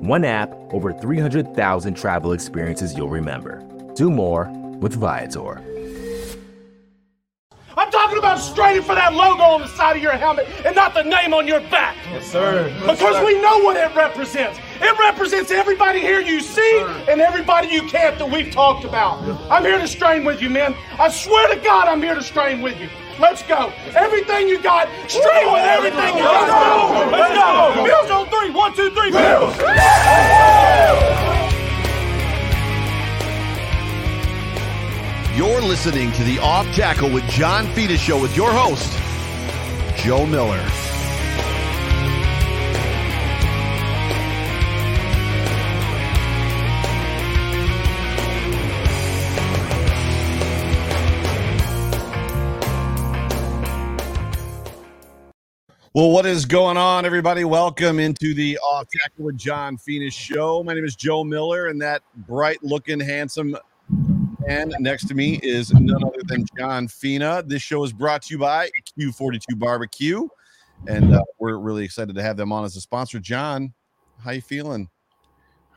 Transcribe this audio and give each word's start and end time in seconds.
One 0.00 0.24
app, 0.24 0.50
over 0.72 0.94
300,000 0.94 1.94
travel 1.94 2.32
experiences 2.32 2.96
you'll 2.96 3.10
remember. 3.10 3.62
Do 3.94 4.10
more 4.10 4.46
with 4.80 4.94
Viator. 4.94 5.62
I'm 7.76 7.90
talking 7.90 8.16
about 8.16 8.38
straining 8.38 8.82
for 8.82 8.94
that 8.94 9.12
logo 9.12 9.42
on 9.42 9.60
the 9.60 9.68
side 9.68 9.96
of 9.96 10.02
your 10.02 10.12
helmet 10.12 10.48
and 10.64 10.74
not 10.74 10.94
the 10.94 11.02
name 11.02 11.34
on 11.34 11.46
your 11.46 11.60
back. 11.68 11.96
Yes, 12.06 12.32
sir. 12.32 12.74
Because 12.80 13.22
we 13.26 13.42
know 13.42 13.58
what 13.58 13.76
it 13.76 13.94
represents. 13.94 14.58
It 14.80 14.98
represents 14.98 15.50
everybody 15.50 16.00
here 16.00 16.20
you 16.20 16.40
see 16.40 16.82
and 17.06 17.20
everybody 17.20 17.68
you 17.68 17.82
can't 17.82 18.18
that 18.18 18.30
we've 18.30 18.50
talked 18.50 18.86
about. 18.86 19.22
I'm 19.50 19.64
here 19.64 19.78
to 19.78 19.86
strain 19.86 20.24
with 20.24 20.40
you, 20.40 20.48
man. 20.48 20.74
I 20.98 21.10
swear 21.10 21.54
to 21.54 21.60
God, 21.60 21.88
I'm 21.88 22.00
here 22.00 22.14
to 22.14 22.22
strain 22.22 22.62
with 22.62 22.80
you. 22.80 22.88
Let's 23.20 23.42
go. 23.42 23.70
Everything 23.94 24.48
you 24.48 24.62
got, 24.62 24.88
straight 25.06 25.44
with 25.44 25.62
everything 25.62 26.16
you 26.16 26.22
got. 26.22 27.12
Let's 27.12 27.34
go. 27.34 27.84
Bills 27.84 28.10
on 28.10 28.26
three. 28.28 28.50
One, 28.50 28.74
two, 28.74 28.88
three. 28.90 29.10
Bills. 29.10 29.56
You're 35.36 35.60
listening 35.60 36.12
to 36.12 36.24
the 36.24 36.38
Off 36.40 36.66
Tackle 36.74 37.10
with 37.10 37.24
John 37.28 37.66
Fina 37.74 37.98
show 37.98 38.20
with 38.20 38.34
your 38.34 38.52
host, 38.52 38.98
Joe 40.02 40.24
Miller. 40.26 40.79
Well, 55.92 56.12
what 56.12 56.24
is 56.24 56.44
going 56.44 56.76
on, 56.76 57.04
everybody? 57.04 57.42
Welcome 57.42 57.98
into 57.98 58.32
the 58.32 58.56
Off 58.58 58.86
Tackle 58.96 59.24
with 59.24 59.36
John 59.36 59.76
Fina 59.76 60.08
show. 60.08 60.62
My 60.62 60.72
name 60.72 60.84
is 60.84 60.94
Joe 60.94 61.24
Miller, 61.24 61.66
and 61.66 61.82
that 61.82 62.04
bright 62.14 62.62
looking, 62.62 63.00
handsome 63.00 63.56
man 64.46 64.72
next 64.78 65.08
to 65.08 65.16
me 65.16 65.40
is 65.42 65.72
none 65.72 66.04
other 66.04 66.20
than 66.28 66.44
John 66.56 66.86
Fina. 66.86 67.42
This 67.44 67.62
show 67.62 67.82
is 67.82 67.92
brought 67.92 68.22
to 68.22 68.34
you 68.34 68.38
by 68.38 68.70
Q42 69.00 69.58
Barbecue, 69.58 70.28
and 70.86 71.12
uh, 71.12 71.24
we're 71.40 71.58
really 71.58 71.84
excited 71.84 72.14
to 72.14 72.22
have 72.22 72.36
them 72.36 72.52
on 72.52 72.64
as 72.64 72.76
a 72.76 72.80
sponsor. 72.80 73.18
John, 73.18 73.74
how 74.22 74.30
you 74.30 74.42
feeling? 74.42 74.88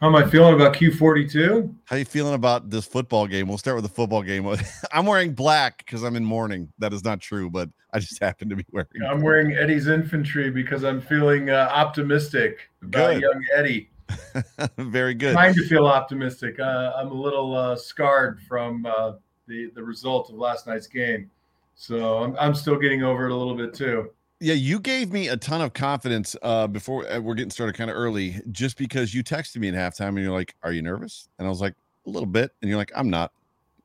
How 0.04 0.10
am 0.10 0.18
I 0.18 0.30
feeling 0.30 0.54
about 0.54 0.74
Q42? 0.74 1.74
How 1.86 1.96
are 1.96 2.00
you 2.00 2.04
feeling 2.04 2.34
about 2.34 2.70
this 2.70 2.86
football 2.86 3.26
game? 3.26 3.48
We'll 3.48 3.58
start 3.58 3.78
with 3.78 3.86
the 3.86 3.90
football 3.90 4.22
game. 4.22 4.46
I'm 4.92 5.06
wearing 5.06 5.34
black 5.34 5.78
because 5.78 6.04
I'm 6.04 6.18
in 6.18 6.26
mourning. 6.26 6.74
That 6.78 6.92
is 6.92 7.06
not 7.06 7.22
true, 7.22 7.50
but 7.50 7.70
I 7.94 8.00
just 8.00 8.20
happen 8.22 8.50
to 8.50 8.58
be 8.58 8.66
wearing. 8.74 8.90
I'm 9.08 9.22
wearing 9.22 9.54
Eddie's 9.54 9.88
infantry 9.88 10.52
because 10.52 10.84
I'm 10.84 11.00
feeling 11.00 11.52
uh, 11.52 11.70
optimistic 11.72 12.70
about 12.82 13.14
Good. 13.14 13.22
young 13.22 13.46
Eddie. 13.56 13.90
Very 14.78 15.14
good. 15.14 15.32
Trying 15.32 15.54
to 15.54 15.66
feel 15.70 15.88
optimistic. 15.88 16.60
Uh, 16.60 16.92
I'm 16.98 17.08
a 17.08 17.16
little 17.16 17.56
uh, 17.56 17.78
scarred 17.78 18.42
from 18.42 18.86
uh, 18.86 19.14
the 19.48 19.72
the 19.74 19.84
result 19.84 20.30
of 20.30 20.36
last 20.36 20.68
night's 20.68 20.86
game, 20.86 21.32
so 21.76 22.18
I'm, 22.18 22.36
I'm 22.38 22.56
still 22.56 22.78
getting 22.78 23.04
over 23.04 23.28
it 23.28 23.32
a 23.32 23.36
little 23.38 23.56
bit 23.56 23.74
too. 23.74 24.12
Yeah, 24.44 24.56
you 24.56 24.82
gave 24.82 25.10
me 25.10 25.30
a 25.30 25.38
ton 25.38 25.62
of 25.62 25.72
confidence 25.72 26.36
uh, 26.42 26.68
before 26.68 27.10
uh, 27.10 27.22
we're 27.22 27.34
getting 27.34 27.50
started 27.50 27.78
kind 27.78 27.90
of 27.90 27.96
early, 27.96 28.42
just 28.52 28.78
because 28.78 29.14
you 29.14 29.24
texted 29.24 29.56
me 29.56 29.70
at 29.70 29.74
halftime 29.74 30.10
and 30.10 30.20
you're 30.20 30.34
like, 30.34 30.54
"Are 30.62 30.74
you 30.74 30.82
nervous?" 30.82 31.30
And 31.40 31.48
I 31.48 31.50
was 31.50 31.62
like, 31.62 31.76
"A 32.06 32.10
little 32.10 32.28
bit," 32.28 32.52
and 32.62 32.68
you're 32.68 32.78
like, 32.78 32.92
"I'm 32.94 33.10
not." 33.10 33.32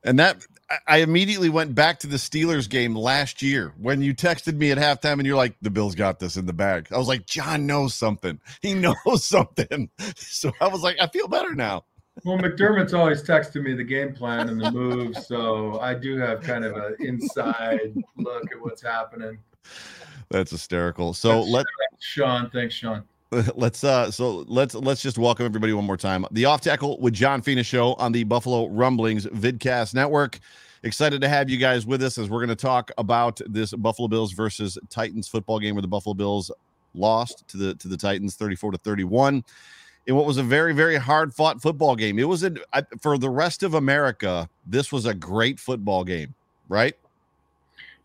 And 0.03 0.19
that 0.19 0.45
I- 0.85 0.97
immediately 0.97 1.47
went 1.47 1.75
back 1.75 1.99
to 1.99 2.07
the 2.07 2.17
Steelers 2.17 2.69
game 2.69 2.93
last 2.93 3.41
year 3.41 3.73
when 3.77 4.01
you 4.01 4.13
texted 4.13 4.57
me 4.57 4.69
at 4.71 4.77
halftime 4.77 5.13
and 5.13 5.25
you're 5.25 5.37
like, 5.37 5.55
"The 5.61 5.69
Bills 5.69 5.95
got 5.95 6.19
this 6.19 6.35
in 6.35 6.45
the 6.45 6.51
bag." 6.51 6.89
I 6.91 6.97
was 6.97 7.07
like, 7.07 7.25
"John 7.25 7.65
knows 7.65 7.95
something. 7.95 8.41
He 8.61 8.73
knows 9.05 9.23
something." 9.23 9.89
So 10.17 10.51
I 10.59 10.67
was 10.67 10.81
like, 10.81 10.97
"I 10.99 11.07
feel 11.07 11.29
better 11.29 11.55
now." 11.55 11.85
Well, 12.25 12.37
McDermott's 12.37 12.93
always 12.93 13.23
texting 13.23 13.63
me 13.63 13.75
the 13.75 13.85
game 13.85 14.13
plan 14.13 14.49
and 14.49 14.59
the 14.59 14.71
moves, 14.71 15.25
so 15.25 15.79
I 15.79 15.93
do 15.93 16.17
have 16.17 16.41
kind 16.41 16.65
of 16.65 16.75
an 16.75 16.97
inside 16.99 17.95
look 18.17 18.51
at 18.51 18.59
what's 18.59 18.81
happening. 18.81 19.37
That's 20.29 20.51
hysterical. 20.51 21.13
So 21.13 21.41
let 21.41 21.65
Sean, 21.99 22.49
thanks, 22.51 22.75
Sean. 22.75 23.03
let's 23.55 23.83
uh 23.83 24.09
so 24.09 24.43
let's 24.47 24.73
let's 24.73 25.03
just 25.03 25.19
welcome 25.19 25.45
everybody 25.45 25.71
one 25.73 25.85
more 25.85 25.97
time. 25.97 26.25
The 26.31 26.45
off 26.45 26.61
tackle 26.61 26.99
with 26.99 27.13
john 27.13 27.43
Fina 27.43 27.61
show 27.61 27.93
on 27.95 28.11
the 28.11 28.23
buffalo 28.23 28.67
rumblings 28.67 29.27
vidcast 29.27 29.93
network. 29.93 30.39
Excited 30.81 31.21
to 31.21 31.29
have 31.29 31.47
you 31.47 31.57
guys 31.57 31.85
with 31.85 32.01
us 32.01 32.17
as 32.17 32.29
we're 32.29 32.39
going 32.39 32.49
to 32.49 32.55
talk 32.55 32.89
about 32.97 33.39
this 33.45 33.71
buffalo 33.73 34.07
bills 34.07 34.31
versus 34.31 34.79
titans 34.89 35.27
football 35.27 35.59
game 35.59 35.75
where 35.75 35.83
the 35.83 35.87
buffalo 35.87 36.15
bills 36.15 36.49
lost 36.95 37.47
to 37.49 37.57
the 37.57 37.75
to 37.75 37.87
the 37.87 37.97
titans 37.97 38.35
34 38.35 38.71
to 38.71 38.77
31 38.79 39.43
in 40.07 40.15
what 40.15 40.25
was 40.25 40.37
a 40.37 40.43
very 40.43 40.73
very 40.73 40.95
hard 40.95 41.31
fought 41.31 41.61
football 41.61 41.95
game. 41.95 42.17
It 42.17 42.27
was 42.27 42.43
a 42.43 42.51
for 42.99 43.19
the 43.19 43.29
rest 43.29 43.61
of 43.61 43.75
america 43.75 44.49
this 44.65 44.91
was 44.91 45.05
a 45.05 45.13
great 45.13 45.59
football 45.59 46.03
game 46.03 46.33
right 46.67 46.95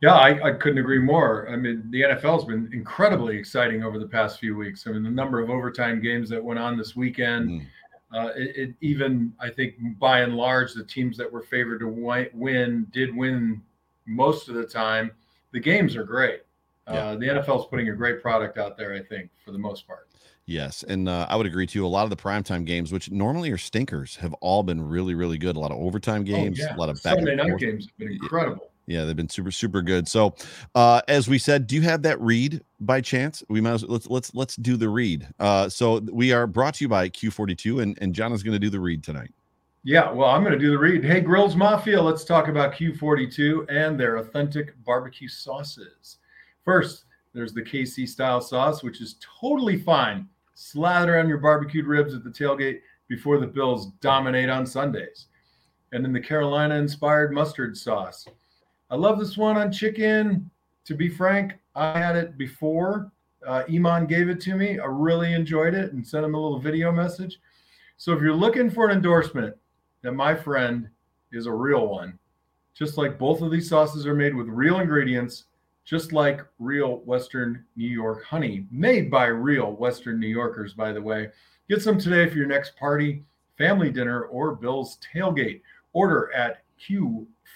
Yeah, 0.01 0.15
I, 0.15 0.49
I 0.49 0.53
couldn't 0.53 0.79
agree 0.79 0.99
more. 0.99 1.49
I 1.49 1.57
mean, 1.57 1.85
the 1.91 2.03
NFL 2.03 2.35
has 2.35 2.45
been 2.45 2.69
incredibly 2.73 3.37
exciting 3.39 3.83
over 3.83 3.99
the 3.99 4.07
past 4.07 4.39
few 4.39 4.57
weeks. 4.57 4.87
I 4.87 4.91
mean, 4.91 5.03
the 5.03 5.11
number 5.11 5.41
of 5.41 5.49
overtime 5.49 6.03
games 6.03 6.29
that 6.31 6.43
went 6.43 6.59
on 6.59 6.77
this 6.77 6.95
weekend, 6.95 7.49
Mm. 7.49 7.67
uh, 8.13 8.31
it, 8.37 8.57
it 8.57 8.75
even, 8.81 9.33
I 9.41 9.49
think, 9.51 9.75
by 9.99 10.21
and 10.21 10.37
large, 10.37 10.75
the 10.75 10.85
teams 10.85 11.17
that 11.17 11.33
were 11.33 11.43
favored 11.43 11.81
to 11.81 11.89
win 12.35 12.87
did 12.91 13.17
win 13.17 13.63
most 14.07 14.49
of 14.49 14.57
the 14.57 14.67
time. 14.67 15.11
The 15.53 15.61
games 15.61 15.97
are 15.97 16.05
great. 16.05 16.43
Uh, 16.87 17.17
the 17.17 17.27
NFL 17.27 17.61
is 17.61 17.67
putting 17.71 17.89
a 17.89 17.95
great 17.95 18.21
product 18.21 18.59
out 18.59 18.77
there, 18.77 18.93
I 18.93 19.01
think, 19.03 19.31
for 19.43 19.53
the 19.53 19.59
most 19.59 19.87
part. 19.87 20.09
Yes, 20.47 20.83
and 20.83 21.09
uh, 21.09 21.27
I 21.31 21.37
would 21.37 21.47
agree 21.47 21.67
too. 21.67 21.87
A 21.87 21.89
lot 21.89 22.05
of 22.05 22.11
the 22.11 22.17
primetime 22.17 22.67
games, 22.67 22.93
which 22.93 23.11
normally 23.11 23.51
are 23.51 23.57
stinkers, 23.57 24.17
have 24.17 24.35
all 24.35 24.63
been 24.63 24.87
really, 24.87 25.15
really 25.15 25.39
good. 25.39 25.57
A 25.57 25.61
lot 25.61 25.71
of 25.71 25.79
overtime 25.79 26.25
games, 26.25 26.61
oh, 26.61 26.65
yeah. 26.65 26.77
a 26.77 26.79
lot 26.79 26.91
of 26.91 27.03
back 27.03 27.15
Sunday 27.15 27.35
night 27.37 27.57
games 27.59 27.87
have 27.87 27.97
been 27.97 28.13
incredible. 28.13 28.71
Yeah, 28.87 29.05
they've 29.05 29.17
been 29.17 29.29
super, 29.29 29.51
super 29.51 29.83
good. 29.83 30.07
So, 30.07 30.35
uh, 30.75 31.01
as 31.09 31.29
we 31.29 31.39
said, 31.39 31.67
do 31.67 31.75
you 31.75 31.83
have 31.83 32.03
that 32.03 32.21
read 32.21 32.63
by 32.81 33.01
chance? 33.01 33.43
We 33.49 33.61
might 33.61 33.73
as 33.73 33.85
let's 33.85 34.09
let's 34.09 34.35
let's 34.35 34.57
do 34.57 34.77
the 34.77 34.89
read. 34.89 35.27
Uh, 35.39 35.69
so 35.69 36.01
we 36.13 36.33
are 36.33 36.47
brought 36.47 36.75
to 36.75 36.85
you 36.85 36.89
by 36.89 37.09
Q42, 37.09 37.83
and 37.83 37.99
and 38.01 38.15
John 38.15 38.33
is 38.33 38.43
going 38.43 38.53
to 38.53 38.59
do 38.59 38.71
the 38.71 38.81
read 38.81 39.03
tonight. 39.03 39.33
Yeah, 39.87 40.11
well, 40.11 40.31
I'm 40.31 40.43
going 40.43 40.55
to 40.55 40.59
do 40.59 40.71
the 40.71 40.79
read. 40.79 41.05
Hey, 41.05 41.21
Grills 41.21 41.57
Mafia, 41.57 42.01
let's 42.01 42.25
talk 42.25 42.49
about 42.49 42.73
Q42 42.73 43.71
and 43.71 44.01
their 44.01 44.17
authentic 44.17 44.83
barbecue 44.83 45.29
sauces. 45.29 46.19
First, 46.65 47.05
there's 47.35 47.53
the 47.53 47.61
KC 47.61 48.09
style 48.09 48.41
sauce, 48.41 48.83
which 48.83 49.03
is 49.03 49.17
totally 49.41 49.77
fine. 49.77 50.27
Slather 50.55 51.19
on 51.19 51.29
your 51.29 51.37
barbecued 51.37 51.85
ribs 51.85 52.15
at 52.15 52.25
the 52.25 52.31
tailgate 52.31 52.81
before 53.09 53.39
the 53.39 53.47
Bills 53.47 53.89
dominate 54.01 54.49
on 54.49 54.67
Sundays. 54.67 55.27
And 55.93 56.03
then 56.03 56.15
the 56.15 56.21
Carolina 56.21 56.77
inspired 56.77 57.33
mustard 57.33 57.77
sauce. 57.77 58.27
I 58.95 58.97
love 58.97 59.19
this 59.19 59.37
one 59.37 59.57
on 59.57 59.73
chicken. 59.73 60.49
To 60.85 60.95
be 60.95 61.09
frank, 61.09 61.55
I 61.75 61.99
had 61.99 62.15
it 62.15 62.39
before. 62.39 63.11
Uh, 63.45 63.65
Iman 63.69 64.07
gave 64.07 64.29
it 64.29 64.41
to 64.43 64.55
me. 64.55 64.79
I 64.79 64.85
really 64.85 65.33
enjoyed 65.33 65.75
it 65.75 65.93
and 65.93 66.07
sent 66.07 66.25
him 66.25 66.37
a 66.37 66.41
little 66.41 66.61
video 66.61 66.93
message. 66.93 67.41
So 67.97 68.13
if 68.13 68.23
you're 68.23 68.33
looking 68.33 68.71
for 68.71 68.89
an 68.89 68.97
endorsement, 68.97 69.57
that 70.03 70.13
my 70.13 70.33
friend 70.33 70.89
is 71.33 71.47
a 71.47 71.53
real 71.53 71.89
one. 71.89 72.21
Just 72.73 72.97
like 72.97 73.19
both 73.19 73.43
of 73.43 73.51
these 73.51 73.69
sauces 73.69 74.07
are 74.07 74.15
made 74.15 74.33
with 74.33 74.47
real 74.47 74.79
ingredients, 74.79 75.47
just 75.85 76.13
like 76.13 76.43
real 76.61 76.99
Western 76.99 77.65
New 77.75 77.89
York 77.89 78.23
honey, 78.25 78.65
made 78.71 79.11
by 79.11 79.25
real 79.25 79.73
Western 79.73 80.21
New 80.21 80.29
Yorkers, 80.29 80.73
by 80.73 80.93
the 80.93 81.03
way. 81.03 81.31
Get 81.69 81.83
some 81.83 81.99
today 81.99 82.31
for 82.31 82.37
your 82.37 82.47
next 82.47 82.77
party, 82.77 83.25
family 83.59 83.91
dinner, 83.91 84.27
or 84.27 84.55
Bill's 84.55 84.99
tailgate. 85.13 85.63
Order 85.95 86.33
at 86.33 86.63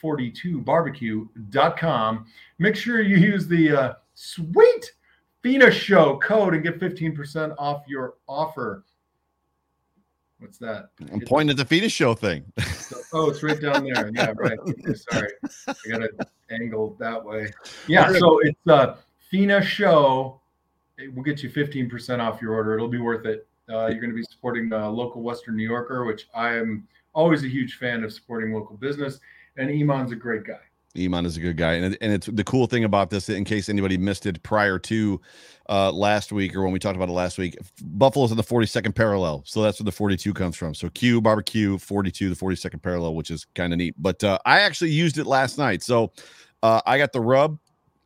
q42barbecue.com. 0.02 2.26
Make 2.58 2.76
sure 2.76 3.00
you 3.00 3.16
use 3.16 3.48
the 3.48 3.76
uh, 3.76 3.94
sweet 4.14 4.92
Fina 5.42 5.70
Show 5.70 6.18
code 6.18 6.54
and 6.54 6.62
get 6.62 6.80
15% 6.80 7.54
off 7.58 7.84
your 7.86 8.14
offer. 8.28 8.84
What's 10.38 10.58
that? 10.58 10.90
I'm 11.12 11.20
pointing 11.22 11.50
at 11.50 11.56
the 11.56 11.64
fetus 11.64 11.90
show 11.92 12.14
thing. 12.14 12.44
Oh, 13.14 13.30
it's 13.30 13.42
right 13.42 13.58
down 13.58 13.84
there. 13.84 14.10
Yeah, 14.14 14.34
right. 14.36 14.58
Sorry, 15.10 15.30
I 15.66 15.74
got 15.88 16.02
it 16.02 16.10
angled 16.50 16.98
that 16.98 17.24
way. 17.24 17.50
Yeah, 17.86 18.12
so 18.12 18.38
it's 18.40 18.66
uh 18.66 18.96
Fina 19.30 19.62
Show. 19.62 20.42
It 20.98 21.14
will 21.14 21.22
get 21.22 21.42
you 21.42 21.48
15% 21.48 22.18
off 22.18 22.42
your 22.42 22.52
order. 22.52 22.74
It'll 22.74 22.86
be 22.86 22.98
worth 22.98 23.24
it. 23.24 23.46
Uh, 23.70 23.86
you're 23.86 24.00
going 24.00 24.10
to 24.10 24.16
be 24.16 24.24
supporting 24.24 24.70
a 24.72 24.90
local 24.90 25.22
Western 25.22 25.56
New 25.56 25.66
Yorker, 25.66 26.04
which 26.04 26.28
I 26.34 26.56
am 26.56 26.86
always 27.14 27.44
a 27.44 27.48
huge 27.48 27.76
fan 27.76 28.04
of 28.04 28.12
supporting 28.12 28.52
local 28.52 28.76
business. 28.76 29.20
And 29.58 29.70
Iman's 29.70 30.12
a 30.12 30.16
great 30.16 30.44
guy. 30.44 30.60
Iman 30.96 31.26
is 31.26 31.36
a 31.36 31.40
good 31.40 31.56
guy, 31.56 31.74
and 31.74 31.96
and 32.00 32.12
it's 32.12 32.26
the 32.26 32.44
cool 32.44 32.66
thing 32.66 32.84
about 32.84 33.10
this. 33.10 33.28
In 33.28 33.44
case 33.44 33.68
anybody 33.68 33.98
missed 33.98 34.24
it 34.24 34.42
prior 34.42 34.78
to 34.80 35.20
uh, 35.68 35.92
last 35.92 36.32
week 36.32 36.56
or 36.56 36.62
when 36.62 36.72
we 36.72 36.78
talked 36.78 36.96
about 36.96 37.08
it 37.08 37.12
last 37.12 37.38
week, 37.38 37.56
Buffalo's 37.82 38.30
in 38.30 38.36
the 38.36 38.42
42nd 38.42 38.94
parallel, 38.94 39.42
so 39.44 39.62
that's 39.62 39.78
where 39.78 39.84
the 39.84 39.92
42 39.92 40.32
comes 40.32 40.56
from. 40.56 40.74
So 40.74 40.88
Q 40.88 41.20
barbecue 41.20 41.76
42, 41.78 42.30
the 42.30 42.34
42nd 42.34 42.82
parallel, 42.82 43.14
which 43.14 43.30
is 43.30 43.46
kind 43.54 43.72
of 43.72 43.78
neat. 43.78 43.94
But 43.98 44.24
uh, 44.24 44.38
I 44.46 44.60
actually 44.60 44.90
used 44.90 45.18
it 45.18 45.26
last 45.26 45.58
night, 45.58 45.82
so 45.82 46.12
uh, 46.62 46.80
I 46.86 46.96
got 46.96 47.12
the 47.12 47.20
rub 47.20 47.58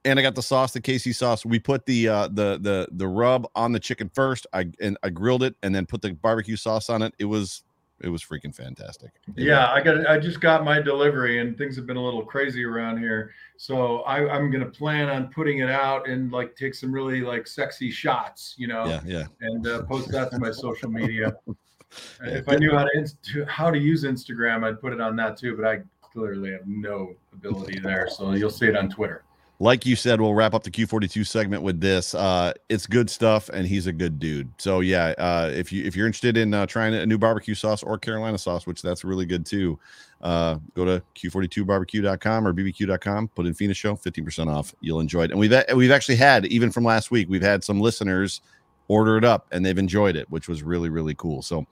and 0.04 0.18
I 0.18 0.22
got 0.22 0.34
the 0.34 0.42
sauce, 0.42 0.72
the 0.72 0.80
KC 0.80 1.14
sauce. 1.14 1.44
We 1.44 1.58
put 1.58 1.86
the 1.86 2.08
uh, 2.08 2.28
the 2.28 2.58
the 2.60 2.88
the 2.90 3.06
rub 3.06 3.46
on 3.54 3.72
the 3.72 3.80
chicken 3.80 4.10
first. 4.12 4.46
I 4.52 4.66
and 4.80 4.98
I 5.02 5.10
grilled 5.10 5.44
it 5.44 5.54
and 5.62 5.74
then 5.74 5.86
put 5.86 6.02
the 6.02 6.12
barbecue 6.12 6.56
sauce 6.56 6.90
on 6.90 7.02
it. 7.02 7.14
It 7.18 7.26
was 7.26 7.62
it 8.02 8.08
was 8.08 8.22
freaking 8.22 8.54
fantastic. 8.54 9.12
Yeah, 9.36 9.70
I 9.70 9.80
got 9.80 10.06
I 10.06 10.18
just 10.18 10.40
got 10.40 10.64
my 10.64 10.80
delivery 10.80 11.38
and 11.38 11.56
things 11.56 11.76
have 11.76 11.86
been 11.86 11.96
a 11.96 12.04
little 12.04 12.24
crazy 12.24 12.64
around 12.64 12.98
here. 12.98 13.32
So 13.56 14.00
I, 14.00 14.28
I'm 14.28 14.50
gonna 14.50 14.66
plan 14.70 15.08
on 15.08 15.28
putting 15.28 15.58
it 15.58 15.70
out 15.70 16.08
and 16.08 16.32
like 16.32 16.56
take 16.56 16.74
some 16.74 16.92
really 16.92 17.20
like 17.20 17.46
sexy 17.46 17.90
shots, 17.90 18.54
you 18.58 18.66
know, 18.66 18.84
Yeah, 18.86 19.00
yeah. 19.04 19.24
and 19.40 19.66
uh, 19.66 19.82
post 19.84 20.10
that 20.10 20.30
to 20.32 20.38
my 20.38 20.50
social 20.50 20.90
media. 20.90 21.34
if 22.22 22.48
I 22.48 22.56
knew 22.56 22.72
how 22.72 22.84
to, 22.84 22.90
inst- 22.94 23.38
how 23.46 23.70
to 23.70 23.78
use 23.78 24.04
Instagram, 24.04 24.64
I'd 24.64 24.80
put 24.80 24.92
it 24.92 25.00
on 25.00 25.14
that 25.16 25.36
too. 25.36 25.56
But 25.56 25.66
I 25.66 25.80
clearly 26.00 26.52
have 26.52 26.66
no 26.66 27.14
ability 27.32 27.78
there, 27.78 28.08
so 28.10 28.32
you'll 28.32 28.50
see 28.50 28.66
it 28.66 28.76
on 28.76 28.88
Twitter. 28.88 29.24
Like 29.62 29.86
you 29.86 29.94
said, 29.94 30.20
we'll 30.20 30.34
wrap 30.34 30.54
up 30.54 30.64
the 30.64 30.72
Q42 30.72 31.24
segment 31.24 31.62
with 31.62 31.80
this. 31.80 32.16
Uh, 32.16 32.52
it's 32.68 32.84
good 32.84 33.08
stuff, 33.08 33.48
and 33.48 33.64
he's 33.64 33.86
a 33.86 33.92
good 33.92 34.18
dude. 34.18 34.50
So 34.58 34.80
yeah, 34.80 35.14
uh, 35.18 35.52
if 35.54 35.70
you 35.70 35.84
if 35.84 35.94
you're 35.94 36.08
interested 36.08 36.36
in 36.36 36.52
uh, 36.52 36.66
trying 36.66 36.94
a 36.94 37.06
new 37.06 37.16
barbecue 37.16 37.54
sauce 37.54 37.84
or 37.84 37.96
Carolina 37.96 38.38
sauce, 38.38 38.66
which 38.66 38.82
that's 38.82 39.04
really 39.04 39.24
good 39.24 39.46
too, 39.46 39.78
uh, 40.20 40.58
go 40.74 40.84
to 40.84 41.00
q42barbecue.com 41.14 42.48
or 42.48 42.52
bbq.com. 42.52 43.28
Put 43.28 43.46
in 43.46 43.54
Fina 43.54 43.72
Show, 43.72 43.94
15% 43.94 44.48
off. 44.48 44.74
You'll 44.80 44.98
enjoy 44.98 45.22
it. 45.22 45.30
And 45.30 45.38
we've 45.38 45.54
we've 45.76 45.92
actually 45.92 46.16
had 46.16 46.44
even 46.46 46.72
from 46.72 46.82
last 46.82 47.12
week, 47.12 47.28
we've 47.30 47.40
had 47.40 47.62
some 47.62 47.80
listeners 47.80 48.40
order 48.88 49.16
it 49.16 49.24
up 49.24 49.46
and 49.52 49.64
they've 49.64 49.78
enjoyed 49.78 50.16
it, 50.16 50.28
which 50.28 50.48
was 50.48 50.64
really 50.64 50.88
really 50.88 51.14
cool. 51.14 51.40
So. 51.40 51.66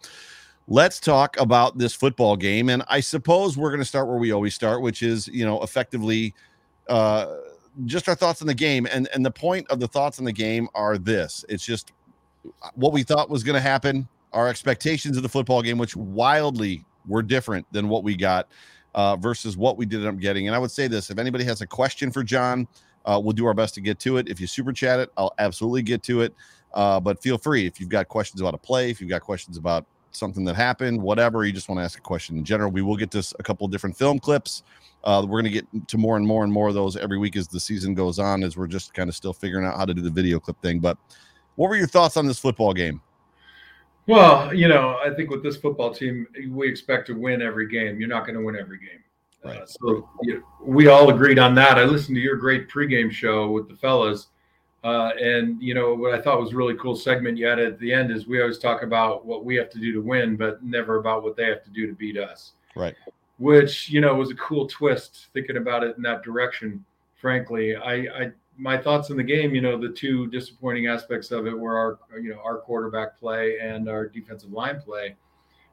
Let's 0.69 1.01
talk 1.01 1.37
about 1.41 1.79
this 1.79 1.95
football 1.95 2.37
game, 2.37 2.69
and 2.69 2.85
I 2.87 3.01
suppose 3.01 3.57
we're 3.57 3.71
going 3.71 3.81
to 3.81 3.85
start 3.85 4.07
where 4.07 4.19
we 4.19 4.31
always 4.31 4.55
start, 4.55 4.83
which 4.83 5.03
is 5.03 5.27
you 5.27 5.45
know 5.45 5.61
effectively 5.65 6.33
uh, 6.89 7.27
just 7.85 8.09
our 8.09 8.15
thoughts 8.15 8.41
on 8.43 8.47
the 8.49 8.55
game 8.55 8.87
and 8.91 9.09
and 9.15 9.25
the 9.25 9.31
point 9.31 9.69
of 9.71 9.81
the 9.81 9.89
thoughts 9.89 10.19
on 10.19 10.25
the 10.25 10.33
game 10.33 10.69
are 10.75 10.99
this. 10.99 11.45
It's 11.49 11.65
just 11.65 11.93
what 12.75 12.93
we 12.93 13.03
thought 13.03 13.29
was 13.29 13.43
going 13.43 13.55
to 13.55 13.61
happen 13.61 14.09
our 14.33 14.49
expectations 14.49 15.17
of 15.17 15.23
the 15.23 15.29
football 15.29 15.63
game 15.63 15.79
which 15.79 15.97
wildly 15.97 16.85
were 17.07 17.23
different 17.23 17.67
than 17.73 17.89
what 17.89 18.05
we 18.05 18.17
got 18.17 18.49
uh, 18.95 19.17
versus 19.17 19.57
what 19.57 19.77
we 19.77 19.87
did 19.87 20.07
up 20.07 20.19
getting. 20.19 20.47
And 20.47 20.55
i 20.55 20.59
would 20.59 20.71
say 20.71 20.87
this 20.89 21.11
if 21.11 21.19
anybody 21.19 21.45
has 21.45 21.61
a 21.61 21.67
question 21.67 22.11
for 22.11 22.23
john 22.23 22.67
uh, 23.07 23.21
we'll 23.23 23.33
do 23.33 23.47
our 23.47 23.55
best 23.55 23.75
to 23.75 23.81
get 23.81 23.99
to 24.01 24.19
it. 24.19 24.29
If 24.29 24.41
you 24.41 24.47
super 24.47 24.73
chat 24.73 25.01
it 25.01 25.11
i'll 25.17 25.35
absolutely 25.39 25.83
get 25.83 26.03
to 26.05 26.23
it. 26.23 26.35
Uh, 26.73 27.01
but 27.01 27.21
feel 27.23 27.39
free 27.39 27.67
if 27.67 27.81
you've 27.81 27.89
got 27.89 28.09
questions 28.09 28.41
about 28.41 28.55
a 28.55 28.59
play 28.59 28.91
if 28.91 29.01
you've 29.01 29.11
got 29.11 29.23
questions 29.23 29.57
about 29.57 29.87
something 30.13 30.45
that 30.45 30.57
happened 30.57 31.01
whatever 31.01 31.45
you 31.45 31.53
just 31.53 31.69
want 31.69 31.79
to 31.79 31.85
ask 31.85 31.99
a 31.99 32.03
question 32.03 32.37
in 32.37 32.45
general 32.45 32.71
we 32.71 32.83
will 32.83 32.97
get 32.97 33.11
to 33.11 33.25
a 33.39 33.43
couple 33.43 33.65
of 33.65 33.71
different 33.71 33.97
film 33.97 34.19
clips 34.19 34.63
uh, 35.05 35.25
we're 35.27 35.41
going 35.41 35.53
to 35.53 35.61
get 35.61 35.89
to 35.89 35.99
more 35.99 36.17
and 36.17 36.27
more 36.27 36.45
and 36.45 36.53
more 36.53 36.69
of 36.69 36.75
those 36.75 36.97
every 36.97 37.19
week 37.19 37.37
as 37.37 37.49
the 37.49 37.61
season 37.61 37.95
goes 37.95 38.19
on, 38.19 38.43
as 38.43 38.57
we're 38.57 38.67
just 38.67 38.93
kind 38.93 39.09
of 39.09 39.17
still 39.17 39.33
figuring 39.33 39.65
out 39.65 39.77
how 39.77 39.85
to 39.85 39.95
do 39.95 40.03
the 40.03 40.11
video 40.11 40.39
clip 40.39 40.61
thing. 40.61 40.79
But 40.79 40.99
what 41.57 41.71
were 41.71 41.77
your 41.77 41.87
thoughts 41.87 42.17
on 42.17 42.27
this 42.27 42.39
football 42.39 42.75
game? 42.75 43.01
Well, 44.07 44.53
you 44.55 44.69
know, 44.69 44.99
I 45.05 45.15
think 45.15 45.31
with 45.31 45.43
this 45.43 45.57
football 45.57 45.95
team, 45.95 46.27
we 46.51 46.69
expect 46.69 47.07
to 47.07 47.15
win 47.15 47.41
every 47.41 47.69
game. 47.69 47.99
You're 47.99 48.09
not 48.09 48.27
going 48.27 48.39
to 48.39 48.45
win 48.45 48.57
every 48.57 48.79
game. 48.79 49.03
Right. 49.43 49.63
Uh, 49.63 49.67
so 49.67 50.09
you 50.23 50.35
know, 50.35 50.43
we 50.63 50.89
all 50.89 51.09
agreed 51.09 51.39
on 51.39 51.55
that. 51.55 51.79
I 51.79 51.85
listened 51.85 52.17
to 52.17 52.21
your 52.21 52.37
great 52.37 52.69
pregame 52.69 53.11
show 53.11 53.51
with 53.51 53.69
the 53.69 53.77
fellas. 53.77 54.27
Uh, 54.83 55.11
and, 55.21 55.61
you 55.63 55.75
know, 55.75 55.95
what 55.95 56.15
I 56.15 56.21
thought 56.23 56.41
was 56.41 56.53
a 56.53 56.57
really 56.57 56.75
cool 56.77 56.97
segment 56.97 57.37
you 57.37 57.47
had 57.47 57.59
at 57.59 57.79
the 57.79 57.93
end 57.93 58.11
is 58.11 58.27
we 58.27 58.41
always 58.41 58.59
talk 58.59 58.83
about 58.83 59.27
what 59.27 59.45
we 59.45 59.55
have 59.57 59.69
to 59.71 59.79
do 59.79 59.93
to 59.93 60.01
win, 60.01 60.37
but 60.37 60.63
never 60.63 60.97
about 60.97 61.23
what 61.23 61.37
they 61.37 61.45
have 61.45 61.63
to 61.65 61.71
do 61.71 61.87
to 61.87 61.93
beat 61.93 62.17
us. 62.17 62.53
Right. 62.75 62.95
Which, 63.39 63.91
you 63.91 64.01
know, 64.01 64.15
was 64.15 64.31
a 64.31 64.35
cool 64.37 64.67
twist 64.67 65.29
thinking 65.35 65.59
about 65.59 65.83
it 65.83 65.97
in 65.97 66.03
that 66.05 66.23
direction. 66.23 66.83
Frankly, 67.17 67.77
I, 67.77 67.95
I 67.95 68.33
my 68.57 68.77
thoughts 68.77 69.11
in 69.11 69.17
the 69.17 69.23
game, 69.23 69.55
you 69.55 69.61
know, 69.61 69.79
the 69.79 69.89
two 69.89 70.27
disappointing 70.29 70.87
aspects 70.87 71.31
of 71.31 71.47
it 71.47 71.59
were 71.59 71.77
our, 71.77 71.99
you 72.21 72.31
know, 72.31 72.41
our 72.45 72.59
quarterback 72.59 73.19
play 73.19 73.59
and 73.59 73.89
our 73.89 74.07
defensive 74.07 74.53
line 74.53 74.81
play. 74.81 75.17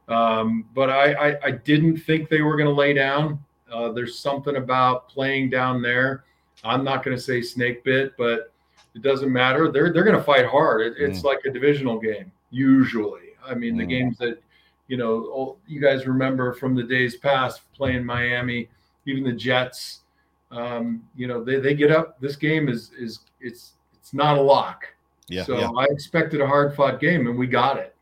Um, 0.08 0.66
but 0.74 0.90
I, 0.90 1.14
I, 1.14 1.38
I 1.44 1.52
didn't 1.52 1.98
think 1.98 2.30
they 2.30 2.42
were 2.42 2.56
going 2.56 2.70
to 2.70 2.74
lay 2.74 2.94
down. 2.94 3.44
Uh, 3.72 3.92
there's 3.92 4.18
something 4.18 4.56
about 4.56 5.10
playing 5.10 5.50
down 5.50 5.82
there. 5.82 6.24
I'm 6.64 6.84
not 6.86 7.04
going 7.04 7.16
to 7.16 7.22
say 7.22 7.42
snake 7.42 7.84
bit, 7.84 8.14
but 8.18 8.54
it 8.98 9.04
doesn't 9.04 9.32
matter. 9.32 9.72
They're 9.72 9.94
they're 9.94 10.04
going 10.04 10.18
to 10.18 10.24
fight 10.24 10.46
hard. 10.46 10.82
It, 10.82 10.96
it's 10.98 11.20
Mm. 11.22 11.26
like 11.26 11.40
a 11.46 11.52
divisional 11.52 12.00
game 12.00 12.32
usually. 12.50 13.30
I 13.46 13.54
mean, 13.54 13.78
the 13.78 13.86
Mm. 13.86 13.90
games 13.90 14.18
that 14.18 14.42
you 14.88 14.98
know 14.98 15.26
all, 15.28 15.60
you 15.68 15.80
guys 15.80 16.08
remember 16.08 16.54
from 16.54 16.76
the 16.76 16.84
days 16.84 17.16
past 17.16 17.62
playing 17.74 18.04
Miami, 18.04 18.70
even 19.06 19.24
the 19.24 19.34
Jets. 19.34 20.02
Um, 20.50 21.04
you 21.16 21.28
know, 21.28 21.44
they, 21.44 21.60
they 21.60 21.74
get 21.76 21.92
up. 21.92 22.20
This 22.20 22.36
game 22.36 22.70
is 22.70 22.92
is 22.98 23.20
it's 23.40 23.74
it's 23.94 24.14
not 24.14 24.38
a 24.38 24.42
lock. 24.42 24.86
Yeah. 25.30 25.44
so 25.44 25.58
yeah. 25.60 25.70
I 25.78 25.86
expected 25.92 26.40
a 26.42 26.48
hard 26.48 26.74
fought 26.76 27.00
game, 27.02 27.28
and 27.28 27.38
we 27.38 27.48
got 27.48 27.78
it. 27.78 27.94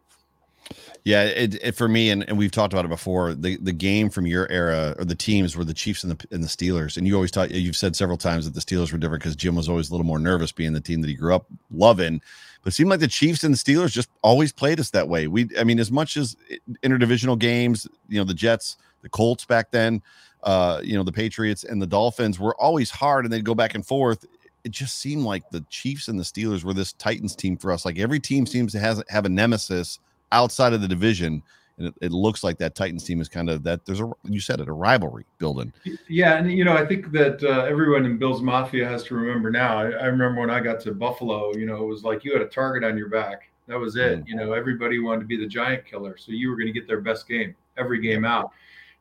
Yeah, 1.03 1.23
it, 1.23 1.55
it 1.63 1.75
for 1.75 1.87
me, 1.87 2.09
and, 2.09 2.27
and 2.27 2.37
we've 2.37 2.51
talked 2.51 2.73
about 2.73 2.85
it 2.85 2.89
before. 2.89 3.35
The 3.35 3.57
the 3.57 3.71
game 3.71 4.09
from 4.09 4.25
your 4.25 4.51
era, 4.51 4.95
or 4.97 5.05
the 5.05 5.15
teams, 5.15 5.55
were 5.55 5.63
the 5.63 5.73
Chiefs 5.73 6.03
and 6.03 6.17
the 6.17 6.27
and 6.33 6.43
the 6.43 6.47
Steelers. 6.47 6.97
And 6.97 7.05
you 7.05 7.13
always 7.13 7.31
thought 7.31 7.51
you've 7.51 7.75
said 7.75 7.95
several 7.95 8.17
times 8.17 8.45
that 8.45 8.55
the 8.55 8.59
Steelers 8.59 8.91
were 8.91 8.97
different 8.97 9.21
because 9.21 9.35
Jim 9.35 9.55
was 9.55 9.69
always 9.69 9.89
a 9.89 9.93
little 9.93 10.05
more 10.05 10.19
nervous 10.19 10.51
being 10.51 10.73
the 10.73 10.81
team 10.81 11.01
that 11.01 11.07
he 11.07 11.13
grew 11.13 11.35
up 11.35 11.45
loving. 11.71 12.21
But 12.63 12.73
it 12.73 12.75
seemed 12.75 12.89
like 12.89 12.99
the 12.99 13.07
Chiefs 13.07 13.43
and 13.43 13.53
the 13.53 13.57
Steelers 13.57 13.91
just 13.91 14.09
always 14.23 14.51
played 14.51 14.79
us 14.79 14.89
that 14.89 15.07
way. 15.07 15.27
We, 15.27 15.47
I 15.59 15.63
mean, 15.63 15.79
as 15.79 15.91
much 15.91 16.17
as 16.17 16.35
interdivisional 16.81 17.37
games, 17.37 17.87
you 18.09 18.17
know, 18.17 18.23
the 18.23 18.33
Jets, 18.33 18.77
the 19.03 19.09
Colts 19.09 19.45
back 19.45 19.69
then, 19.69 20.01
uh, 20.41 20.81
you 20.83 20.95
know, 20.95 21.03
the 21.03 21.11
Patriots 21.11 21.63
and 21.63 21.79
the 21.79 21.85
Dolphins 21.85 22.39
were 22.39 22.59
always 22.59 22.89
hard, 22.89 23.25
and 23.25 23.31
they'd 23.31 23.45
go 23.45 23.53
back 23.53 23.75
and 23.75 23.85
forth. 23.85 24.25
It 24.63 24.71
just 24.71 24.97
seemed 24.97 25.21
like 25.21 25.47
the 25.51 25.63
Chiefs 25.69 26.07
and 26.07 26.19
the 26.19 26.23
Steelers 26.23 26.63
were 26.63 26.73
this 26.73 26.93
Titans 26.93 27.35
team 27.35 27.55
for 27.55 27.71
us. 27.71 27.85
Like 27.85 27.99
every 27.99 28.19
team 28.19 28.47
seems 28.47 28.71
to 28.71 28.79
has 28.79 29.03
have 29.09 29.25
a 29.25 29.29
nemesis 29.29 29.99
outside 30.35 30.73
of 30.73 30.81
the 30.81 30.87
division. 30.87 31.41
And 31.77 31.87
it, 31.87 31.95
it 32.01 32.11
looks 32.11 32.41
like 32.41 32.57
that 32.59 32.73
Titans 32.73 33.03
team 33.03 33.19
is 33.19 33.27
kind 33.27 33.49
of 33.49 33.61
that. 33.63 33.85
There's 33.85 33.99
a 33.99 34.09
you 34.23 34.39
said 34.39 34.61
it 34.61 34.69
a 34.69 34.71
rivalry 34.71 35.25
building. 35.39 35.73
Yeah, 36.07 36.37
and 36.37 36.49
you 36.49 36.63
know, 36.63 36.73
I 36.73 36.85
think 36.85 37.11
that 37.11 37.43
uh, 37.43 37.65
everyone 37.65 38.05
in 38.05 38.17
Bill's 38.17 38.41
Mafia 38.41 38.87
has 38.87 39.03
to 39.05 39.15
remember 39.15 39.51
now. 39.51 39.79
I, 39.79 39.89
I 39.89 40.05
remember 40.05 40.39
when 40.39 40.49
I 40.49 40.61
got 40.61 40.79
to 40.81 40.93
Buffalo, 40.93 41.53
you 41.53 41.65
know, 41.65 41.83
it 41.83 41.87
was 41.87 42.03
like 42.03 42.23
you 42.23 42.31
had 42.31 42.41
a 42.41 42.47
target 42.47 42.89
on 42.89 42.97
your 42.97 43.09
back. 43.09 43.49
That 43.67 43.77
was 43.77 43.97
it. 43.97 44.23
Mm. 44.23 44.27
You 44.27 44.35
know, 44.35 44.53
everybody 44.53 44.99
wanted 44.99 45.21
to 45.21 45.25
be 45.25 45.35
the 45.35 45.47
giant 45.47 45.85
killer, 45.85 46.15
so 46.17 46.31
you 46.31 46.49
were 46.49 46.55
going 46.55 46.67
to 46.67 46.79
get 46.79 46.87
their 46.87 47.01
best 47.01 47.27
game 47.27 47.55
every 47.77 47.99
game 47.99 48.23
out. 48.23 48.51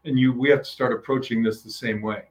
And 0.05 0.19
you, 0.19 0.33
we 0.33 0.51
have 0.51 0.63
to 0.63 0.69
start 0.69 0.93
approaching 0.93 1.45
this 1.45 1.63
the 1.63 1.71
same 1.71 2.03
way, 2.03 2.25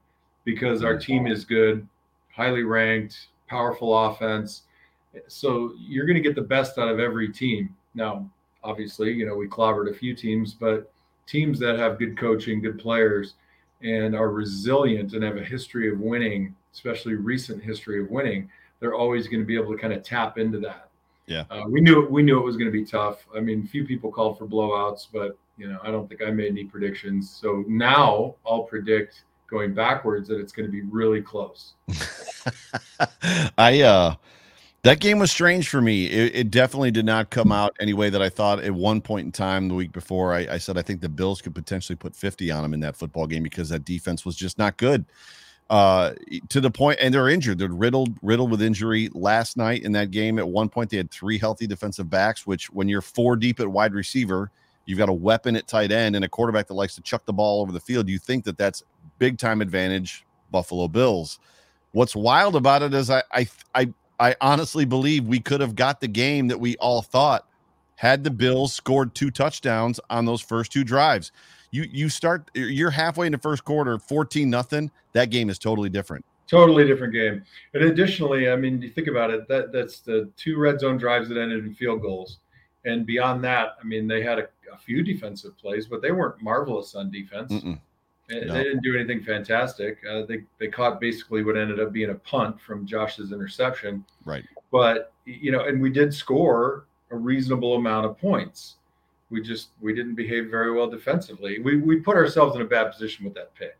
because 0.43 0.83
our 0.83 0.97
team 0.97 1.25
is 1.25 1.45
good, 1.45 1.87
highly 2.35 2.63
ranked, 2.63 3.27
powerful 3.47 3.97
offense. 4.07 4.63
So 5.27 5.73
you're 5.79 6.05
going 6.05 6.21
to 6.21 6.27
get 6.27 6.35
the 6.35 6.41
best 6.41 6.77
out 6.77 6.89
of 6.89 6.99
every 6.99 7.31
team. 7.31 7.73
Now, 7.95 8.29
obviously, 8.63 9.11
you 9.11 9.25
know, 9.25 9.35
we 9.35 9.47
clobbered 9.47 9.89
a 9.89 9.93
few 9.93 10.15
teams, 10.15 10.53
but 10.53 10.91
teams 11.27 11.59
that 11.59 11.77
have 11.77 11.99
good 11.99 12.17
coaching, 12.17 12.61
good 12.61 12.79
players, 12.79 13.35
and 13.81 14.15
are 14.15 14.29
resilient 14.29 15.13
and 15.13 15.23
have 15.23 15.37
a 15.37 15.43
history 15.43 15.91
of 15.91 15.99
winning, 15.99 16.55
especially 16.73 17.15
recent 17.15 17.61
history 17.61 18.01
of 18.01 18.09
winning, 18.09 18.49
they're 18.79 18.95
always 18.95 19.27
going 19.27 19.41
to 19.41 19.45
be 19.45 19.55
able 19.55 19.73
to 19.73 19.77
kind 19.77 19.93
of 19.93 20.03
tap 20.03 20.37
into 20.37 20.59
that. 20.59 20.89
Yeah. 21.25 21.45
Uh, 21.49 21.63
we 21.69 21.79
knew 21.79 22.05
we 22.09 22.21
knew 22.21 22.37
it 22.37 22.43
was 22.43 22.57
going 22.57 22.71
to 22.71 22.71
be 22.71 22.83
tough. 22.83 23.25
I 23.35 23.39
mean, 23.39 23.65
few 23.65 23.85
people 23.85 24.11
called 24.11 24.37
for 24.37 24.45
blowouts, 24.45 25.07
but 25.11 25.37
you 25.57 25.69
know, 25.69 25.79
I 25.83 25.91
don't 25.91 26.07
think 26.09 26.21
I 26.21 26.31
made 26.31 26.51
any 26.51 26.65
predictions. 26.65 27.29
So 27.29 27.63
now 27.67 28.35
I'll 28.45 28.63
predict 28.63 29.23
going 29.47 29.73
backwards 29.73 30.27
that 30.27 30.39
it's 30.39 30.51
going 30.51 30.65
to 30.65 30.71
be 30.71 30.81
really 30.81 31.21
close. 31.21 31.73
I 33.57 33.81
uh 33.81 34.15
that 34.83 34.99
game 34.99 35.17
was 35.17 35.31
strange 35.31 35.69
for 35.69 35.81
me. 35.81 36.05
It, 36.07 36.35
it 36.35 36.51
definitely 36.51 36.91
did 36.91 37.05
not 37.05 37.29
come 37.29 37.51
out 37.51 37.75
any 37.79 37.93
way 37.93 38.09
that 38.09 38.21
I 38.21 38.29
thought 38.29 38.61
at 38.61 38.71
one 38.73 38.99
point 38.99 39.25
in 39.25 39.31
time 39.31 39.69
the 39.69 39.75
week 39.75 39.93
before. 39.93 40.33
I, 40.33 40.47
I 40.51 40.57
said 40.57 40.77
I 40.77 40.81
think 40.81 40.99
the 40.99 41.09
Bills 41.09 41.41
could 41.41 41.55
potentially 41.55 41.95
put 41.95 42.15
50 42.15 42.51
on 42.51 42.63
them 42.63 42.73
in 42.73 42.81
that 42.81 42.97
football 42.97 43.25
game 43.25 43.43
because 43.43 43.69
that 43.69 43.85
defense 43.85 44.25
was 44.25 44.35
just 44.35 44.57
not 44.57 44.77
good. 44.77 45.05
Uh 45.69 46.11
to 46.49 46.59
the 46.59 46.69
point 46.69 46.99
and 47.01 47.13
they're 47.13 47.29
injured. 47.29 47.57
They're 47.57 47.69
riddled, 47.69 48.09
riddled 48.21 48.51
with 48.51 48.61
injury 48.61 49.09
last 49.13 49.55
night 49.55 49.83
in 49.83 49.93
that 49.93 50.11
game. 50.11 50.37
At 50.37 50.47
one 50.47 50.67
point, 50.67 50.89
they 50.89 50.97
had 50.97 51.09
three 51.09 51.37
healthy 51.37 51.65
defensive 51.65 52.09
backs, 52.09 52.45
which 52.45 52.69
when 52.69 52.89
you're 52.89 53.01
four 53.01 53.37
deep 53.37 53.61
at 53.61 53.67
wide 53.69 53.93
receiver, 53.93 54.51
you've 54.85 54.99
got 54.99 55.07
a 55.07 55.13
weapon 55.13 55.55
at 55.55 55.65
tight 55.65 55.93
end 55.93 56.17
and 56.17 56.25
a 56.25 56.29
quarterback 56.29 56.67
that 56.67 56.73
likes 56.73 56.95
to 56.95 57.01
chuck 57.01 57.25
the 57.25 57.31
ball 57.31 57.61
over 57.61 57.71
the 57.71 57.79
field. 57.79 58.09
You 58.09 58.19
think 58.19 58.43
that 58.43 58.57
that's 58.57 58.83
big 59.19 59.37
time 59.37 59.61
advantage, 59.61 60.25
Buffalo 60.51 60.89
Bills. 60.89 61.39
What's 61.93 62.15
wild 62.15 62.57
about 62.57 62.81
it 62.81 62.93
is 62.93 63.09
I 63.09 63.23
I 63.31 63.47
I 63.73 63.93
I 64.19 64.35
honestly 64.41 64.85
believe 64.85 65.25
we 65.25 65.39
could 65.39 65.61
have 65.61 65.75
got 65.75 65.99
the 65.99 66.07
game 66.07 66.47
that 66.47 66.59
we 66.59 66.75
all 66.77 67.01
thought 67.01 67.47
had 67.95 68.23
the 68.23 68.31
Bills 68.31 68.73
scored 68.73 69.15
two 69.15 69.31
touchdowns 69.31 69.99
on 70.09 70.25
those 70.25 70.41
first 70.41 70.71
two 70.71 70.83
drives. 70.83 71.31
You 71.71 71.87
you 71.91 72.09
start 72.09 72.49
you're 72.53 72.91
halfway 72.91 73.25
in 73.25 73.31
the 73.31 73.37
first 73.37 73.63
quarter, 73.63 73.97
14 73.97 74.49
nothing. 74.49 74.91
That 75.13 75.29
game 75.29 75.49
is 75.49 75.57
totally 75.57 75.89
different. 75.89 76.25
Totally 76.47 76.85
different 76.85 77.13
game. 77.13 77.43
And 77.73 77.83
additionally, 77.83 78.49
I 78.49 78.55
mean, 78.55 78.81
you 78.81 78.89
think 78.89 79.07
about 79.07 79.31
it, 79.31 79.47
that 79.47 79.71
that's 79.71 80.01
the 80.01 80.29
two 80.37 80.57
red 80.59 80.79
zone 80.79 80.97
drives 80.97 81.29
that 81.29 81.37
ended 81.37 81.65
in 81.65 81.73
field 81.73 82.01
goals. 82.01 82.39
And 82.85 83.05
beyond 83.05 83.43
that, 83.45 83.77
I 83.81 83.85
mean, 83.85 84.07
they 84.07 84.21
had 84.21 84.39
a, 84.39 84.47
a 84.71 84.77
few 84.77 85.03
defensive 85.03 85.57
plays, 85.57 85.87
but 85.87 86.01
they 86.01 86.11
weren't 86.11 86.41
marvelous 86.41 86.95
on 86.95 87.09
defense. 87.09 87.51
Mm-mm. 87.51 87.79
They, 88.29 88.45
No. 88.45 88.53
they 88.53 88.63
didn't 88.63 88.83
do 88.83 88.95
anything 88.95 89.21
fantastic. 89.23 89.97
Uh, 90.09 90.23
they 90.25 90.43
they 90.57 90.67
caught 90.67 90.99
basically 91.01 91.43
what 91.43 91.57
ended 91.57 91.79
up 91.79 91.91
being 91.91 92.09
a 92.09 92.15
punt 92.15 92.59
from 92.61 92.85
Josh's 92.85 93.31
interception. 93.31 94.05
Right. 94.25 94.45
But 94.71 95.11
you 95.25 95.51
know, 95.51 95.65
and 95.65 95.81
we 95.81 95.89
did 95.89 96.13
score 96.13 96.85
a 97.11 97.15
reasonable 97.15 97.75
amount 97.75 98.05
of 98.05 98.17
points. 98.17 98.75
We 99.29 99.41
just 99.41 99.69
we 99.81 99.93
didn't 99.93 100.15
behave 100.15 100.49
very 100.49 100.71
well 100.71 100.87
defensively. 100.89 101.59
We 101.59 101.77
we 101.77 101.97
put 101.97 102.15
ourselves 102.15 102.55
in 102.55 102.61
a 102.61 102.65
bad 102.65 102.91
position 102.91 103.25
with 103.25 103.33
that 103.35 103.53
pick. 103.55 103.77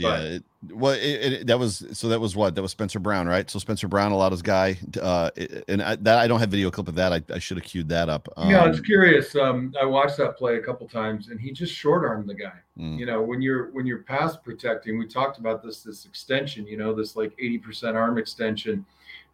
Yeah. 0.00 0.08
But- 0.10 0.24
It, 0.24 0.44
well, 0.74 0.92
it, 0.92 1.00
it, 1.32 1.46
that 1.46 1.58
was 1.58 1.82
so 1.92 2.08
that 2.10 2.20
was 2.20 2.36
what 2.36 2.54
that 2.54 2.60
was 2.60 2.70
Spencer 2.70 2.98
Brown, 2.98 3.26
right? 3.26 3.48
So 3.50 3.58
Spencer 3.58 3.88
Brown 3.88 4.12
allowed 4.12 4.32
his 4.32 4.42
guy, 4.42 4.76
uh, 5.00 5.30
and 5.68 5.80
I, 5.82 5.96
that 5.96 6.18
I 6.18 6.26
don't 6.28 6.38
have 6.38 6.50
video 6.50 6.70
clip 6.70 6.86
of 6.86 6.96
that. 6.96 7.14
I, 7.14 7.22
I 7.32 7.38
should 7.38 7.56
have 7.56 7.64
queued 7.64 7.88
that 7.88 8.10
up. 8.10 8.28
Um, 8.36 8.50
yeah, 8.50 8.64
I 8.64 8.68
was 8.68 8.78
curious. 8.82 9.34
Um, 9.34 9.72
I 9.80 9.86
watched 9.86 10.18
that 10.18 10.36
play 10.36 10.56
a 10.56 10.60
couple 10.60 10.86
times, 10.86 11.28
and 11.28 11.40
he 11.40 11.50
just 11.50 11.72
short 11.72 12.04
armed 12.04 12.28
the 12.28 12.34
guy. 12.34 12.52
mm, 12.78 12.98
You 12.98 13.06
know, 13.06 13.22
when 13.22 13.40
you're 13.40 13.70
when 13.70 13.86
you're 13.86 14.02
pass 14.02 14.36
protecting, 14.36 14.98
we 14.98 15.06
talked 15.06 15.38
about 15.38 15.62
this 15.62 15.82
this 15.82 16.04
extension. 16.04 16.66
You 16.66 16.76
know, 16.76 16.92
this 16.94 17.16
like 17.16 17.32
eighty 17.38 17.56
percent 17.56 17.96
arm 17.96 18.18
extension, 18.18 18.84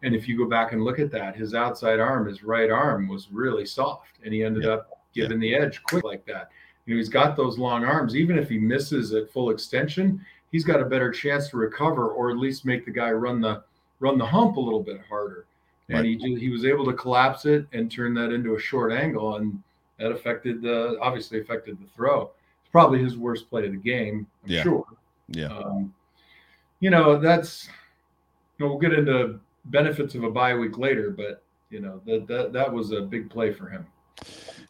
and 0.03 0.15
if 0.15 0.29
you 0.29 0.37
go 0.37 0.45
back 0.49 0.71
and 0.71 0.81
look 0.85 0.97
at 0.97 1.11
that, 1.11 1.35
his 1.35 1.53
outside 1.53 1.99
arm, 1.99 2.25
his 2.25 2.41
right 2.41 2.71
arm, 2.71 3.09
was 3.09 3.27
really 3.33 3.65
soft, 3.65 4.19
and 4.23 4.33
he 4.33 4.45
ended 4.45 4.63
Yeah. 4.63 4.75
up 4.75 5.01
giving 5.13 5.41
the 5.41 5.53
edge 5.55 5.83
quick 5.89 6.05
like 6.05 6.25
that. 6.27 6.51
You 6.85 6.93
know, 6.93 6.99
he's 6.99 7.09
got 7.09 7.35
those 7.35 7.57
long 7.57 7.83
arms. 7.83 8.15
Even 8.15 8.37
if 8.37 8.47
he 8.47 8.57
misses 8.57 9.13
at 9.13 9.29
full 9.29 9.49
extension, 9.49 10.25
he's 10.51 10.63
got 10.63 10.79
a 10.81 10.85
better 10.85 11.11
chance 11.11 11.49
to 11.49 11.57
recover, 11.57 12.09
or 12.09 12.29
at 12.31 12.37
least 12.37 12.65
make 12.65 12.85
the 12.85 12.91
guy 12.91 13.11
run 13.11 13.41
the 13.41 13.63
run 13.99 14.17
the 14.17 14.25
hump 14.25 14.57
a 14.57 14.59
little 14.59 14.83
bit 14.83 15.01
harder. 15.09 15.45
And 15.89 15.99
Right. 15.99 16.05
he 16.19 16.35
he 16.35 16.49
was 16.49 16.65
able 16.65 16.85
to 16.85 16.93
collapse 16.93 17.45
it 17.45 17.65
and 17.73 17.91
turn 17.91 18.13
that 18.15 18.31
into 18.31 18.55
a 18.55 18.59
short 18.59 18.91
angle, 18.91 19.37
and 19.37 19.61
that 19.99 20.11
affected 20.11 20.61
the 20.61 20.97
obviously 21.01 21.39
affected 21.39 21.79
the 21.79 21.87
throw. 21.95 22.31
It's 22.61 22.71
probably 22.71 22.99
his 23.01 23.17
worst 23.17 23.49
play 23.49 23.65
of 23.65 23.71
the 23.71 23.77
game, 23.77 24.27
I'm 24.43 24.51
Yeah. 24.51 24.63
sure. 24.63 24.85
yeah. 25.29 25.47
Um, 25.47 25.93
you 26.79 26.89
know, 26.89 27.17
that's 27.17 27.67
you 28.57 28.65
know, 28.65 28.71
we'll 28.71 28.79
get 28.79 28.93
into 28.93 29.39
benefits 29.65 30.15
of 30.15 30.23
a 30.23 30.29
bye 30.31 30.55
week 30.55 30.77
later, 30.77 31.09
but 31.09 31.41
you 31.69 31.79
know 31.79 32.01
that 32.05 32.27
that 32.27 32.53
that 32.53 32.71
was 32.71 32.91
a 32.91 33.01
big 33.01 33.29
play 33.29 33.51
for 33.53 33.67
him. 33.67 33.85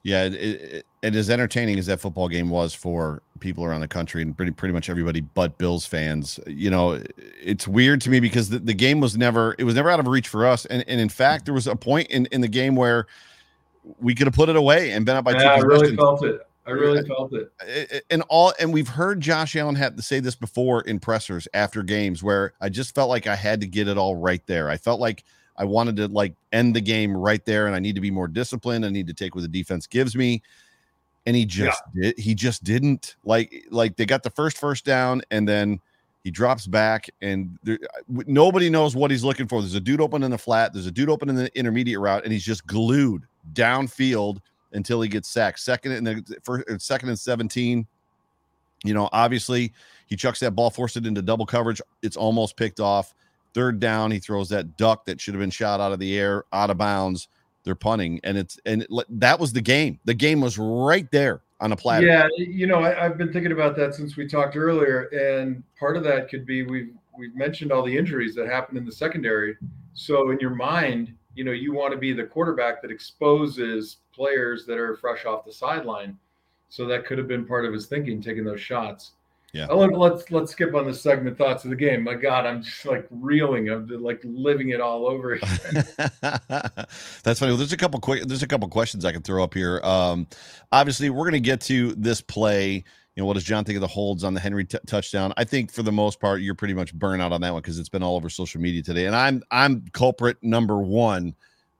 Yeah, 0.03 0.23
it, 0.25 0.33
it, 0.35 0.85
and 1.03 1.15
as 1.15 1.29
entertaining 1.29 1.77
as 1.77 1.85
that 1.85 1.99
football 1.99 2.27
game 2.27 2.49
was 2.49 2.73
for 2.73 3.21
people 3.39 3.63
around 3.63 3.81
the 3.81 3.87
country 3.87 4.21
and 4.21 4.35
pretty 4.35 4.51
pretty 4.51 4.73
much 4.73 4.89
everybody 4.89 5.21
but 5.21 5.57
Bills 5.57 5.85
fans, 5.85 6.39
you 6.47 6.69
know, 6.69 7.01
it's 7.41 7.67
weird 7.67 8.01
to 8.01 8.09
me 8.09 8.19
because 8.19 8.49
the, 8.49 8.59
the 8.59 8.73
game 8.73 8.99
was 8.99 9.17
never 9.17 9.55
it 9.59 9.63
was 9.63 9.75
never 9.75 9.89
out 9.89 9.99
of 9.99 10.07
reach 10.07 10.27
for 10.27 10.45
us. 10.45 10.65
And 10.65 10.83
and 10.87 10.99
in 10.99 11.09
fact, 11.09 11.45
there 11.45 11.53
was 11.53 11.67
a 11.67 11.75
point 11.75 12.07
in, 12.07 12.25
in 12.27 12.41
the 12.41 12.47
game 12.47 12.75
where 12.75 13.07
we 13.99 14.15
could 14.15 14.27
have 14.27 14.33
put 14.33 14.49
it 14.49 14.55
away 14.55 14.91
and 14.91 15.05
been 15.05 15.15
up 15.15 15.25
by 15.25 15.33
two 15.33 15.39
I 15.39 15.59
really 15.59 15.95
felt 15.95 16.23
it. 16.23 16.41
I 16.65 16.71
really 16.71 17.07
felt 17.07 17.31
it. 17.33 18.03
And 18.09 18.23
all 18.27 18.53
and 18.59 18.73
we've 18.73 18.89
heard 18.89 19.21
Josh 19.21 19.55
Allen 19.55 19.75
had 19.75 19.95
to 19.97 20.03
say 20.03 20.19
this 20.19 20.35
before 20.35 20.81
in 20.81 20.99
pressers 20.99 21.47
after 21.53 21.83
games 21.83 22.23
where 22.23 22.53
I 22.59 22.69
just 22.69 22.93
felt 22.93 23.09
like 23.09 23.27
I 23.27 23.35
had 23.35 23.61
to 23.61 23.67
get 23.67 23.87
it 23.87 23.97
all 23.97 24.15
right 24.15 24.45
there. 24.47 24.69
I 24.69 24.77
felt 24.77 24.99
like 24.99 25.23
I 25.55 25.63
wanted 25.63 25.95
to 25.97 26.07
like 26.07 26.33
end 26.51 26.75
the 26.75 26.81
game 26.81 27.15
right 27.15 27.43
there 27.45 27.67
and 27.67 27.75
I 27.75 27.79
need 27.79 27.95
to 27.95 28.01
be 28.01 28.11
more 28.11 28.27
disciplined. 28.27 28.85
I 28.85 28.89
need 28.89 29.07
to 29.07 29.13
take 29.13 29.33
what 29.33 29.41
the 29.41 29.47
defense 29.47 29.87
gives 29.87 30.15
me. 30.15 30.41
And 31.27 31.35
he 31.35 31.45
just 31.45 31.83
did 31.93 32.17
he 32.17 32.33
just 32.33 32.63
didn't 32.63 33.17
like 33.23 33.65
like 33.69 33.97
they 33.97 34.05
got 34.05 34.23
the 34.23 34.29
first 34.31 34.57
first 34.57 34.85
down 34.85 35.21
and 35.29 35.47
then 35.47 35.79
he 36.23 36.31
drops 36.31 36.65
back 36.65 37.09
and 37.21 37.59
there, 37.63 37.77
uh, 37.83 38.23
nobody 38.25 38.69
knows 38.69 38.95
what 38.95 39.11
he's 39.11 39.23
looking 39.23 39.45
for. 39.45 39.61
There's 39.61 39.75
a 39.75 39.79
dude 39.79 40.01
open 40.01 40.23
in 40.23 40.31
the 40.31 40.37
flat, 40.37 40.73
there's 40.73 40.87
a 40.87 40.91
dude 40.91 41.09
open 41.09 41.27
in 41.27 41.35
the 41.35 41.55
intermediate 41.57 41.99
route 41.99 42.23
and 42.23 42.31
he's 42.31 42.45
just 42.45 42.65
glued 42.65 43.23
downfield 43.53 44.39
until 44.71 45.01
he 45.01 45.09
gets 45.09 45.27
sacked. 45.27 45.59
Second 45.59 45.91
and 45.91 46.07
uh, 46.07 46.13
then 46.13 46.25
first 46.43 46.69
uh, 46.69 46.77
second 46.77 47.09
and 47.09 47.19
17. 47.19 47.85
You 48.85 48.93
know, 48.93 49.09
obviously 49.11 49.73
he 50.07 50.15
chucks 50.15 50.39
that 50.39 50.51
ball, 50.51 50.69
forced 50.69 50.95
it 50.95 51.05
into 51.05 51.21
double 51.21 51.45
coverage. 51.45 51.81
It's 52.03 52.15
almost 52.15 52.55
picked 52.55 52.79
off. 52.79 53.13
Third 53.53 53.79
down, 53.79 54.11
he 54.11 54.19
throws 54.19 54.49
that 54.49 54.77
duck 54.77 55.05
that 55.05 55.19
should 55.19 55.33
have 55.33 55.41
been 55.41 55.49
shot 55.49 55.81
out 55.81 55.91
of 55.91 55.99
the 55.99 56.17
air, 56.17 56.45
out 56.53 56.69
of 56.69 56.77
bounds. 56.77 57.27
They're 57.67 57.75
punting, 57.75 58.21
and 58.23 58.37
it's 58.37 58.57
and 58.65 58.83
it, 58.83 58.89
that 59.19 59.39
was 59.39 59.51
the 59.51 59.61
game. 59.61 59.99
The 60.05 60.13
game 60.13 60.39
was 60.39 60.57
right 60.57 61.09
there 61.11 61.41
on 61.59 61.73
a 61.73 61.75
platter. 61.75 62.07
Yeah, 62.07 62.27
you 62.37 62.65
know, 62.65 62.79
I, 62.79 63.05
I've 63.05 63.17
been 63.17 63.33
thinking 63.33 63.51
about 63.51 63.75
that 63.75 63.93
since 63.93 64.15
we 64.15 64.25
talked 64.25 64.55
earlier, 64.55 65.03
and 65.09 65.61
part 65.77 65.97
of 65.97 66.03
that 66.05 66.29
could 66.29 66.45
be 66.45 66.63
we've 66.63 66.93
we've 67.17 67.35
mentioned 67.35 67.73
all 67.73 67.83
the 67.83 67.95
injuries 67.95 68.35
that 68.35 68.47
happened 68.47 68.77
in 68.77 68.85
the 68.85 68.91
secondary. 68.91 69.57
So 69.93 70.29
in 70.29 70.39
your 70.39 70.55
mind, 70.55 71.13
you 71.35 71.43
know, 71.43 71.51
you 71.51 71.73
want 71.73 71.91
to 71.91 71.97
be 71.97 72.13
the 72.13 72.23
quarterback 72.23 72.81
that 72.81 72.91
exposes 72.91 73.97
players 74.13 74.65
that 74.65 74.77
are 74.77 74.95
fresh 74.95 75.25
off 75.25 75.43
the 75.43 75.51
sideline. 75.51 76.17
So 76.69 76.85
that 76.85 77.05
could 77.05 77.17
have 77.17 77.27
been 77.27 77.45
part 77.45 77.65
of 77.65 77.73
his 77.73 77.87
thinking, 77.87 78.21
taking 78.21 78.45
those 78.45 78.61
shots. 78.61 79.11
Yeah. 79.53 79.67
Oh, 79.69 79.77
let, 79.77 79.97
let's 79.97 80.29
let's 80.29 80.51
skip 80.51 80.75
on 80.75 80.85
the 80.85 80.93
segment 80.93 81.37
thoughts 81.37 81.63
of 81.63 81.69
the 81.69 81.75
game. 81.75 82.03
My 82.03 82.15
God, 82.15 82.45
I'm 82.45 82.61
just 82.61 82.85
like 82.85 83.07
reeling. 83.09 83.69
I'm 83.69 83.87
like 83.87 84.19
living 84.23 84.69
it 84.69 84.81
all 84.81 85.07
over. 85.07 85.33
again. 85.33 85.49
That's 87.23 87.39
funny. 87.39 87.51
Well, 87.51 87.57
there's 87.57 87.71
a 87.71 87.77
couple 87.77 87.99
quick. 87.99 88.23
There's 88.25 88.43
a 88.43 88.47
couple 88.47 88.67
questions 88.67 89.05
I 89.05 89.13
can 89.13 89.21
throw 89.21 89.43
up 89.43 89.53
here. 89.53 89.79
Um, 89.83 90.27
obviously, 90.71 91.09
we're 91.09 91.23
going 91.23 91.33
to 91.33 91.39
get 91.39 91.61
to 91.61 91.93
this 91.95 92.21
play. 92.21 92.83
You 93.15 93.23
know, 93.23 93.25
what 93.25 93.33
does 93.33 93.45
John 93.45 93.63
think 93.63 93.77
of 93.77 93.81
the 93.81 93.87
holds 93.87 94.23
on 94.23 94.35
the 94.35 94.39
Henry 94.39 94.65
t- 94.65 94.77
touchdown? 94.85 95.33
I 95.37 95.43
think 95.43 95.71
for 95.71 95.81
the 95.81 95.91
most 95.91 96.19
part, 96.19 96.41
you're 96.41 96.53
pretty 96.53 96.75
much 96.75 96.95
burnout 96.95 97.31
on 97.31 97.41
that 97.41 97.51
one 97.51 97.61
because 97.63 97.79
it's 97.79 97.89
been 97.89 98.03
all 98.03 98.15
over 98.15 98.29
social 98.29 98.61
media 98.61 98.83
today, 98.83 99.05
and 99.05 99.15
I'm 99.15 99.41
I'm 99.49 99.85
culprit 99.93 100.37
number 100.43 100.77
one. 100.77 101.33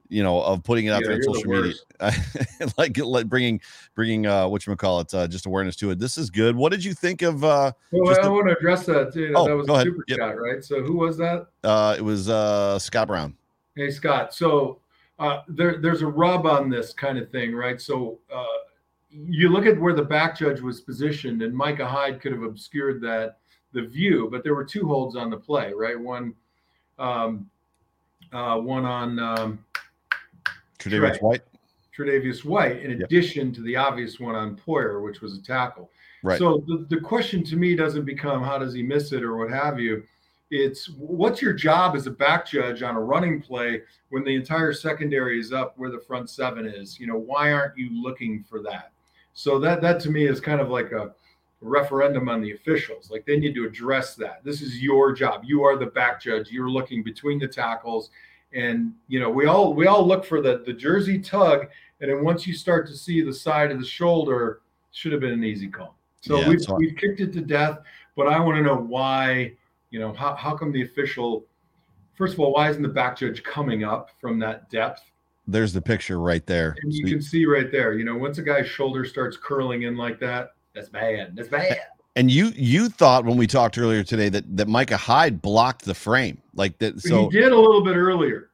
You 0.08 0.22
know, 0.22 0.40
of 0.42 0.62
putting 0.64 0.86
it 0.86 0.90
out 0.90 1.02
Yeah, 1.02 1.08
there 1.08 1.14
on 1.14 1.18
you're 1.18 1.32
the 1.32 1.34
social 1.34 1.50
media, 1.50 2.70
like 2.78 2.96
like 2.98 3.28
bringing 3.28 3.60
bringing 3.94 4.26
uh, 4.26 4.48
what 4.48 4.66
you 4.66 4.74
call 4.76 5.00
it, 5.00 5.12
uh, 5.12 5.28
just 5.28 5.46
awareness 5.46 5.76
to 5.76 5.90
it. 5.90 5.98
This 5.98 6.16
is 6.16 6.30
good. 6.30 6.56
What 6.56 6.72
did 6.72 6.82
you 6.84 6.94
think 6.94 7.22
of? 7.22 7.44
Uh, 7.44 7.72
well, 7.90 8.18
I 8.20 8.26
a- 8.26 8.30
want 8.30 8.48
to 8.48 8.56
address 8.56 8.86
that 8.86 9.12
too. 9.12 9.32
Oh, 9.36 9.46
that 9.46 9.56
was 9.56 9.68
a 9.68 9.82
super 9.82 10.04
Yep. 10.08 10.18
chat, 10.18 10.40
right? 10.40 10.64
So 10.64 10.82
who 10.82 10.96
was 10.96 11.16
that? 11.18 11.48
uh, 11.64 11.94
it 11.98 12.02
was 12.02 12.28
uh, 12.28 12.78
Scott 12.78 13.08
Brown. 13.08 13.36
Hey 13.76 13.90
Scott, 13.90 14.34
so 14.34 14.80
uh, 15.18 15.42
there, 15.48 15.78
there's 15.78 16.02
a 16.02 16.06
rub 16.06 16.46
on 16.46 16.70
this 16.70 16.92
kind 16.92 17.18
of 17.18 17.30
thing, 17.30 17.54
right? 17.54 17.80
So 17.80 18.18
uh, 18.34 18.44
you 19.10 19.48
look 19.48 19.66
at 19.66 19.78
where 19.80 19.94
the 19.94 20.02
back 20.02 20.38
judge 20.38 20.60
was 20.60 20.80
positioned, 20.80 21.42
and 21.42 21.54
Micah 21.54 21.86
Hyde 21.86 22.20
could 22.20 22.32
have 22.32 22.42
obscured 22.42 23.00
that 23.02 23.38
the 23.72 23.82
view, 23.82 24.28
but 24.30 24.42
there 24.42 24.54
were 24.54 24.64
two 24.64 24.86
holds 24.86 25.16
on 25.16 25.28
the 25.30 25.36
play, 25.36 25.72
right? 25.74 25.98
One, 25.98 26.34
um, 26.98 27.48
uh, 28.32 28.56
one 28.58 28.84
on 28.84 29.18
um, 29.18 29.64
Tre'Davious. 30.78 31.20
White. 31.22 31.42
Tre'Davious 31.96 32.44
White, 32.44 32.80
in 32.82 32.92
Yep. 32.92 33.00
addition 33.00 33.52
to 33.52 33.60
the 33.62 33.76
obvious 33.76 34.20
one 34.20 34.34
on 34.34 34.56
Poyer, 34.56 35.02
which 35.02 35.20
was 35.20 35.36
a 35.36 35.42
tackle. 35.42 35.90
Right. 36.22 36.38
So 36.38 36.64
the, 36.66 36.86
the 36.88 37.00
question 37.00 37.44
to 37.44 37.56
me 37.56 37.74
doesn't 37.74 38.04
become 38.04 38.42
how 38.42 38.58
does 38.58 38.74
he 38.74 38.82
miss 38.82 39.12
it 39.12 39.22
or 39.22 39.36
what 39.36 39.50
have 39.50 39.78
you. 39.80 40.04
It's 40.50 40.88
what's 40.96 41.42
your 41.42 41.52
job 41.52 41.94
as 41.94 42.06
a 42.06 42.10
back 42.10 42.46
judge 42.46 42.82
on 42.82 42.96
a 42.96 43.00
running 43.00 43.42
play 43.42 43.82
when 44.08 44.24
the 44.24 44.34
entire 44.34 44.72
secondary 44.72 45.38
is 45.38 45.52
up 45.52 45.76
where 45.76 45.90
the 45.90 46.00
front 46.00 46.30
seven 46.30 46.66
is? 46.66 46.98
You 46.98 47.06
know, 47.06 47.18
why 47.18 47.52
aren't 47.52 47.76
you 47.76 47.90
looking 48.02 48.42
for 48.48 48.62
that? 48.62 48.92
So 49.34 49.58
that 49.60 49.82
that 49.82 50.00
to 50.00 50.10
me 50.10 50.26
is 50.26 50.40
kind 50.40 50.60
of 50.60 50.70
like 50.70 50.92
a 50.92 51.12
referendum 51.60 52.28
on 52.28 52.40
the 52.40 52.52
officials. 52.52 53.10
Like 53.10 53.26
they 53.26 53.38
need 53.38 53.54
to 53.56 53.66
address 53.66 54.14
that. 54.14 54.42
This 54.42 54.62
is 54.62 54.80
your 54.82 55.12
job. 55.12 55.42
You 55.44 55.64
are 55.64 55.76
the 55.76 55.86
back 55.86 56.20
judge. 56.20 56.50
You're 56.50 56.70
looking 56.70 57.02
between 57.02 57.38
the 57.38 57.48
tackles. 57.48 58.10
And 58.52 58.94
you 59.08 59.20
know, 59.20 59.30
we 59.30 59.46
all 59.46 59.74
we 59.74 59.86
all 59.86 60.06
look 60.06 60.24
for 60.24 60.40
the 60.40 60.62
the 60.64 60.72
jersey 60.72 61.18
tug, 61.18 61.66
and 62.00 62.10
then 62.10 62.24
once 62.24 62.46
you 62.46 62.54
start 62.54 62.86
to 62.88 62.96
see 62.96 63.22
the 63.22 63.32
side 63.32 63.70
of 63.70 63.78
the 63.78 63.86
shoulder, 63.86 64.60
should 64.92 65.12
have 65.12 65.20
been 65.20 65.32
an 65.32 65.44
easy 65.44 65.68
call. 65.68 65.96
So 66.20 66.38
Yeah, 66.38 66.48
we've 66.48 66.66
we've 66.76 66.96
kicked 66.96 67.20
it 67.20 67.32
to 67.34 67.40
death, 67.40 67.78
but 68.16 68.26
I 68.26 68.40
want 68.40 68.56
to 68.56 68.62
know 68.62 68.76
why. 68.76 69.52
You 69.90 70.00
know, 70.00 70.12
how 70.12 70.34
how 70.34 70.56
come 70.56 70.72
the 70.72 70.82
official? 70.82 71.44
First 72.14 72.34
of 72.34 72.40
all, 72.40 72.52
why 72.52 72.68
isn't 72.70 72.82
the 72.82 72.88
back 72.88 73.16
judge 73.16 73.42
coming 73.42 73.84
up 73.84 74.10
from 74.20 74.38
that 74.40 74.68
depth? 74.70 75.02
There's 75.46 75.72
the 75.72 75.80
picture 75.80 76.20
right 76.20 76.44
there. 76.44 76.76
And 76.82 76.92
you 76.92 77.06
So 77.06 77.12
can 77.12 77.22
see 77.22 77.46
right 77.46 77.70
there. 77.72 77.94
You 77.94 78.04
know, 78.04 78.16
once 78.16 78.38
a 78.38 78.42
guy's 78.42 78.66
shoulder 78.66 79.04
starts 79.04 79.36
curling 79.36 79.82
in 79.82 79.96
like 79.96 80.20
that, 80.20 80.50
that's 80.74 80.90
bad. 80.90 81.34
That's 81.36 81.48
bad. 81.48 81.78
And 82.18 82.30
you 82.32 82.52
you 82.56 82.88
thought 82.88 83.24
when 83.24 83.36
we 83.36 83.46
talked 83.46 83.78
earlier 83.78 84.02
today 84.02 84.28
that 84.30 84.56
that 84.56 84.66
Micah 84.66 84.96
Hyde 84.96 85.40
blocked 85.40 85.84
the 85.84 85.94
frame 85.94 86.42
like 86.54 86.76
that. 86.78 87.00
So 87.00 87.28
he 87.30 87.38
did 87.38 87.52
a 87.52 87.56
little 87.58 87.84
bit 87.84 87.94
earlier 87.94 88.50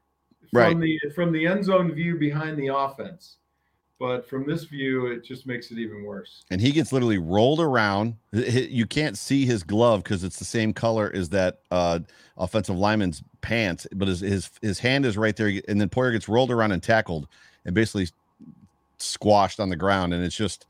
from 0.53 0.61
Right. 0.61 0.79
the 0.79 1.01
from 1.15 1.33
the 1.33 1.47
end 1.47 1.65
zone 1.65 1.93
view 1.95 2.17
behind 2.19 2.59
the 2.59 2.67
offense, 2.69 3.39
but 3.99 4.29
from 4.29 4.47
this 4.47 4.65
view, 4.65 5.07
it 5.07 5.25
just 5.25 5.47
makes 5.47 5.71
it 5.71 5.79
even 5.79 6.05
worse. 6.05 6.45
and 6.51 6.61
he 6.61 6.73
gets 6.73 6.93
literally 6.93 7.17
rolled 7.17 7.59
around. 7.61 8.17
You 8.33 8.85
can't 8.87 9.17
see 9.17 9.47
his 9.47 9.63
glove 9.63 10.05
because 10.05 10.25
it's 10.25 10.39
the 10.39 10.45
same 10.45 10.75
color 10.75 11.11
as 11.15 11.31
that 11.31 11.61
uh, 11.71 12.01
offensive 12.37 12.77
lineman's 12.77 13.23
pants, 13.41 13.87
but 13.95 14.09
his 14.09 14.21
his 14.21 14.51
his 14.61 14.79
hand 14.79 15.07
is 15.07 15.17
right 15.17 15.35
there. 15.35 15.51
And 15.69 15.81
then 15.81 15.89
Poyer 15.89 16.13
gets 16.13 16.29
rolled 16.29 16.51
around 16.51 16.73
and 16.73 16.83
tackled, 16.83 17.29
and 17.65 17.75
basically 17.75 18.09
squashed 18.99 19.59
on 19.59 19.71
the 19.71 19.77
ground, 19.77 20.13
and 20.13 20.23
it's 20.23 20.37
just, 20.37 20.67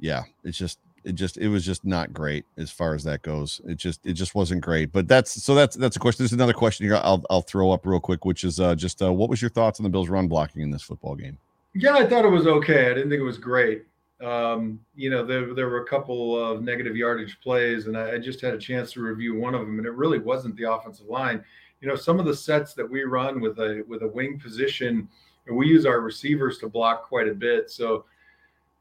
yeah, 0.00 0.24
it's 0.42 0.58
just 0.58 0.80
it 1.04 1.12
just 1.12 1.36
it 1.36 1.48
was 1.48 1.64
just 1.64 1.84
not 1.84 2.12
great 2.12 2.44
as 2.56 2.70
far 2.70 2.94
as 2.94 3.04
that 3.04 3.22
goes. 3.22 3.60
It 3.66 3.76
just 3.76 4.06
it 4.06 4.14
just 4.14 4.34
wasn't 4.34 4.60
great. 4.60 4.92
But 4.92 5.08
that's 5.08 5.42
so 5.42 5.54
that's 5.54 5.76
that's 5.76 5.96
a 5.96 5.98
question. 5.98 6.22
There's 6.22 6.32
another 6.32 6.52
question 6.52 6.86
here. 6.86 6.96
I'll 7.02 7.24
I'll 7.30 7.42
throw 7.42 7.70
up 7.70 7.86
real 7.86 8.00
quick, 8.00 8.24
which 8.24 8.44
is 8.44 8.60
uh, 8.60 8.74
just 8.74 9.02
uh, 9.02 9.12
what 9.12 9.28
was 9.28 9.40
your 9.40 9.50
thoughts 9.50 9.80
on 9.80 9.84
the 9.84 9.90
Bills' 9.90 10.08
run 10.08 10.28
blocking 10.28 10.62
in 10.62 10.70
this 10.70 10.82
football 10.82 11.14
game? 11.14 11.38
Yeah, 11.74 11.94
I 11.94 12.06
thought 12.06 12.24
it 12.24 12.30
was 12.30 12.46
okay. 12.46 12.90
I 12.90 12.94
didn't 12.94 13.10
think 13.10 13.20
it 13.20 13.24
was 13.24 13.38
great. 13.38 13.84
Um, 14.22 14.78
you 14.94 15.10
know, 15.10 15.24
there 15.24 15.54
there 15.54 15.68
were 15.68 15.82
a 15.82 15.88
couple 15.88 16.38
of 16.42 16.62
negative 16.62 16.96
yardage 16.96 17.40
plays, 17.40 17.86
and 17.86 17.96
I, 17.96 18.12
I 18.12 18.18
just 18.18 18.40
had 18.40 18.54
a 18.54 18.58
chance 18.58 18.92
to 18.92 19.00
review 19.00 19.34
one 19.34 19.54
of 19.54 19.62
them, 19.62 19.78
and 19.78 19.86
it 19.86 19.94
really 19.94 20.18
wasn't 20.18 20.56
the 20.56 20.70
offensive 20.70 21.06
line. 21.06 21.44
You 21.80 21.88
know, 21.88 21.96
some 21.96 22.20
of 22.20 22.26
the 22.26 22.36
sets 22.36 22.74
that 22.74 22.88
we 22.88 23.02
run 23.02 23.40
with 23.40 23.58
a 23.58 23.84
with 23.88 24.02
a 24.02 24.08
wing 24.08 24.38
position, 24.38 25.08
and 25.46 25.56
we 25.56 25.66
use 25.66 25.86
our 25.86 26.00
receivers 26.00 26.58
to 26.58 26.68
block 26.68 27.08
quite 27.08 27.28
a 27.28 27.34
bit. 27.34 27.70
So 27.70 28.04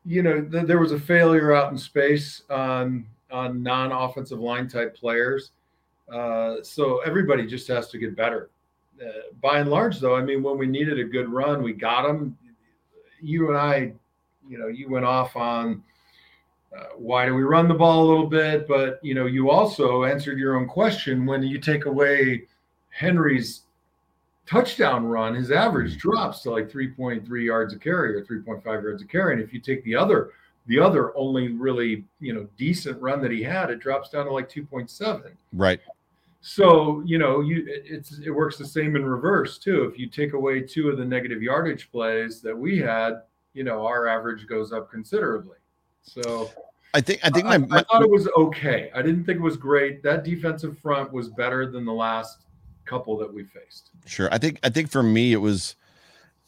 you 0.05 0.23
know, 0.23 0.41
th- 0.41 0.65
there 0.65 0.79
was 0.79 0.91
a 0.91 0.99
failure 0.99 1.53
out 1.53 1.71
in 1.71 1.77
space 1.77 2.43
on 2.49 3.05
on 3.29 3.63
non-offensive 3.63 4.39
line 4.39 4.67
type 4.67 4.95
players. 4.95 5.51
Uh, 6.11 6.57
so 6.63 6.99
everybody 6.99 7.45
just 7.45 7.67
has 7.67 7.87
to 7.89 7.97
get 7.97 8.15
better. 8.15 8.49
Uh, 9.01 9.33
by 9.41 9.59
and 9.59 9.69
large, 9.69 9.99
though, 9.99 10.15
I 10.15 10.21
mean, 10.21 10.43
when 10.43 10.57
we 10.57 10.67
needed 10.67 10.99
a 10.99 11.05
good 11.05 11.29
run, 11.29 11.63
we 11.63 11.71
got 11.71 12.05
them. 12.05 12.37
You 13.21 13.47
and 13.47 13.57
I, 13.57 13.93
you 14.49 14.57
know, 14.57 14.67
you 14.67 14.89
went 14.89 15.05
off 15.05 15.35
on 15.37 15.81
uh, 16.77 16.83
why 16.97 17.25
do 17.25 17.33
we 17.33 17.43
run 17.43 17.67
the 17.67 17.73
ball 17.73 18.03
a 18.03 18.07
little 18.07 18.27
bit, 18.27 18.67
but 18.67 18.99
you 19.01 19.13
know, 19.13 19.25
you 19.25 19.49
also 19.49 20.03
answered 20.03 20.37
your 20.37 20.57
own 20.57 20.67
question 20.67 21.25
when 21.25 21.43
you 21.43 21.57
take 21.57 21.85
away 21.85 22.47
Henry's 22.89 23.61
touchdown 24.51 25.05
run, 25.05 25.33
his 25.33 25.51
average 25.51 25.93
hmm. 25.93 26.09
drops 26.09 26.41
to 26.41 26.51
like 26.51 26.69
3.3 26.69 27.45
yards 27.45 27.73
a 27.73 27.79
carry 27.79 28.15
or 28.15 28.25
3.5 28.25 28.65
yards 28.65 29.01
a 29.01 29.05
carry. 29.05 29.33
And 29.33 29.41
if 29.41 29.53
you 29.53 29.59
take 29.59 29.83
the 29.83 29.95
other, 29.95 30.31
the 30.67 30.79
other 30.79 31.15
only 31.17 31.49
really, 31.49 32.05
you 32.19 32.33
know, 32.33 32.47
decent 32.57 33.01
run 33.01 33.21
that 33.21 33.31
he 33.31 33.41
had, 33.41 33.69
it 33.69 33.79
drops 33.79 34.09
down 34.09 34.25
to 34.25 34.33
like 34.33 34.49
2.7. 34.49 35.31
Right. 35.53 35.79
So, 36.41 37.03
you 37.05 37.19
know, 37.19 37.41
you 37.41 37.63
it's 37.67 38.17
it 38.17 38.31
works 38.31 38.57
the 38.57 38.65
same 38.65 38.95
in 38.95 39.05
reverse 39.05 39.59
too. 39.59 39.83
If 39.83 39.99
you 39.99 40.07
take 40.07 40.33
away 40.33 40.61
two 40.61 40.89
of 40.89 40.97
the 40.97 41.05
negative 41.05 41.41
yardage 41.43 41.91
plays 41.91 42.41
that 42.41 42.57
we 42.57 42.79
had, 42.79 43.21
you 43.53 43.63
know, 43.63 43.85
our 43.85 44.07
average 44.07 44.47
goes 44.47 44.71
up 44.71 44.89
considerably. 44.89 45.57
So 46.01 46.49
I 46.95 47.01
think 47.01 47.19
I 47.23 47.29
think 47.29 47.45
my, 47.45 47.59
my, 47.59 47.77
I 47.77 47.83
thought 47.83 48.01
it 48.01 48.09
was 48.09 48.27
okay. 48.35 48.89
I 48.95 49.03
didn't 49.03 49.23
think 49.25 49.37
it 49.37 49.43
was 49.43 49.55
great. 49.55 50.01
That 50.01 50.23
defensive 50.23 50.79
front 50.79 51.13
was 51.13 51.29
better 51.29 51.69
than 51.69 51.85
the 51.85 51.93
last 51.93 52.39
couple 52.85 53.17
that 53.17 53.33
we 53.33 53.43
faced. 53.43 53.91
Sure. 54.05 54.29
I 54.31 54.37
think 54.37 54.59
I 54.63 54.69
think 54.69 54.89
for 54.89 55.03
me 55.03 55.33
it 55.33 55.37
was 55.37 55.75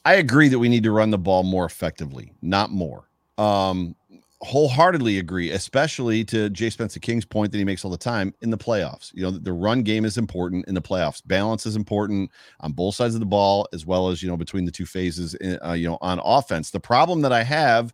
I 0.05 0.15
agree 0.15 0.49
that 0.49 0.59
we 0.59 0.69
need 0.69 0.83
to 0.83 0.91
run 0.91 1.11
the 1.11 1.17
ball 1.17 1.43
more 1.43 1.65
effectively, 1.65 2.33
not 2.41 2.71
more. 2.71 3.09
Um 3.37 3.95
wholeheartedly 4.43 5.19
agree, 5.19 5.51
especially 5.51 6.23
to 6.25 6.49
Jay 6.49 6.69
Spencer 6.69 6.99
King's 6.99 7.23
point 7.23 7.51
that 7.51 7.57
he 7.57 7.63
makes 7.63 7.85
all 7.85 7.91
the 7.91 7.97
time 7.97 8.33
in 8.41 8.49
the 8.49 8.57
playoffs. 8.57 9.13
You 9.13 9.23
know, 9.23 9.31
the 9.31 9.53
run 9.53 9.83
game 9.83 10.03
is 10.03 10.17
important 10.17 10.67
in 10.67 10.75
the 10.75 10.81
playoffs. 10.81 11.21
Balance 11.25 11.65
is 11.65 11.77
important 11.77 12.29
on 12.59 12.73
both 12.73 12.95
sides 12.95 13.13
of 13.13 13.21
the 13.21 13.25
ball, 13.25 13.67
as 13.71 13.85
well 13.85 14.09
as 14.09 14.21
you 14.21 14.29
know 14.29 14.35
between 14.35 14.65
the 14.65 14.71
two 14.71 14.85
phases. 14.85 15.33
In, 15.35 15.57
uh, 15.65 15.73
you 15.73 15.87
know, 15.87 15.97
on 16.01 16.19
offense. 16.23 16.71
The 16.71 16.79
problem 16.79 17.21
that 17.21 17.31
I 17.31 17.43
have 17.43 17.93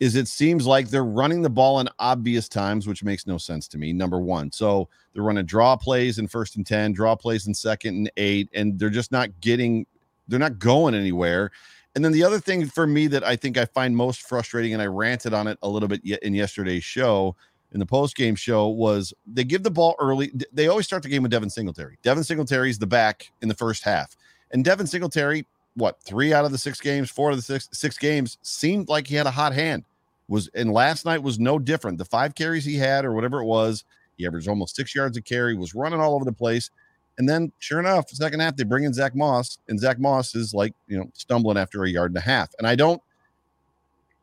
is 0.00 0.16
it 0.16 0.28
seems 0.28 0.66
like 0.66 0.88
they're 0.88 1.04
running 1.04 1.42
the 1.42 1.50
ball 1.50 1.80
in 1.80 1.88
obvious 1.98 2.48
times, 2.48 2.86
which 2.86 3.04
makes 3.04 3.26
no 3.26 3.38
sense 3.38 3.68
to 3.68 3.78
me. 3.78 3.92
Number 3.92 4.20
one, 4.20 4.50
so 4.50 4.88
they're 5.12 5.22
running 5.22 5.46
draw 5.46 5.76
plays 5.76 6.18
in 6.18 6.26
first 6.26 6.56
and 6.56 6.66
10, 6.66 6.92
draw 6.92 7.14
plays 7.14 7.46
in 7.46 7.54
second 7.54 7.96
and 7.96 8.12
eight, 8.16 8.48
and 8.54 8.78
they're 8.78 8.90
just 8.90 9.12
not 9.12 9.28
getting, 9.40 9.86
they're 10.26 10.40
not 10.40 10.58
going 10.58 10.94
anywhere. 10.94 11.50
And 11.94 12.04
then 12.04 12.12
the 12.12 12.24
other 12.24 12.40
thing 12.40 12.66
for 12.66 12.86
me 12.86 13.06
that 13.08 13.22
I 13.22 13.36
think 13.36 13.58
I 13.58 13.66
find 13.66 13.96
most 13.96 14.22
frustrating, 14.22 14.72
and 14.72 14.82
I 14.82 14.86
ranted 14.86 15.34
on 15.34 15.46
it 15.46 15.58
a 15.62 15.68
little 15.68 15.88
bit 15.88 16.02
in 16.04 16.34
yesterday's 16.34 16.84
show, 16.84 17.36
in 17.72 17.80
the 17.80 17.86
post 17.86 18.16
game 18.16 18.34
show, 18.34 18.68
was 18.68 19.14
they 19.26 19.44
give 19.44 19.62
the 19.62 19.70
ball 19.70 19.94
early. 19.98 20.30
They 20.52 20.68
always 20.68 20.86
start 20.86 21.02
the 21.02 21.08
game 21.08 21.22
with 21.22 21.32
Devin 21.32 21.50
Singletary. 21.50 21.98
Devin 22.02 22.24
Singletary 22.24 22.70
is 22.70 22.78
the 22.78 22.86
back 22.86 23.30
in 23.40 23.48
the 23.48 23.54
first 23.54 23.82
half. 23.82 24.16
And 24.50 24.64
Devin 24.64 24.86
Singletary, 24.86 25.46
what, 25.74 26.02
three 26.02 26.32
out 26.32 26.44
of 26.44 26.52
the 26.52 26.58
six 26.58 26.80
games, 26.80 27.10
four 27.10 27.30
of 27.30 27.36
the 27.36 27.42
six, 27.42 27.68
six 27.72 27.98
games, 27.98 28.38
seemed 28.42 28.88
like 28.88 29.06
he 29.06 29.14
had 29.14 29.26
a 29.26 29.30
hot 29.30 29.52
hand 29.54 29.84
was 30.28 30.48
and 30.54 30.72
last 30.72 31.04
night 31.04 31.22
was 31.22 31.38
no 31.38 31.58
different. 31.58 31.98
The 31.98 32.04
five 32.04 32.34
carries 32.34 32.64
he 32.64 32.76
had, 32.76 33.04
or 33.04 33.12
whatever 33.12 33.40
it 33.40 33.44
was, 33.44 33.84
he 34.16 34.26
averaged 34.26 34.48
almost 34.48 34.74
six 34.74 34.94
yards 34.94 35.16
a 35.16 35.22
carry, 35.22 35.54
was 35.54 35.74
running 35.74 36.00
all 36.00 36.14
over 36.14 36.24
the 36.24 36.32
place. 36.32 36.70
And 37.18 37.28
then, 37.28 37.52
sure 37.58 37.78
enough, 37.78 38.08
second 38.08 38.40
half 38.40 38.56
they 38.56 38.64
bring 38.64 38.84
in 38.84 38.94
Zach 38.94 39.14
Moss, 39.14 39.58
and 39.68 39.78
Zach 39.78 39.98
Moss 39.98 40.34
is 40.34 40.54
like 40.54 40.74
you 40.88 40.98
know 40.98 41.10
stumbling 41.12 41.58
after 41.58 41.84
a 41.84 41.88
yard 41.88 42.10
and 42.10 42.18
a 42.18 42.22
half. 42.22 42.50
And 42.58 42.66
I 42.66 42.74
don't. 42.74 43.02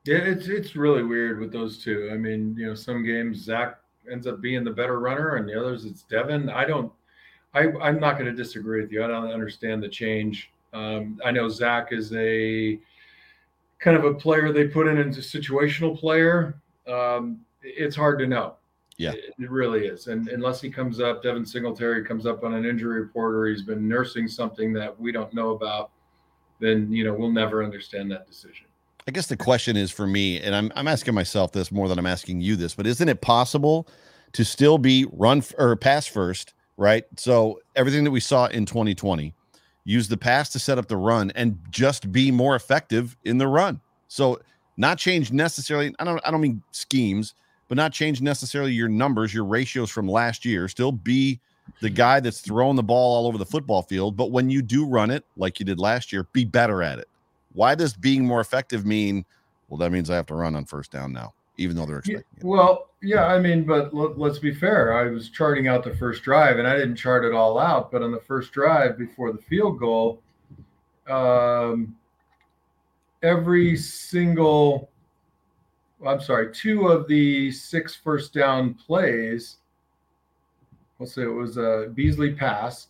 Yeah, 0.06 0.18
it's 0.18 0.48
it's 0.48 0.76
really 0.76 1.04
weird 1.04 1.40
with 1.40 1.52
those 1.52 1.78
two. 1.78 2.10
I 2.12 2.18
mean, 2.18 2.56
you 2.58 2.66
know, 2.66 2.74
some 2.74 3.06
games 3.06 3.44
Zach 3.44 3.80
ends 4.12 4.26
up 4.26 4.42
being 4.42 4.64
the 4.64 4.72
better 4.72 5.00
runner, 5.00 5.36
and 5.36 5.48
the 5.48 5.60
others 5.60 5.86
it's 5.86 6.02
Devin. 6.04 6.50
I 6.50 6.66
don't. 6.66 6.92
I 7.54 7.68
I'm 7.82 8.00
not 8.00 8.18
going 8.18 8.26
to 8.26 8.36
disagree 8.36 8.82
with 8.82 8.92
you. 8.92 9.04
I 9.04 9.08
don't 9.08 9.32
understand 9.32 9.84
the 9.84 9.90
change. 9.90 10.52
Um, 10.74 11.20
I 11.26 11.32
know 11.32 11.50
Zach 11.50 11.92
is 11.92 12.14
a 12.14 12.80
kind 13.80 13.98
of 13.98 14.04
a 14.04 14.14
player 14.14 14.52
they 14.52 14.68
put 14.68 14.88
in 14.88 14.98
as 14.98 15.18
a 15.18 15.22
situational 15.22 15.98
player, 15.98 16.62
um, 16.88 17.40
it's 17.62 17.96
hard 17.96 18.20
to 18.20 18.28
know. 18.28 18.56
Yeah, 18.98 19.12
it, 19.12 19.34
it, 19.40 19.50
really 19.50 19.86
is. 19.88 20.08
And 20.08 20.28
unless 20.28 20.60
he 20.60 20.70
comes 20.70 21.00
up, 21.00 21.24
Devin 21.24 21.46
Singletary 21.46 22.04
comes 22.04 22.26
up 22.26 22.44
on 22.44 22.54
an 22.54 22.66
injury 22.66 23.00
report 23.00 23.34
or 23.34 23.48
he's 23.48 23.62
been 23.62 23.88
nursing 23.88 24.28
something 24.28 24.74
that 24.74 25.00
we 25.00 25.14
don't 25.14 25.34
know 25.34 25.52
about, 25.52 25.92
then 26.60 26.92
you 26.92 27.06
know 27.06 27.14
we'll 27.14 27.32
never 27.32 27.64
understand 27.64 28.12
that 28.12 28.28
decision. 28.28 28.66
I 29.08 29.12
guess 29.12 29.28
the 29.28 29.38
question 29.38 29.78
is 29.78 29.90
for 29.90 30.06
me, 30.06 30.42
and 30.42 30.54
I'm 30.54 30.70
I'm 30.76 30.90
asking 30.90 31.14
myself 31.14 31.54
this 31.54 31.72
more 31.72 31.88
than 31.88 31.98
I'm 31.98 32.06
asking 32.06 32.42
you 32.42 32.58
this, 32.58 32.76
but 32.76 32.86
isn't 32.86 33.08
it 33.08 33.22
possible 33.22 33.88
to 34.34 34.44
still 34.44 34.78
be 34.78 35.06
run 35.14 35.44
or 35.58 35.78
pass 35.78 36.06
first, 36.06 36.54
right? 36.76 37.06
So 37.16 37.62
everything 37.78 38.04
that 38.04 38.12
we 38.12 38.20
saw 38.20 38.48
in 38.48 38.66
2020 38.66 39.34
use 39.84 40.08
the 40.08 40.18
pass 40.18 40.50
to 40.50 40.60
set 40.60 40.78
up 40.78 40.88
the 40.88 40.98
run 40.98 41.32
and 41.36 41.58
just 41.70 42.12
be 42.12 42.32
more 42.32 42.56
effective 42.56 43.16
in 43.26 43.38
the 43.38 43.48
run. 43.48 43.80
So 44.08 44.40
not 44.78 44.98
change 44.98 45.32
necessarily. 45.32 45.94
I 46.00 46.04
don't 46.04 46.22
I 46.26 46.32
don't 46.32 46.42
mean 46.42 46.62
schemes, 46.72 47.36
but 47.68 47.76
not 47.76 47.92
change 47.92 48.22
necessarily 48.22 48.74
your 48.74 48.90
numbers, 48.90 49.34
your 49.34 49.46
ratios 49.46 49.90
from 49.90 50.08
last 50.08 50.46
year. 50.46 50.68
Still 50.68 50.92
be 50.92 51.40
the 51.82 51.90
guy 51.90 52.20
that's 52.20 52.42
throwing 52.42 52.76
the 52.76 52.84
ball 52.84 53.16
all 53.16 53.28
over 53.28 53.38
the 53.38 53.46
football 53.46 53.84
field. 53.84 54.16
But 54.16 54.32
when 54.32 54.50
you 54.50 54.62
do 54.62 54.86
run 54.86 55.12
it 55.12 55.24
like 55.38 55.60
you 55.60 55.66
did 55.66 55.80
last 55.80 56.12
year, 56.12 56.24
be 56.34 56.46
better 56.46 56.82
at 56.82 57.00
it. 57.00 57.08
Why 57.54 57.76
does 57.76 57.94
being 57.94 58.26
more 58.26 58.42
effective 58.42 58.86
mean? 58.86 59.26
Well, 59.70 59.78
that 59.78 59.92
means 59.92 60.10
I 60.10 60.16
have 60.16 60.26
to 60.28 60.36
run 60.36 60.56
on 60.56 60.66
first 60.66 60.92
down 60.92 61.14
now 61.14 61.34
even 61.60 61.76
though 61.76 61.86
they're 61.86 62.00
expecting 62.00 62.38
it. 62.38 62.44
Well, 62.44 62.90
yeah, 63.02 63.26
I 63.26 63.40
mean, 63.40 63.66
but 63.66 63.94
let, 63.94 64.32
us 64.32 64.40
be 64.40 64.54
fair. 64.54 64.94
I 64.94 65.10
was 65.10 65.30
charting 65.30 65.68
out 65.68 65.84
the 65.84 65.96
first 65.96 66.24
drive, 66.24 66.58
and 66.58 66.68
I 66.68 66.76
didn't 66.76 66.96
chart 66.96 67.26
it 67.26 67.34
all 67.34 67.60
out. 67.60 67.92
But 67.92 68.02
on 68.02 68.12
the 68.12 68.22
first 68.22 68.52
drive 68.52 68.98
before 68.98 69.32
the 69.32 69.42
field 69.42 69.80
goal, 69.80 70.22
um, 71.08 71.96
every 73.24 73.76
single, 73.76 74.90
I'm 76.06 76.22
sorry, 76.22 76.54
two 76.54 76.88
of 76.88 77.08
the 77.08 77.52
six 77.52 77.96
first 77.96 78.34
down 78.34 78.74
plays. 78.74 79.58
Let's 81.00 81.14
say 81.14 81.24
it 81.24 81.28
was 81.28 81.58
a 81.58 81.92
Beasley 81.94 82.34
pass, 82.34 82.88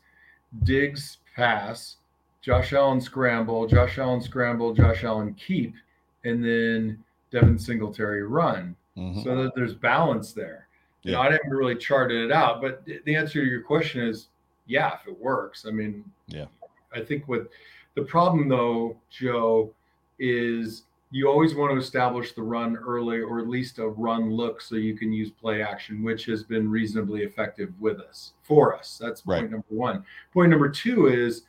Diggs 0.64 1.18
pass, 1.36 1.98
Josh 2.42 2.74
Allen 2.74 3.02
scramble, 3.02 3.68
Josh 3.68 3.98
Allen 4.00 4.22
scramble, 4.22 4.74
Josh 4.74 5.04
Allen 5.04 5.36
keep, 5.36 5.76
and 6.24 6.44
then 6.44 7.04
Devin 7.32 7.60
Singletary 7.60 8.24
run. 8.24 8.76
Mm-hmm. 8.98 9.22
So 9.22 9.44
that 9.44 9.56
there's 9.56 9.74
balance 9.74 10.34
there. 10.34 10.68
Yeah. 11.04 11.10
You 11.10 11.16
know, 11.16 11.22
I 11.22 11.30
didn't 11.30 11.52
really 11.52 11.76
chart 11.76 12.12
it 12.12 12.32
out, 12.32 12.62
but 12.62 12.84
the 12.86 13.16
answer 13.16 13.42
to 13.42 13.48
your 13.48 13.62
question 13.62 14.02
is 14.02 14.28
yeah, 14.66 14.94
if 14.94 15.08
it 15.08 15.20
works. 15.20 15.66
I 15.68 15.72
mean, 15.72 16.04
yeah. 16.28 16.46
I 16.94 17.02
think 17.02 17.28
what 17.28 17.50
the 17.96 18.04
problem 18.04 18.50
though, 18.50 18.98
Joe, 19.10 19.74
is 20.20 20.84
you 21.12 21.28
always 21.28 21.56
want 21.56 21.72
to 21.72 21.78
establish 21.78 22.34
the 22.34 22.44
run 22.44 22.78
early 22.78 23.20
or 23.20 23.40
at 23.40 23.48
least 23.48 23.80
a 23.80 23.88
run 23.88 24.32
look 24.32 24.62
so 24.62 24.76
you 24.76 24.96
can 24.96 25.12
use 25.12 25.32
play 25.32 25.64
action, 25.64 26.04
which 26.04 26.26
has 26.26 26.44
been 26.44 26.70
reasonably 26.70 27.24
effective 27.24 27.74
with 27.80 28.00
us 28.00 28.34
for 28.44 28.78
us. 28.78 29.00
That's 29.02 29.22
point 29.22 29.44
right. 29.44 29.52
number 29.52 29.66
one. 29.70 30.04
Point 30.34 30.52
number 30.52 30.70
two 30.70 31.08
is 31.08 31.44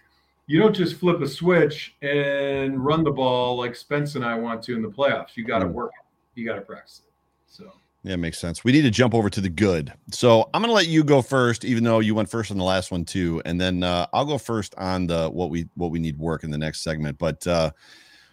you 0.51 0.59
don't 0.59 0.75
just 0.75 0.97
flip 0.97 1.21
a 1.21 1.29
switch 1.29 1.95
and 2.03 2.85
run 2.85 3.05
the 3.05 3.11
ball 3.13 3.57
like 3.57 3.77
Spence 3.77 4.17
and 4.17 4.25
I 4.25 4.35
want 4.35 4.65
to 4.65 4.75
in 4.75 4.83
the 4.83 4.89
playoffs. 4.89 5.37
You 5.37 5.45
got 5.45 5.61
to 5.61 5.67
mm. 5.67 5.73
work 5.73 5.93
it. 5.95 6.41
You 6.41 6.45
got 6.45 6.57
to 6.57 6.61
practice 6.61 7.03
it. 7.07 7.13
So 7.47 7.71
yeah, 8.03 8.17
makes 8.17 8.41
sense. 8.41 8.65
We 8.65 8.73
need 8.73 8.83
to 8.83 8.91
jump 8.91 9.15
over 9.15 9.31
to 9.31 9.41
the 9.41 9.49
good. 9.49 9.93
So 10.11 10.51
I'm 10.53 10.61
gonna 10.61 10.73
let 10.73 10.89
you 10.89 11.05
go 11.05 11.23
first, 11.23 11.65
even 11.65 11.85
though 11.85 12.01
you 12.01 12.17
went 12.17 12.29
first 12.29 12.51
on 12.51 12.59
the 12.59 12.65
last 12.65 12.91
one 12.91 13.05
too, 13.05 13.41
and 13.45 13.61
then 13.61 13.85
uh, 13.85 14.09
I'll 14.13 14.25
go 14.25 14.39
first 14.39 14.75
on 14.75 15.07
the 15.07 15.31
what 15.31 15.51
we 15.51 15.69
what 15.77 15.93
we 15.93 16.01
need 16.01 16.19
work 16.19 16.43
in 16.43 16.51
the 16.51 16.59
next 16.59 16.81
segment. 16.81 17.17
But 17.17 17.47
uh, 17.47 17.71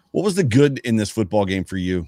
what 0.10 0.26
was 0.26 0.34
the 0.34 0.44
good 0.44 0.80
in 0.80 0.96
this 0.96 1.12
football 1.12 1.46
game 1.46 1.66
for 1.66 1.78
you? 1.78 2.08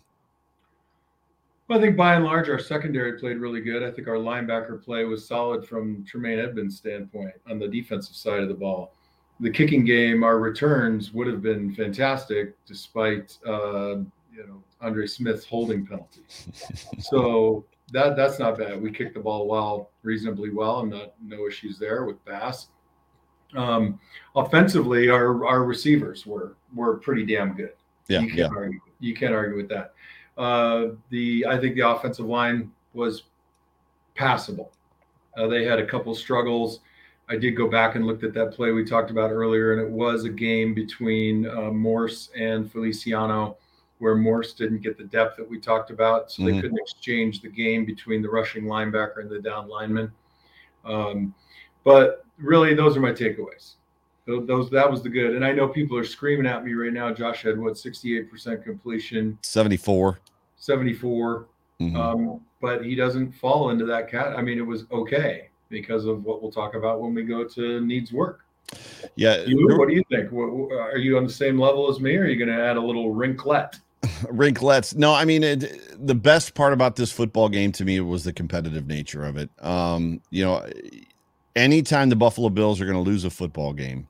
Well, 1.67 1.77
I 1.77 1.81
think 1.83 1.95
by 1.95 2.15
and 2.15 2.25
large, 2.25 2.49
our 2.49 2.57
secondary 2.57 3.19
played 3.19 3.37
really 3.37 3.61
good. 3.61 3.83
I 3.83 3.91
think 3.91 4.07
our 4.07 4.15
linebacker 4.15 4.83
play 4.83 5.03
was 5.03 5.27
solid 5.27 5.67
from 5.67 6.03
Tremaine 6.03 6.39
Edmunds' 6.39 6.77
standpoint 6.77 7.35
on 7.47 7.59
the 7.59 7.67
defensive 7.67 8.15
side 8.15 8.41
of 8.41 8.47
the 8.47 8.55
ball 8.55 8.95
the 9.39 9.49
kicking 9.49 9.85
game, 9.85 10.23
our 10.23 10.39
returns 10.39 11.13
would 11.13 11.27
have 11.27 11.41
been 11.41 11.73
fantastic 11.73 12.53
despite 12.65 13.37
uh, 13.47 13.97
you 14.31 14.45
know 14.47 14.63
Andre 14.81 15.07
Smith's 15.07 15.45
holding 15.45 15.85
penalty. 15.85 16.21
so 16.99 17.65
that 17.91 18.15
that's 18.15 18.39
not 18.39 18.57
bad. 18.57 18.81
We 18.81 18.91
kicked 18.91 19.13
the 19.13 19.19
ball 19.19 19.47
well, 19.47 19.91
reasonably 20.03 20.49
well, 20.49 20.81
and 20.81 20.91
not 20.91 21.13
no 21.21 21.47
issues 21.47 21.79
there 21.79 22.05
with 22.05 22.23
Bass. 22.25 22.67
Um, 23.55 23.99
offensively, 24.35 25.09
our 25.09 25.45
our 25.45 25.63
receivers 25.63 26.25
were 26.25 26.55
were 26.75 26.97
pretty 26.97 27.25
damn 27.25 27.53
good. 27.53 27.73
Yeah, 28.07 28.21
you 28.21 28.27
can't 28.27 28.39
yeah. 28.39 28.49
argue. 28.55 28.79
You 28.99 29.15
can't 29.15 29.33
argue 29.33 29.57
with 29.57 29.69
that. 29.69 29.93
Uh, 30.37 30.95
the 31.09 31.45
I 31.47 31.57
think 31.57 31.75
the 31.75 31.87
offensive 31.87 32.25
line 32.25 32.71
was 32.93 33.23
passable. 34.15 34.71
Uh, 35.37 35.47
they 35.47 35.63
had 35.63 35.79
a 35.79 35.85
couple 35.85 36.13
struggles. 36.13 36.81
I 37.29 37.35
did 37.37 37.51
go 37.51 37.67
back 37.69 37.95
and 37.95 38.07
looked 38.07 38.23
at 38.23 38.33
that 38.33 38.53
play 38.53 38.71
we 38.71 38.83
talked 38.83 39.11
about 39.11 39.29
earlier, 39.31 39.73
and 39.73 39.81
it 39.81 39.89
was 39.89 40.23
a 40.23 40.29
game 40.29 40.73
between 40.73 41.47
uh, 41.47 41.69
Morse 41.69 42.29
and 42.35 42.69
Feliciano, 42.71 43.57
where 43.99 44.15
Morse 44.15 44.53
didn't 44.53 44.81
get 44.81 44.97
the 44.97 45.03
depth 45.03 45.37
that 45.37 45.47
we 45.47 45.59
talked 45.59 45.91
about, 45.91 46.31
so 46.31 46.41
Mhm. 46.41 46.45
they 46.55 46.61
couldn't 46.61 46.79
exchange 46.79 47.41
the 47.41 47.49
game 47.49 47.85
between 47.85 48.23
the 48.23 48.29
rushing 48.29 48.63
linebacker 48.63 49.19
and 49.19 49.29
the 49.29 49.39
down 49.39 49.67
lineman. 49.67 50.11
Um, 50.85 51.35
but 51.83 52.25
really, 52.39 52.73
those 52.73 52.97
are 52.97 53.01
my 53.01 53.11
takeaways. 53.11 53.75
Those, 54.25 54.47
those 54.47 54.69
that 54.71 54.89
was 54.89 55.03
the 55.03 55.09
good, 55.09 55.35
and 55.35 55.45
I 55.45 55.51
know 55.51 55.67
people 55.67 55.97
are 55.97 56.03
screaming 56.03 56.47
at 56.47 56.63
me 56.65 56.73
right 56.73 56.93
now. 56.93 57.13
Josh 57.13 57.43
had 57.43 57.59
what 57.59 57.77
sixty-eight 57.77 58.29
percent 58.31 58.63
completion, 58.63 59.37
74. 59.41 60.19
seventy-four 60.55 61.47
Mhm. 61.79 61.95
um, 61.95 62.41
but 62.61 62.83
he 62.83 62.93
doesn't 62.95 63.31
fall 63.33 63.69
into 63.69 63.85
that 63.85 64.09
cat. 64.09 64.37
I 64.37 64.41
mean, 64.41 64.57
it 64.57 64.65
was 64.65 64.85
okay 64.91 65.48
because 65.69 66.05
of 66.05 66.23
what 66.23 66.41
we'll 66.41 66.51
talk 66.51 66.75
about 66.75 67.01
when 67.01 67.13
we 67.13 67.23
go 67.23 67.43
to 67.43 67.81
needs 67.81 68.11
work. 68.11 68.45
yeah. 69.15 69.43
You, 69.45 69.77
what 69.77 69.87
do 69.87 69.95
you 69.95 70.03
think? 70.11 70.31
Are 70.33 70.97
you 70.97 71.17
on 71.17 71.25
the 71.25 71.33
same 71.33 71.59
level 71.59 71.89
as 71.89 71.99
me, 71.99 72.15
or 72.15 72.23
are 72.23 72.27
you 72.27 72.37
going 72.37 72.55
to 72.55 72.63
add 72.63 72.77
a 72.77 72.81
little 72.81 73.13
wrinklet? 73.13 73.79
Rinklets. 74.23 74.95
No, 74.95 75.13
I 75.13 75.25
mean 75.25 75.43
it, 75.43 76.05
the 76.05 76.15
best 76.15 76.53
part 76.53 76.71
about 76.71 76.95
this 76.95 77.11
football 77.11 77.49
game 77.49 77.71
to 77.73 77.85
me 77.85 77.99
was 77.99 78.23
the 78.23 78.31
competitive 78.31 78.87
nature 78.87 79.25
of 79.25 79.37
it. 79.37 79.49
Um, 79.59 80.21
you 80.29 80.45
know, 80.45 80.65
anytime 81.55 82.09
the 82.09 82.15
Buffalo 82.15 82.49
Bills 82.49 82.79
are 82.79 82.85
going 82.85 82.95
to 82.95 83.09
lose 83.09 83.25
a 83.25 83.29
football 83.29 83.73
game, 83.73 84.07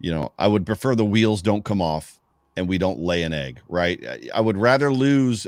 you 0.00 0.12
know, 0.12 0.32
I 0.38 0.48
would 0.48 0.66
prefer 0.66 0.94
the 0.94 1.04
wheels 1.04 1.40
don't 1.40 1.64
come 1.64 1.80
off 1.80 2.18
and 2.56 2.68
we 2.68 2.78
don't 2.78 2.98
lay 2.98 3.22
an 3.22 3.32
egg, 3.32 3.60
right? 3.68 4.02
I 4.34 4.40
would 4.40 4.56
rather 4.58 4.92
lose. 4.92 5.46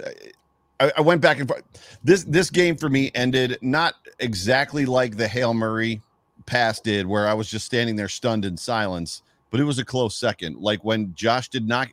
I, 0.80 0.92
I 0.96 1.00
went 1.00 1.20
back 1.20 1.38
and 1.38 1.48
forth. 1.48 1.62
This 2.02 2.24
this 2.24 2.50
game 2.50 2.76
for 2.76 2.88
me 2.88 3.10
ended 3.14 3.58
not 3.62 3.94
exactly 4.18 4.86
like 4.86 5.16
the 5.16 5.28
Hail 5.28 5.54
Murray 5.54 6.02
pass 6.46 6.80
did, 6.80 7.06
where 7.06 7.28
I 7.28 7.34
was 7.34 7.48
just 7.48 7.66
standing 7.66 7.96
there 7.96 8.08
stunned 8.08 8.44
in 8.44 8.56
silence, 8.56 9.22
but 9.50 9.60
it 9.60 9.64
was 9.64 9.78
a 9.78 9.84
close 9.84 10.16
second. 10.16 10.58
Like 10.58 10.84
when 10.84 11.14
Josh 11.14 11.48
did 11.48 11.66
not. 11.66 11.88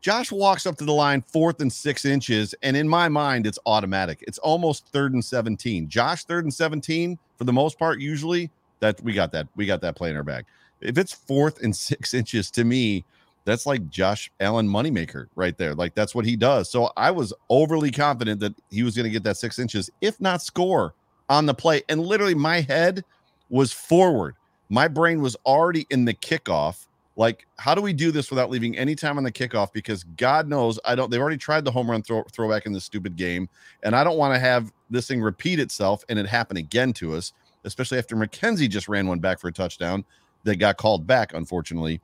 Josh 0.00 0.32
walks 0.32 0.64
up 0.64 0.78
to 0.78 0.84
the 0.86 0.94
line 0.94 1.20
fourth 1.20 1.60
and 1.60 1.70
six 1.70 2.06
inches, 2.06 2.54
and 2.62 2.74
in 2.74 2.88
my 2.88 3.06
mind, 3.06 3.46
it's 3.46 3.58
automatic. 3.66 4.24
It's 4.26 4.38
almost 4.38 4.88
third 4.88 5.12
and 5.12 5.22
17. 5.22 5.90
Josh, 5.90 6.24
third 6.24 6.44
and 6.44 6.54
17, 6.54 7.18
for 7.36 7.44
the 7.44 7.52
most 7.52 7.78
part, 7.78 8.00
usually 8.00 8.50
that 8.78 8.98
we 9.02 9.12
got 9.12 9.30
that. 9.32 9.46
We 9.56 9.66
got 9.66 9.82
that 9.82 9.96
play 9.96 10.08
in 10.08 10.16
our 10.16 10.24
bag. 10.24 10.46
If 10.80 10.96
it's 10.96 11.12
fourth 11.12 11.62
and 11.62 11.76
six 11.76 12.14
inches, 12.14 12.50
to 12.52 12.64
me, 12.64 13.04
that's 13.44 13.66
like 13.66 13.88
Josh 13.88 14.30
Allen 14.40 14.68
moneymaker 14.68 15.26
right 15.34 15.56
there. 15.56 15.74
Like 15.74 15.94
that's 15.94 16.14
what 16.14 16.24
he 16.24 16.36
does. 16.36 16.70
So 16.70 16.90
I 16.96 17.10
was 17.10 17.32
overly 17.48 17.90
confident 17.90 18.40
that 18.40 18.54
he 18.70 18.82
was 18.82 18.94
going 18.94 19.04
to 19.04 19.10
get 19.10 19.22
that 19.24 19.36
six 19.36 19.58
inches, 19.58 19.90
if 20.00 20.20
not 20.20 20.42
score 20.42 20.94
on 21.28 21.46
the 21.46 21.54
play. 21.54 21.82
And 21.88 22.02
literally, 22.02 22.34
my 22.34 22.60
head 22.60 23.04
was 23.48 23.72
forward. 23.72 24.34
My 24.68 24.88
brain 24.88 25.20
was 25.20 25.36
already 25.46 25.86
in 25.90 26.04
the 26.04 26.14
kickoff. 26.14 26.86
Like, 27.16 27.46
how 27.58 27.74
do 27.74 27.82
we 27.82 27.92
do 27.92 28.12
this 28.12 28.30
without 28.30 28.50
leaving 28.50 28.78
any 28.78 28.94
time 28.94 29.18
on 29.18 29.24
the 29.24 29.32
kickoff? 29.32 29.72
Because 29.72 30.04
God 30.16 30.48
knows 30.48 30.78
I 30.84 30.94
don't. 30.94 31.10
They've 31.10 31.20
already 31.20 31.36
tried 31.36 31.64
the 31.64 31.70
home 31.70 31.90
run 31.90 32.02
throw, 32.02 32.22
throwback 32.32 32.66
in 32.66 32.72
this 32.72 32.84
stupid 32.84 33.16
game, 33.16 33.48
and 33.82 33.96
I 33.96 34.04
don't 34.04 34.16
want 34.16 34.34
to 34.34 34.40
have 34.40 34.72
this 34.90 35.06
thing 35.06 35.20
repeat 35.20 35.58
itself 35.58 36.04
and 36.08 36.18
it 36.18 36.26
happen 36.26 36.56
again 36.56 36.92
to 36.94 37.14
us, 37.14 37.32
especially 37.64 37.98
after 37.98 38.16
McKenzie 38.16 38.68
just 38.68 38.88
ran 38.88 39.06
one 39.06 39.18
back 39.18 39.38
for 39.40 39.48
a 39.48 39.52
touchdown 39.52 40.04
that 40.44 40.56
got 40.56 40.76
called 40.76 41.06
back, 41.06 41.34
unfortunately. 41.34 42.00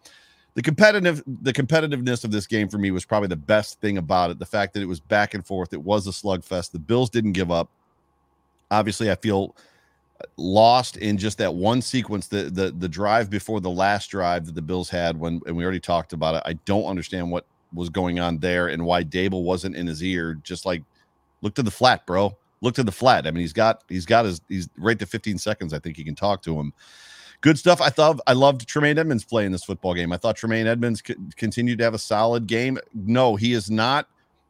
The 0.56 0.62
competitive, 0.62 1.22
the 1.26 1.52
competitiveness 1.52 2.24
of 2.24 2.30
this 2.30 2.46
game 2.46 2.70
for 2.70 2.78
me 2.78 2.90
was 2.90 3.04
probably 3.04 3.28
the 3.28 3.36
best 3.36 3.78
thing 3.80 3.98
about 3.98 4.30
it. 4.30 4.38
The 4.38 4.46
fact 4.46 4.72
that 4.72 4.82
it 4.82 4.86
was 4.86 5.00
back 5.00 5.34
and 5.34 5.46
forth, 5.46 5.74
it 5.74 5.82
was 5.82 6.06
a 6.06 6.10
slugfest. 6.10 6.72
The 6.72 6.78
Bills 6.78 7.10
didn't 7.10 7.32
give 7.32 7.50
up. 7.50 7.68
Obviously, 8.70 9.10
I 9.10 9.16
feel 9.16 9.54
lost 10.38 10.96
in 10.96 11.18
just 11.18 11.36
that 11.36 11.54
one 11.54 11.82
sequence 11.82 12.26
the 12.28 12.44
the 12.44 12.70
the 12.78 12.88
drive 12.88 13.28
before 13.28 13.60
the 13.60 13.68
last 13.68 14.08
drive 14.08 14.46
that 14.46 14.54
the 14.54 14.62
Bills 14.62 14.88
had 14.88 15.20
when 15.20 15.42
and 15.46 15.54
we 15.54 15.62
already 15.62 15.78
talked 15.78 16.14
about 16.14 16.34
it. 16.34 16.42
I 16.46 16.54
don't 16.64 16.86
understand 16.86 17.30
what 17.30 17.44
was 17.74 17.90
going 17.90 18.18
on 18.18 18.38
there 18.38 18.68
and 18.68 18.82
why 18.86 19.04
Daboll 19.04 19.42
wasn't 19.42 19.76
in 19.76 19.86
his 19.86 20.02
ear 20.02 20.40
just 20.42 20.64
like 20.64 20.82
look 21.42 21.54
to 21.56 21.62
the 21.62 21.70
flat, 21.70 22.06
bro. 22.06 22.34
Look 22.62 22.74
to 22.76 22.82
the 22.82 22.92
flat. 22.92 23.26
I 23.26 23.30
mean, 23.30 23.42
he's 23.42 23.52
got 23.52 23.84
he's 23.90 24.06
got 24.06 24.24
his 24.24 24.40
he's 24.48 24.70
right 24.78 24.98
to 24.98 25.04
15 25.04 25.36
seconds. 25.36 25.74
I 25.74 25.78
think 25.78 25.98
he 25.98 26.04
can 26.04 26.14
talk 26.14 26.40
to 26.44 26.58
him. 26.58 26.72
Good 27.40 27.58
stuff. 27.58 27.80
I 27.80 27.90
thought 27.90 28.20
I 28.26 28.32
loved 28.32 28.66
Tremaine 28.66 28.98
Edmunds 28.98 29.24
playing 29.24 29.52
this 29.52 29.64
football 29.64 29.94
game. 29.94 30.12
I 30.12 30.16
thought 30.16 30.36
Tremaine 30.36 30.66
Edmunds 30.66 31.02
c- 31.06 31.14
continued 31.36 31.78
to 31.78 31.84
have 31.84 31.94
a 31.94 31.98
solid 31.98 32.46
game. 32.46 32.78
No, 32.94 33.36
he 33.36 33.52
is 33.52 33.70
not 33.70 34.08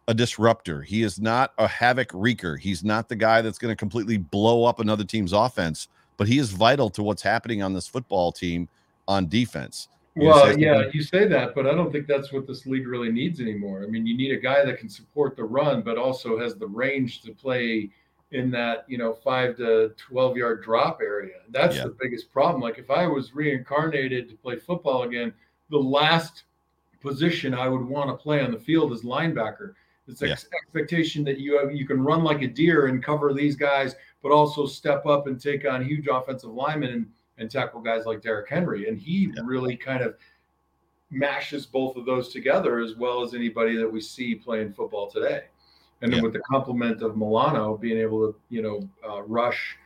a 0.08 0.14
disruptor. 0.14 0.82
He 0.82 1.02
is 1.02 1.20
not 1.20 1.52
a 1.58 1.66
havoc 1.66 2.08
wreaker. 2.10 2.58
He's 2.58 2.84
not 2.84 3.08
the 3.08 3.16
guy 3.16 3.42
that's 3.42 3.58
going 3.58 3.72
to 3.72 3.76
completely 3.76 4.16
blow 4.16 4.64
up 4.64 4.78
another 4.80 5.04
team's 5.04 5.32
offense, 5.32 5.88
but 6.16 6.28
he 6.28 6.38
is 6.38 6.50
vital 6.52 6.90
to 6.90 7.02
what's 7.02 7.22
happening 7.22 7.62
on 7.62 7.72
this 7.72 7.88
football 7.88 8.30
team 8.32 8.68
on 9.08 9.28
defense. 9.28 9.88
You 10.14 10.28
know, 10.28 10.34
so 10.34 10.38
I 10.38 10.46
Well, 10.48 10.58
yeah, 10.58 10.82
you 10.94 11.02
say 11.02 11.26
that, 11.26 11.54
but 11.54 11.66
I 11.66 11.74
don't 11.74 11.92
think 11.92 12.06
that's 12.06 12.32
what 12.32 12.46
this 12.46 12.66
league 12.66 12.86
really 12.86 13.10
needs 13.10 13.40
anymore. 13.40 13.82
I 13.82 13.86
mean, 13.86 14.06
you 14.06 14.16
need 14.16 14.32
a 14.32 14.40
guy 14.40 14.64
that 14.64 14.78
can 14.78 14.88
support 14.88 15.36
the 15.36 15.44
run, 15.44 15.82
but 15.82 15.98
also 15.98 16.38
has 16.38 16.54
the 16.54 16.66
range 16.66 17.20
to 17.22 17.32
play 17.32 17.90
in 18.36 18.50
that, 18.50 18.84
you 18.86 18.98
know, 18.98 19.14
five 19.14 19.56
to 19.56 19.94
12 19.96 20.36
yard 20.36 20.62
drop 20.62 21.00
area. 21.02 21.36
That's 21.48 21.76
Yeah. 21.76 21.84
the 21.84 21.96
biggest 21.98 22.30
problem. 22.30 22.60
Like, 22.60 22.78
if 22.78 22.90
I 22.90 23.06
was 23.06 23.34
reincarnated 23.34 24.28
to 24.28 24.34
play 24.36 24.56
football 24.56 25.04
again, 25.04 25.32
the 25.70 25.78
last 25.78 26.44
position 27.00 27.54
I 27.54 27.68
would 27.68 27.82
want 27.84 28.10
to 28.10 28.16
play 28.22 28.40
on 28.42 28.52
the 28.52 28.58
field 28.58 28.92
is 28.92 29.02
linebacker. 29.02 29.74
It's 30.06 30.20
Yeah. 30.22 30.32
ex- 30.32 30.48
expectation 30.62 31.24
that 31.24 31.38
you 31.38 31.58
have, 31.58 31.74
you 31.74 31.86
can 31.86 32.02
run 32.04 32.22
like 32.22 32.42
a 32.42 32.46
deer 32.46 32.86
and 32.86 33.02
cover 33.02 33.32
these 33.32 33.56
guys, 33.56 33.96
but 34.22 34.32
also 34.32 34.66
step 34.66 35.06
up 35.06 35.26
and 35.26 35.40
take 35.40 35.66
on 35.66 35.82
huge 35.84 36.06
offensive 36.06 36.50
linemen 36.52 36.90
and, 36.92 37.12
and 37.38 37.50
tackle 37.50 37.80
guys 37.80 38.06
like 38.06 38.20
Derrick 38.20 38.48
Henry. 38.48 38.88
And 38.88 38.98
he 38.98 39.32
Yeah. 39.34 39.42
really 39.44 39.76
kind 39.76 40.02
of 40.02 40.16
mashes 41.10 41.64
both 41.66 41.96
of 41.96 42.04
those 42.04 42.32
together 42.32 42.80
as 42.80 42.96
well 42.96 43.22
as 43.22 43.32
anybody 43.34 43.76
that 43.76 43.90
we 43.90 44.00
see 44.00 44.34
playing 44.34 44.72
football 44.72 45.10
today. 45.10 45.44
And 46.02 46.12
then 46.12 46.18
Yeah. 46.18 46.24
with 46.24 46.32
the 46.34 46.40
complement 46.40 47.00
of 47.02 47.16
Milano 47.16 47.76
being 47.76 47.98
able 47.98 48.32
to, 48.32 48.38
you 48.50 48.62
know, 48.62 48.88
uh, 49.08 49.22
rush, 49.22 49.76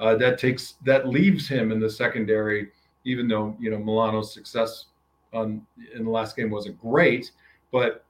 uh, 0.00 0.14
that 0.16 0.38
takes 0.38 0.74
that 0.84 1.08
leaves 1.08 1.48
him 1.48 1.72
in 1.72 1.80
the 1.80 1.90
secondary. 1.90 2.70
Even 3.04 3.28
though 3.28 3.56
you 3.60 3.70
know 3.70 3.78
Milano's 3.78 4.32
success 4.32 4.86
on 5.32 5.64
in 5.94 6.04
the 6.04 6.10
last 6.10 6.36
game 6.36 6.50
wasn't 6.50 6.78
great, 6.80 7.30
but 7.72 8.04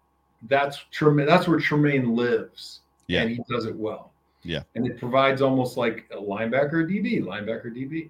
that's 0.48 0.78
Tremaine. 0.90 1.26
That's 1.26 1.48
where 1.48 1.58
Tremaine 1.58 2.14
lives, 2.14 2.80
Yeah. 3.06 3.22
and 3.22 3.30
he 3.30 3.40
does 3.50 3.64
it 3.66 3.74
well. 3.74 4.12
Yeah. 4.44 4.62
and 4.76 4.86
it 4.86 4.98
provides 4.98 5.42
almost 5.42 5.76
like 5.76 6.06
a 6.12 6.16
linebacker 6.16 6.88
DB, 6.88 7.20
linebacker 7.20 7.74
DB. 7.74 8.08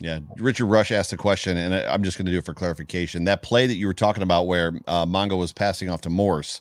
Yeah, 0.00 0.18
Richard 0.36 0.66
Rush 0.66 0.90
asked 0.92 1.12
a 1.12 1.16
question, 1.16 1.56
and 1.56 1.72
I'm 1.74 2.02
just 2.02 2.18
going 2.18 2.26
to 2.26 2.32
do 2.32 2.38
it 2.38 2.44
for 2.44 2.52
clarification. 2.52 3.24
That 3.24 3.42
play 3.42 3.66
that 3.66 3.76
you 3.76 3.86
were 3.86 3.94
talking 3.94 4.22
about, 4.24 4.46
where 4.48 4.72
uh, 4.86 5.06
Mongo 5.06 5.38
was 5.38 5.52
passing 5.52 5.88
off 5.88 6.00
to 6.02 6.10
Morse, 6.10 6.60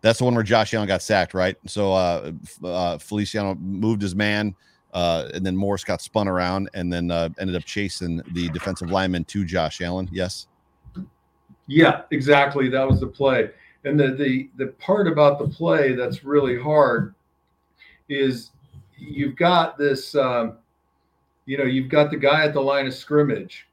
that's 0.00 0.18
the 0.18 0.24
one 0.24 0.34
where 0.34 0.44
Josh 0.44 0.74
Allen 0.74 0.88
got 0.88 1.02
sacked, 1.02 1.34
right? 1.34 1.56
So 1.66 1.92
uh, 1.92 2.32
uh, 2.64 2.98
Feliciano 2.98 3.54
moved 3.56 4.02
his 4.02 4.14
man, 4.14 4.54
uh, 4.92 5.28
and 5.34 5.44
then 5.44 5.56
Morse 5.56 5.84
got 5.84 6.00
spun 6.00 6.28
around, 6.28 6.70
and 6.74 6.92
then 6.92 7.10
uh, 7.10 7.28
ended 7.38 7.56
up 7.56 7.64
chasing 7.64 8.22
the 8.32 8.48
defensive 8.50 8.90
lineman 8.90 9.24
to 9.24 9.44
Josh 9.44 9.80
Allen. 9.80 10.08
Yes. 10.12 10.46
Yeah, 11.66 12.02
exactly. 12.10 12.68
That 12.68 12.88
was 12.88 13.00
the 13.00 13.06
play. 13.06 13.50
And 13.84 13.98
the 13.98 14.12
the 14.12 14.50
the 14.56 14.72
part 14.72 15.06
about 15.06 15.38
the 15.38 15.48
play 15.48 15.94
that's 15.94 16.24
really 16.24 16.58
hard 16.58 17.14
is 18.08 18.50
you've 18.96 19.36
got 19.36 19.78
this 19.78 20.14
um, 20.14 20.58
you 21.48 21.56
know, 21.56 21.64
you've 21.64 21.88
got 21.88 22.10
the 22.10 22.16
guy 22.16 22.44
at 22.44 22.52
the 22.52 22.60
line 22.60 22.86
of 22.86 22.92
scrimmage 22.92 23.66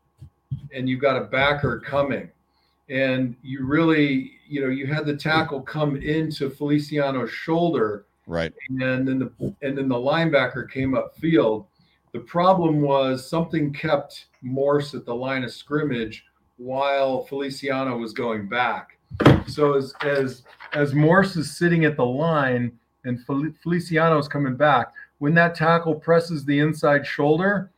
and 0.74 0.88
you've 0.88 1.02
got 1.02 1.18
a 1.22 1.26
backer 1.26 1.82
coming. 1.86 2.30
And 2.90 3.36
you 3.42 3.66
really, 3.66 4.34
you 4.48 4.62
know, 4.62 4.68
you 4.70 4.86
had 4.86 5.06
the 5.06 5.16
tackle 5.16 5.62
come 5.62 5.96
into 5.98 6.50
Feliciano's 6.50 7.32
shoulder 7.32 8.06
Right. 8.28 8.54
and 8.70 9.08
then 9.08 9.20
the 9.20 9.32
and 9.62 9.78
then 9.78 9.88
the 9.88 9.96
linebacker 9.96 10.70
came 10.70 10.94
upfield. 10.96 11.66
The 12.12 12.20
problem 12.22 12.82
was 12.82 13.28
something 13.30 13.74
kept 13.74 14.28
Morse 14.42 14.94
at 14.96 15.06
the 15.06 15.14
line 15.16 15.44
of 15.44 15.52
scrimmage 15.52 16.26
while 16.58 17.24
Feliciano 17.26 17.98
was 17.98 18.14
going 18.14 18.48
back. 18.48 18.98
So 19.48 19.74
as 19.74 19.94
as 20.02 20.44
as 20.74 20.94
Morse 20.94 21.36
is 21.36 21.56
sitting 21.58 21.86
at 21.86 21.98
the 21.98 22.06
line 22.06 22.72
and 23.04 23.24
Fel- 23.26 23.52
Feliciano 23.62 24.18
is 24.18 24.28
coming 24.28 24.56
back, 24.56 24.92
when 25.20 25.34
that 25.36 25.54
tackle 25.56 25.94
presses 25.96 26.46
the 26.46 26.60
inside 26.60 27.06
shoulder, 27.06 27.72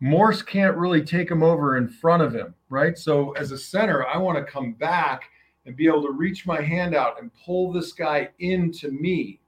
Morse 0.00 0.42
can't 0.42 0.76
really 0.76 1.02
take 1.02 1.30
him 1.30 1.42
over 1.42 1.76
in 1.76 1.86
front 1.86 2.22
of 2.22 2.34
him, 2.34 2.54
right? 2.70 2.96
So 2.96 3.32
as 3.32 3.52
a 3.52 3.58
center, 3.58 4.06
I 4.06 4.16
want 4.16 4.38
to 4.38 4.50
come 4.50 4.72
back 4.72 5.24
and 5.66 5.76
be 5.76 5.86
able 5.86 6.02
to 6.02 6.12
reach 6.12 6.46
my 6.46 6.60
hand 6.60 6.94
out 6.94 7.20
and 7.20 7.30
pull 7.44 7.70
this 7.70 7.92
guy 7.92 8.30
into 8.38 8.90
me. 8.90 9.40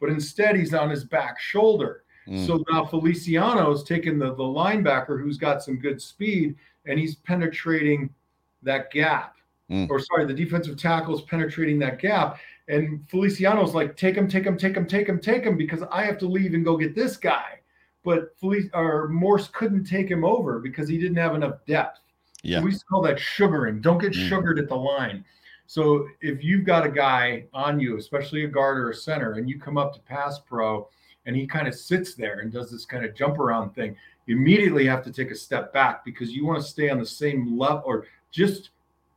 But 0.00 0.08
instead, 0.08 0.56
he's 0.56 0.72
on 0.72 0.88
his 0.88 1.04
back 1.04 1.38
shoulder. 1.38 2.04
Mm. 2.26 2.46
So 2.46 2.64
now 2.70 2.84
Feliciano's 2.84 3.84
taking 3.84 4.18
the, 4.18 4.34
the 4.34 4.42
linebacker 4.42 5.20
who's 5.20 5.36
got 5.36 5.62
some 5.62 5.78
good 5.78 6.00
speed 6.00 6.56
and 6.86 6.98
he's 6.98 7.16
penetrating 7.16 8.08
that 8.62 8.90
gap. 8.90 9.36
Mm. 9.70 9.90
Or 9.90 10.00
sorry, 10.00 10.26
the 10.26 10.34
defensive 10.34 10.78
tackle 10.78 11.14
is 11.14 11.22
penetrating 11.22 11.78
that 11.80 11.98
gap. 11.98 12.38
And 12.68 13.06
Feliciano's 13.08 13.74
like, 13.74 13.96
take 13.96 14.14
him, 14.14 14.28
take 14.28 14.44
him, 14.44 14.56
take 14.56 14.76
him, 14.76 14.86
take 14.86 15.08
him, 15.08 15.20
take 15.20 15.44
him, 15.44 15.56
because 15.56 15.82
I 15.90 16.04
have 16.04 16.18
to 16.18 16.26
leave 16.26 16.54
and 16.54 16.64
go 16.64 16.76
get 16.76 16.94
this 16.94 17.16
guy. 17.16 17.57
But 18.08 18.34
Felic- 18.40 18.70
or 18.72 19.08
Morse 19.08 19.48
couldn't 19.48 19.84
take 19.84 20.10
him 20.10 20.24
over 20.24 20.60
because 20.60 20.88
he 20.88 20.96
didn't 20.96 21.18
have 21.18 21.34
enough 21.34 21.58
depth. 21.66 22.00
Yeah. 22.42 22.62
We 22.62 22.74
call 22.88 23.02
that 23.02 23.20
sugaring. 23.20 23.82
Don't 23.82 23.98
get 23.98 24.14
mm. 24.14 24.28
sugared 24.30 24.58
at 24.58 24.66
the 24.66 24.76
line. 24.76 25.26
So 25.66 26.08
if 26.22 26.42
you've 26.42 26.64
got 26.64 26.86
a 26.86 26.88
guy 26.88 27.44
on 27.52 27.78
you, 27.78 27.98
especially 27.98 28.44
a 28.44 28.48
guard 28.48 28.78
or 28.78 28.88
a 28.88 28.94
center, 28.94 29.32
and 29.32 29.46
you 29.46 29.60
come 29.60 29.76
up 29.76 29.92
to 29.92 30.00
pass 30.00 30.38
pro 30.38 30.88
and 31.26 31.36
he 31.36 31.46
kind 31.46 31.68
of 31.68 31.74
sits 31.74 32.14
there 32.14 32.38
and 32.38 32.50
does 32.50 32.70
this 32.70 32.86
kind 32.86 33.04
of 33.04 33.14
jump 33.14 33.38
around 33.38 33.74
thing, 33.74 33.94
you 34.24 34.38
immediately 34.38 34.86
have 34.86 35.04
to 35.04 35.12
take 35.12 35.30
a 35.30 35.34
step 35.34 35.70
back 35.74 36.02
because 36.02 36.32
you 36.32 36.46
want 36.46 36.62
to 36.62 36.66
stay 36.66 36.88
on 36.88 36.98
the 36.98 37.04
same 37.04 37.58
level 37.58 37.82
or 37.84 38.06
just 38.30 38.70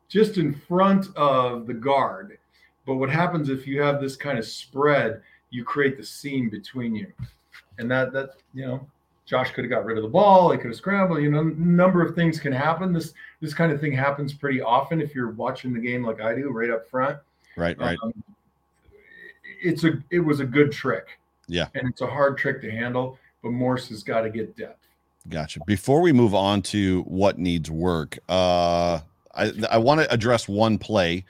just 0.09 0.37
in 0.37 0.53
front 0.53 1.15
of 1.15 1.65
the 1.65 1.73
guard. 1.73 2.37
But 2.85 2.95
what 2.95 3.09
happens 3.09 3.47
if 3.47 3.65
you 3.65 3.81
have 3.81 4.01
this 4.01 4.17
kind 4.17 4.37
of 4.37 4.45
spread, 4.45 5.21
you 5.49 5.63
create 5.63 5.95
the 5.95 6.03
seam 6.03 6.49
between 6.49 6.93
you. 6.93 7.13
And 7.81 7.91
that 7.91 8.13
that 8.13 8.35
you 8.53 8.65
know, 8.65 8.87
Josh 9.25 9.51
could 9.51 9.63
have 9.65 9.71
got 9.71 9.85
rid 9.85 9.97
of 9.97 10.03
the 10.03 10.09
ball, 10.09 10.51
he 10.51 10.57
could 10.57 10.67
have 10.67 10.75
scrambled, 10.75 11.21
you 11.21 11.31
know, 11.31 11.43
number 11.43 12.01
of 12.05 12.15
things 12.15 12.39
can 12.39 12.53
happen. 12.53 12.93
This 12.93 13.13
this 13.41 13.53
kind 13.53 13.71
of 13.71 13.81
thing 13.81 13.91
happens 13.91 14.33
pretty 14.33 14.61
often 14.61 15.01
if 15.01 15.13
you're 15.13 15.31
watching 15.31 15.73
the 15.73 15.79
game 15.79 16.05
like 16.05 16.21
I 16.21 16.35
do, 16.35 16.49
right 16.49 16.69
up 16.69 16.89
front. 16.89 17.17
Right, 17.57 17.77
right. 17.77 17.97
Um, 18.03 18.13
it's 19.61 19.83
a 19.83 20.01
it 20.11 20.19
was 20.19 20.39
a 20.39 20.45
good 20.45 20.71
trick. 20.71 21.19
Yeah. 21.47 21.67
And 21.75 21.89
it's 21.89 22.01
a 22.01 22.07
hard 22.07 22.37
trick 22.37 22.61
to 22.61 22.71
handle, 22.71 23.17
but 23.43 23.51
Morse 23.51 23.89
has 23.89 24.03
got 24.03 24.21
to 24.21 24.29
get 24.29 24.55
depth. 24.55 24.87
Gotcha. 25.29 25.59
Before 25.65 26.01
we 26.01 26.13
move 26.13 26.33
on 26.33 26.61
to 26.63 27.01
what 27.03 27.37
needs 27.37 27.69
work, 27.69 28.17
uh, 28.29 28.99
I 29.35 29.51
I 29.69 29.77
want 29.77 30.01
to 30.01 30.11
address 30.11 30.47
one 30.47 30.77
play 30.77 31.25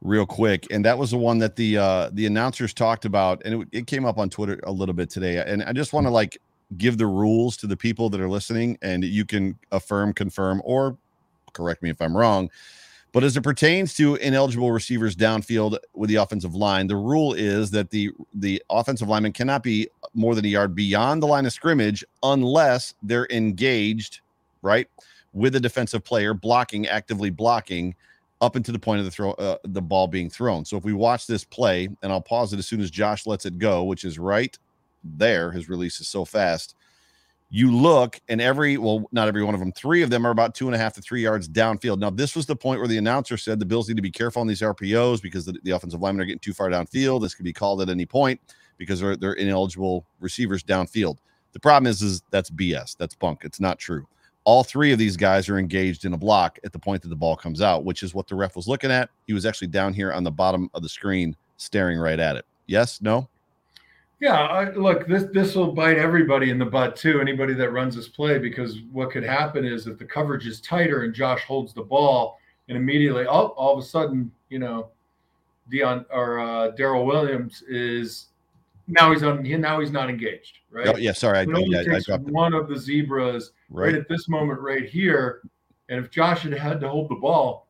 real 0.00 0.26
quick, 0.26 0.66
and 0.70 0.84
that 0.84 0.98
was 0.98 1.10
the 1.10 1.18
one 1.18 1.38
that 1.38 1.56
the 1.56 1.78
uh, 1.78 2.10
the 2.12 2.26
announcers 2.26 2.74
talked 2.74 3.04
about, 3.04 3.42
and 3.44 3.62
it, 3.62 3.68
it 3.72 3.86
came 3.86 4.04
up 4.04 4.18
on 4.18 4.30
Twitter 4.30 4.60
a 4.64 4.72
little 4.72 4.94
bit 4.94 5.10
today, 5.10 5.42
and 5.44 5.62
I 5.62 5.72
just 5.72 5.92
want 5.92 6.06
to 6.06 6.10
like 6.10 6.38
give 6.76 6.98
the 6.98 7.06
rules 7.06 7.56
to 7.58 7.66
the 7.66 7.76
people 7.76 8.10
that 8.10 8.20
are 8.20 8.28
listening, 8.28 8.78
and 8.82 9.04
you 9.04 9.24
can 9.24 9.58
affirm, 9.72 10.12
confirm, 10.12 10.60
or 10.64 10.96
correct 11.52 11.82
me 11.82 11.90
if 11.90 12.00
I'm 12.00 12.16
wrong. 12.16 12.50
But 13.12 13.22
as 13.22 13.36
it 13.36 13.42
pertains 13.42 13.94
to 13.94 14.16
ineligible 14.16 14.72
receivers 14.72 15.14
downfield 15.14 15.78
with 15.94 16.10
the 16.10 16.16
offensive 16.16 16.56
line, 16.56 16.88
the 16.88 16.96
rule 16.96 17.32
is 17.32 17.70
that 17.70 17.90
the 17.90 18.10
the 18.34 18.60
offensive 18.70 19.08
lineman 19.08 19.32
cannot 19.32 19.62
be 19.62 19.88
more 20.14 20.34
than 20.34 20.44
a 20.44 20.48
yard 20.48 20.74
beyond 20.74 21.22
the 21.22 21.26
line 21.28 21.46
of 21.46 21.52
scrimmage 21.52 22.04
unless 22.24 22.94
they're 23.04 23.28
engaged, 23.30 24.20
right, 24.62 24.88
with 25.32 25.54
a 25.54 25.60
defensive 25.60 26.02
player 26.02 26.34
blocking, 26.34 26.88
actively 26.88 27.30
blocking 27.30 27.94
up 28.44 28.56
into 28.56 28.72
the 28.72 28.78
point 28.78 28.98
of 28.98 29.04
the 29.04 29.10
throw, 29.10 29.32
uh, 29.32 29.56
the 29.64 29.82
ball 29.82 30.06
being 30.06 30.30
thrown. 30.30 30.64
So 30.64 30.76
if 30.76 30.84
we 30.84 30.92
watch 30.92 31.26
this 31.26 31.44
play, 31.44 31.88
and 32.02 32.12
I'll 32.12 32.20
pause 32.20 32.52
it 32.52 32.58
as 32.58 32.66
soon 32.66 32.80
as 32.80 32.90
Josh 32.90 33.26
lets 33.26 33.46
it 33.46 33.58
go, 33.58 33.84
which 33.84 34.04
is 34.04 34.18
right 34.18 34.56
there. 35.04 35.52
His 35.52 35.68
release 35.68 36.00
is 36.00 36.08
so 36.08 36.24
fast. 36.24 36.74
You 37.50 37.70
look 37.70 38.20
and 38.28 38.40
every 38.40 38.78
well 38.78 39.04
not 39.12 39.28
every 39.28 39.44
one 39.44 39.54
of 39.54 39.60
them 39.60 39.70
three 39.70 40.02
of 40.02 40.10
them 40.10 40.26
are 40.26 40.30
about 40.30 40.54
two 40.54 40.66
and 40.66 40.74
a 40.74 40.78
half 40.78 40.94
to 40.94 41.02
three 41.02 41.22
yards 41.22 41.48
downfield. 41.48 41.98
Now 41.98 42.10
this 42.10 42.34
was 42.34 42.46
the 42.46 42.56
point 42.56 42.80
where 42.80 42.88
the 42.88 42.96
announcer 42.96 43.36
said 43.36 43.60
the 43.60 43.66
bills 43.66 43.86
need 43.88 43.96
to 43.96 44.02
be 44.02 44.10
careful 44.10 44.40
on 44.40 44.48
these 44.48 44.60
rpos 44.60 45.22
because 45.22 45.44
the, 45.44 45.56
the 45.62 45.70
offensive 45.70 46.00
linemen 46.00 46.22
are 46.22 46.26
getting 46.26 46.40
too 46.40 46.54
far 46.54 46.68
downfield. 46.68 47.20
This 47.20 47.34
could 47.34 47.44
be 47.44 47.52
called 47.52 47.80
at 47.80 47.90
any 47.90 48.06
point 48.06 48.40
because 48.76 49.00
they're, 49.00 49.16
they're 49.16 49.34
ineligible 49.34 50.04
receivers 50.18 50.64
downfield. 50.64 51.18
The 51.52 51.60
problem 51.60 51.88
is 51.88 52.02
is 52.02 52.22
that's 52.30 52.50
bs 52.50 52.96
that's 52.96 53.14
bunk. 53.14 53.42
It's 53.44 53.60
not 53.60 53.78
true 53.78 54.08
all 54.44 54.62
three 54.62 54.92
of 54.92 54.98
these 54.98 55.16
guys 55.16 55.48
are 55.48 55.58
engaged 55.58 56.04
in 56.04 56.12
a 56.12 56.18
block 56.18 56.58
at 56.64 56.72
the 56.72 56.78
point 56.78 57.02
that 57.02 57.08
the 57.08 57.16
ball 57.16 57.34
comes 57.34 57.62
out 57.62 57.84
which 57.84 58.02
is 58.02 58.14
what 58.14 58.28
the 58.28 58.34
ref 58.34 58.56
was 58.56 58.68
looking 58.68 58.90
at. 58.90 59.10
He 59.26 59.32
was 59.32 59.46
actually 59.46 59.68
down 59.68 59.92
here 59.92 60.12
on 60.12 60.24
the 60.24 60.30
bottom 60.30 60.70
of 60.74 60.82
the 60.82 60.88
screen 60.88 61.36
staring 61.56 61.98
right 61.98 62.20
at 62.20 62.36
it. 62.36 62.44
Yes? 62.66 63.00
No? 63.00 63.28
Yeah, 64.20 64.40
I, 64.40 64.70
look, 64.70 65.06
this 65.06 65.24
this 65.32 65.54
will 65.54 65.72
bite 65.72 65.98
everybody 65.98 66.50
in 66.50 66.58
the 66.58 66.64
butt 66.64 66.96
too. 66.96 67.20
Anybody 67.20 67.52
that 67.54 67.70
runs 67.70 67.96
this 67.96 68.08
play, 68.08 68.38
because 68.38 68.78
what 68.92 69.10
could 69.10 69.24
happen 69.24 69.64
is 69.64 69.86
if 69.86 69.98
the 69.98 70.04
coverage 70.04 70.46
is 70.46 70.60
tighter 70.60 71.02
and 71.02 71.12
Josh 71.12 71.42
holds 71.44 71.74
the 71.74 71.82
ball, 71.82 72.38
and 72.68 72.78
immediately, 72.78 73.26
oh, 73.26 73.48
all 73.48 73.76
of 73.76 73.84
a 73.84 73.86
sudden, 73.86 74.30
you 74.48 74.58
know, 74.58 74.88
Dion 75.70 76.06
or 76.10 76.38
uh, 76.38 76.70
Daryl 76.72 77.04
Williams 77.04 77.62
is 77.68 78.28
now 78.86 79.12
he's 79.12 79.22
on. 79.22 79.42
Now 79.42 79.80
he's 79.80 79.90
not 79.90 80.10
engaged, 80.10 80.58
right? 80.70 80.88
Oh, 80.88 80.96
yeah, 80.96 81.12
sorry, 81.12 81.38
I, 81.38 81.42
only 81.42 81.66
yeah, 81.68 81.82
takes 81.82 82.08
one 82.08 82.52
of 82.52 82.68
the 82.68 82.78
zebras 82.78 83.52
right. 83.70 83.86
right 83.86 83.94
at 83.94 84.08
this 84.08 84.28
moment, 84.28 84.60
right 84.60 84.88
here, 84.88 85.42
and 85.88 86.04
if 86.04 86.10
Josh 86.10 86.42
had 86.42 86.52
had 86.52 86.80
to 86.80 86.88
hold 86.88 87.10
the 87.10 87.16
ball, 87.16 87.68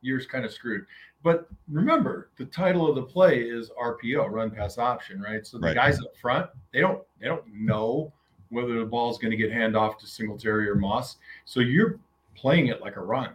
you're 0.00 0.24
kind 0.24 0.44
of 0.44 0.52
screwed. 0.52 0.86
But 1.22 1.48
remember, 1.68 2.30
the 2.38 2.46
title 2.46 2.88
of 2.88 2.94
the 2.94 3.02
play 3.02 3.42
is 3.42 3.70
RPO, 3.80 4.30
run 4.30 4.50
pass 4.50 4.78
option, 4.78 5.20
right? 5.20 5.46
So 5.46 5.58
the 5.58 5.66
right. 5.66 5.74
guys 5.74 6.00
up 6.00 6.16
front, 6.20 6.48
they 6.72 6.80
don't 6.80 7.02
they 7.20 7.26
don't 7.26 7.44
know 7.52 8.12
whether 8.48 8.78
the 8.78 8.84
ball 8.84 9.10
is 9.10 9.18
going 9.18 9.30
to 9.30 9.36
get 9.36 9.52
hand 9.52 9.76
off 9.76 9.98
to 9.98 10.06
Singletary 10.06 10.68
or 10.68 10.74
Moss. 10.74 11.16
So 11.44 11.60
you're 11.60 12.00
playing 12.34 12.68
it 12.68 12.80
like 12.80 12.96
a 12.96 13.00
run. 13.00 13.34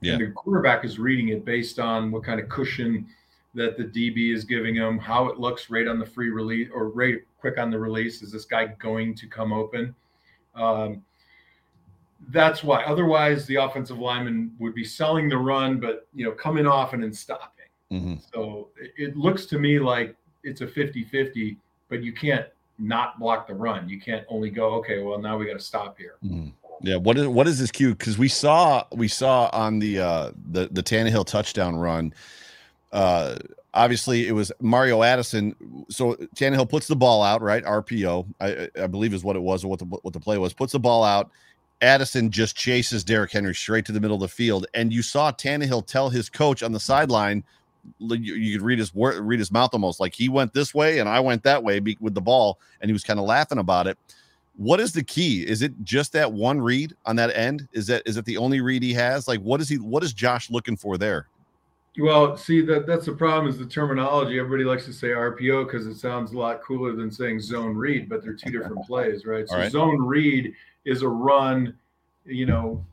Yeah. 0.00 0.14
And 0.14 0.22
the 0.22 0.30
quarterback 0.32 0.84
is 0.84 0.98
reading 0.98 1.28
it 1.28 1.44
based 1.44 1.78
on 1.78 2.10
what 2.10 2.24
kind 2.24 2.40
of 2.40 2.48
cushion 2.48 3.06
that 3.54 3.76
the 3.76 3.84
DB 3.84 4.34
is 4.34 4.44
giving 4.44 4.74
him, 4.74 4.98
how 4.98 5.28
it 5.28 5.38
looks 5.38 5.70
right 5.70 5.88
on 5.88 5.98
the 5.98 6.06
free 6.06 6.30
release 6.30 6.68
or 6.72 6.88
right 6.88 7.18
quick 7.40 7.58
on 7.58 7.70
the 7.70 7.78
release. 7.78 8.22
Is 8.22 8.30
this 8.32 8.44
guy 8.44 8.66
going 8.78 9.14
to 9.16 9.26
come 9.26 9.52
open? 9.52 9.94
Um, 10.54 11.02
that's 12.30 12.62
why. 12.62 12.82
Otherwise, 12.84 13.46
the 13.46 13.56
offensive 13.56 13.98
lineman 13.98 14.54
would 14.58 14.74
be 14.74 14.84
selling 14.84 15.28
the 15.28 15.38
run, 15.38 15.80
but 15.80 16.06
you 16.14 16.24
know, 16.24 16.32
coming 16.32 16.66
off 16.66 16.92
and 16.92 17.02
then 17.02 17.12
stopping. 17.12 17.66
Mm-hmm. 17.92 18.14
So 18.32 18.68
it, 18.80 18.92
it 18.96 19.16
looks 19.16 19.46
to 19.46 19.58
me 19.58 19.78
like 19.78 20.14
it's 20.42 20.60
a 20.60 20.66
50-50, 20.66 21.56
but 21.88 22.02
you 22.02 22.12
can't 22.12 22.46
not 22.78 23.18
block 23.18 23.46
the 23.46 23.54
run. 23.54 23.88
You 23.88 24.00
can't 24.00 24.24
only 24.28 24.50
go, 24.50 24.74
okay, 24.74 25.02
well 25.02 25.18
now 25.18 25.38
we 25.38 25.46
got 25.46 25.54
to 25.54 25.64
stop 25.64 25.96
here. 25.98 26.16
Mm-hmm. 26.24 26.48
Yeah, 26.80 26.96
what 26.96 27.18
is 27.18 27.26
what 27.26 27.48
is 27.48 27.58
this 27.58 27.70
cue? 27.70 27.94
Because 27.94 28.18
we 28.18 28.28
saw 28.28 28.84
we 28.92 29.08
saw 29.08 29.50
on 29.52 29.80
the 29.80 29.98
uh 29.98 30.30
the 30.52 30.68
the 30.70 30.82
Tannehill 30.82 31.26
touchdown 31.26 31.74
run, 31.76 32.14
uh 32.92 33.36
obviously 33.74 34.26
it 34.26 34.32
was 34.32 34.52
Mario 34.60 35.02
Addison. 35.02 35.54
So 35.88 36.14
Tannehill 36.36 36.68
puts 36.68 36.86
the 36.86 36.96
ball 36.96 37.22
out, 37.22 37.42
right? 37.42 37.64
RPO, 37.64 38.26
I, 38.40 38.68
I 38.82 38.86
believe 38.86 39.14
is 39.14 39.24
what 39.24 39.36
it 39.36 39.42
was, 39.42 39.64
or 39.64 39.68
what 39.68 39.78
the 39.78 39.84
what 39.86 40.12
the 40.12 40.20
play 40.20 40.38
was. 40.38 40.52
Puts 40.52 40.72
the 40.72 40.80
ball 40.80 41.04
out. 41.04 41.30
Addison 41.80 42.30
just 42.30 42.56
chases 42.56 43.04
Derrick 43.04 43.30
Henry 43.30 43.54
straight 43.54 43.84
to 43.86 43.92
the 43.92 44.00
middle 44.00 44.16
of 44.16 44.20
the 44.20 44.28
field, 44.28 44.66
and 44.74 44.92
you 44.92 45.02
saw 45.02 45.30
Tannehill 45.30 45.86
tell 45.86 46.10
his 46.10 46.28
coach 46.28 46.62
on 46.62 46.72
the 46.72 46.80
sideline. 46.80 47.44
You, 48.00 48.34
you 48.34 48.58
could 48.58 48.66
read 48.66 48.80
his 48.80 48.94
word, 48.94 49.20
read 49.20 49.38
his 49.38 49.52
mouth 49.52 49.70
almost 49.72 50.00
like 50.00 50.12
he 50.12 50.28
went 50.28 50.52
this 50.52 50.74
way 50.74 50.98
and 50.98 51.08
I 51.08 51.20
went 51.20 51.42
that 51.44 51.62
way 51.62 51.80
with 52.00 52.14
the 52.14 52.20
ball, 52.20 52.58
and 52.80 52.88
he 52.88 52.92
was 52.92 53.04
kind 53.04 53.20
of 53.20 53.26
laughing 53.26 53.58
about 53.58 53.86
it. 53.86 53.96
What 54.56 54.80
is 54.80 54.92
the 54.92 55.04
key? 55.04 55.46
Is 55.46 55.62
it 55.62 55.72
just 55.84 56.12
that 56.14 56.32
one 56.32 56.60
read 56.60 56.94
on 57.06 57.14
that 57.16 57.34
end? 57.36 57.68
Is 57.72 57.86
that 57.86 58.02
is 58.06 58.16
it 58.16 58.24
the 58.24 58.38
only 58.38 58.60
read 58.60 58.82
he 58.82 58.92
has? 58.94 59.28
Like, 59.28 59.40
what 59.40 59.60
is 59.60 59.68
he? 59.68 59.76
What 59.76 60.02
is 60.02 60.12
Josh 60.12 60.50
looking 60.50 60.76
for 60.76 60.98
there? 60.98 61.28
Well, 61.98 62.36
see 62.36 62.60
that 62.62 62.86
that's 62.86 63.06
the 63.06 63.12
problem 63.12 63.52
is 63.52 63.58
the 63.58 63.66
terminology. 63.66 64.38
Everybody 64.38 64.64
likes 64.64 64.84
to 64.84 64.92
say 64.92 65.08
RPO 65.08 65.66
because 65.66 65.86
it 65.86 65.96
sounds 65.96 66.32
a 66.32 66.38
lot 66.38 66.62
cooler 66.62 66.94
than 66.94 67.10
saying 67.10 67.40
zone 67.40 67.76
read, 67.76 68.08
but 68.08 68.22
they're 68.22 68.34
two 68.34 68.50
different 68.50 68.82
plays, 68.86 69.26
right? 69.26 69.48
So 69.48 69.56
right. 69.56 69.72
zone 69.72 70.00
read 70.00 70.52
is 70.84 71.02
a 71.02 71.08
run, 71.08 71.74
you 72.24 72.46
know, 72.46 72.84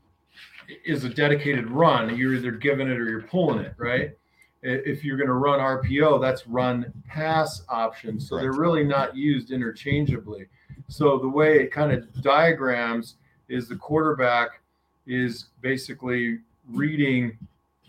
is 0.84 1.04
a 1.04 1.08
dedicated 1.08 1.70
run. 1.70 2.16
You're 2.16 2.34
either 2.34 2.50
giving 2.50 2.88
it 2.88 2.98
or 2.98 3.08
you're 3.08 3.22
pulling 3.22 3.60
it, 3.60 3.74
right? 3.78 4.16
If 4.62 5.04
you're 5.04 5.16
going 5.16 5.28
to 5.28 5.34
run 5.34 5.60
RPO, 5.60 6.20
that's 6.20 6.46
run 6.48 6.92
pass 7.06 7.62
option. 7.68 8.18
So 8.18 8.36
they're 8.38 8.52
really 8.52 8.82
not 8.82 9.14
used 9.14 9.52
interchangeably. 9.52 10.46
So 10.88 11.18
the 11.18 11.28
way 11.28 11.60
it 11.60 11.70
kind 11.70 11.92
of 11.92 12.22
diagrams 12.22 13.16
is 13.48 13.68
the 13.68 13.76
quarterback 13.76 14.60
is 15.06 15.46
basically 15.60 16.38
reading, 16.68 17.38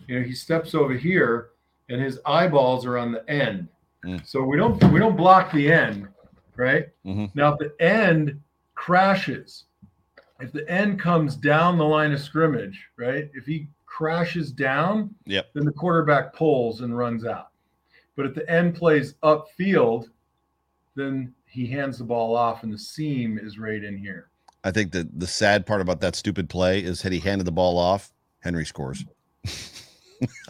you 0.08 0.20
know, 0.20 0.26
he 0.26 0.34
steps 0.34 0.74
over 0.74 0.94
here 0.94 1.50
and 1.90 2.02
his 2.02 2.20
eyeballs 2.26 2.86
are 2.86 2.98
on 2.98 3.12
the 3.12 3.30
end. 3.30 3.68
Mm. 4.06 4.26
So 4.26 4.44
we 4.44 4.58
don't 4.58 4.82
we 4.92 5.00
don't 5.00 5.18
block 5.18 5.52
the 5.52 5.72
end, 5.72 6.08
right? 6.56 6.90
Mm-hmm. 7.06 7.26
Now 7.34 7.54
if 7.54 7.60
the 7.60 7.84
end 7.84 8.42
crashes, 8.76 9.66
if 10.40 10.52
the 10.52 10.70
end 10.70 11.00
comes 11.00 11.36
down 11.36 11.78
the 11.78 11.86
line 11.86 12.12
of 12.12 12.20
scrimmage, 12.20 12.88
right? 12.98 13.30
If 13.34 13.46
he 13.46 13.68
crashes 13.86 14.52
down, 14.52 15.14
yep. 15.26 15.50
then 15.54 15.66
the 15.66 15.72
quarterback 15.72 16.34
pulls 16.34 16.82
and 16.82 16.98
runs 16.98 17.26
out. 17.26 17.50
But 18.16 18.28
if 18.28 18.36
the 18.36 18.50
end 18.50 18.76
plays 18.76 19.16
upfield, 19.24 20.10
then 20.96 21.34
he 21.46 21.68
hands 21.68 21.98
the 21.98 22.04
ball 22.04 22.36
off 22.36 22.64
and 22.64 22.74
the 22.74 22.78
seam 22.78 23.40
is 23.42 23.58
right 23.58 23.84
in 23.84 23.98
here. 23.98 24.30
I 24.64 24.72
think 24.72 24.92
that 24.92 25.20
the 25.20 25.28
sad 25.28 25.66
part 25.66 25.82
about 25.82 26.02
that 26.02 26.16
stupid 26.16 26.50
play 26.50 26.80
is 26.80 27.02
had 27.02 27.12
he 27.12 27.20
handed 27.20 27.46
the 27.46 27.52
ball 27.52 27.78
off, 27.78 28.12
Henry 28.40 28.66
scores. 28.66 29.06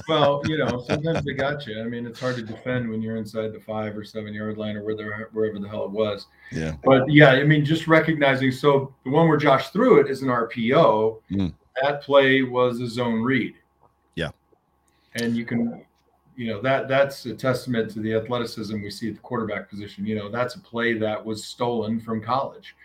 well, 0.07 0.41
you 0.45 0.57
know, 0.57 0.83
sometimes 0.87 1.23
they 1.25 1.33
got 1.33 1.65
you. 1.67 1.81
I 1.81 1.85
mean, 1.85 2.05
it's 2.05 2.19
hard 2.19 2.35
to 2.37 2.41
defend 2.41 2.89
when 2.89 3.01
you're 3.01 3.17
inside 3.17 3.53
the 3.53 3.59
five 3.59 3.97
or 3.97 4.03
seven 4.03 4.33
yard 4.33 4.57
line 4.57 4.77
or 4.77 4.83
where 4.83 5.29
wherever 5.31 5.59
the 5.59 5.67
hell 5.67 5.85
it 5.85 5.91
was. 5.91 6.27
Yeah. 6.51 6.75
But 6.83 7.11
yeah, 7.11 7.31
I 7.31 7.43
mean, 7.43 7.65
just 7.65 7.87
recognizing. 7.87 8.51
So 8.51 8.93
the 9.03 9.09
one 9.09 9.27
where 9.27 9.37
Josh 9.37 9.69
threw 9.69 9.99
it 9.99 10.09
is 10.09 10.21
an 10.21 10.29
RPO. 10.29 11.21
Mm. 11.31 11.53
That 11.81 12.01
play 12.01 12.41
was 12.41 12.79
a 12.81 12.87
zone 12.87 13.21
read. 13.21 13.55
Yeah. 14.15 14.29
And 15.15 15.35
you 15.35 15.45
can, 15.45 15.85
you 16.35 16.47
know, 16.47 16.61
that 16.61 16.87
that's 16.87 17.25
a 17.25 17.33
testament 17.33 17.91
to 17.91 17.99
the 17.99 18.13
athleticism 18.13 18.81
we 18.81 18.89
see 18.89 19.09
at 19.09 19.15
the 19.15 19.21
quarterback 19.21 19.69
position. 19.69 20.05
You 20.05 20.15
know, 20.15 20.29
that's 20.29 20.55
a 20.55 20.59
play 20.59 20.97
that 20.97 21.23
was 21.23 21.43
stolen 21.43 21.99
from 21.99 22.21
college. 22.21 22.75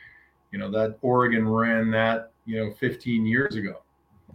You 0.51 0.59
know, 0.59 0.71
that 0.73 0.99
Oregon 1.01 1.49
ran 1.49 1.91
that, 1.93 2.33
you 2.45 2.63
know, 2.63 2.73
15 2.73 3.25
years 3.27 3.55
ago. 3.55 3.82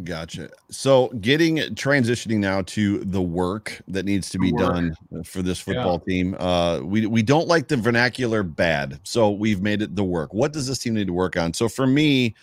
Gotcha. 0.03 0.49
So, 0.69 1.07
getting 1.21 1.57
transitioning 1.57 2.37
now 2.37 2.61
to 2.63 2.99
the 2.99 3.21
work 3.21 3.81
that 3.87 4.05
needs 4.05 4.29
to 4.29 4.37
be 4.37 4.51
done 4.51 4.95
for 5.23 5.41
this 5.41 5.59
football 5.59 6.03
yeah. 6.05 6.13
team. 6.13 6.35
Uh, 6.37 6.81
we 6.81 7.07
we 7.07 7.23
don't 7.23 7.47
like 7.47 7.67
the 7.67 7.77
vernacular 7.77 8.43
bad, 8.43 8.99
so 9.03 9.31
we've 9.31 9.61
made 9.61 9.81
it 9.81 9.95
the 9.95 10.03
work. 10.03 10.33
What 10.35 10.53
does 10.53 10.67
this 10.67 10.77
team 10.77 10.93
need 10.93 11.07
to 11.07 11.13
work 11.13 11.35
on? 11.35 11.51
So, 11.51 11.67
for 11.67 11.87
me, 11.87 12.35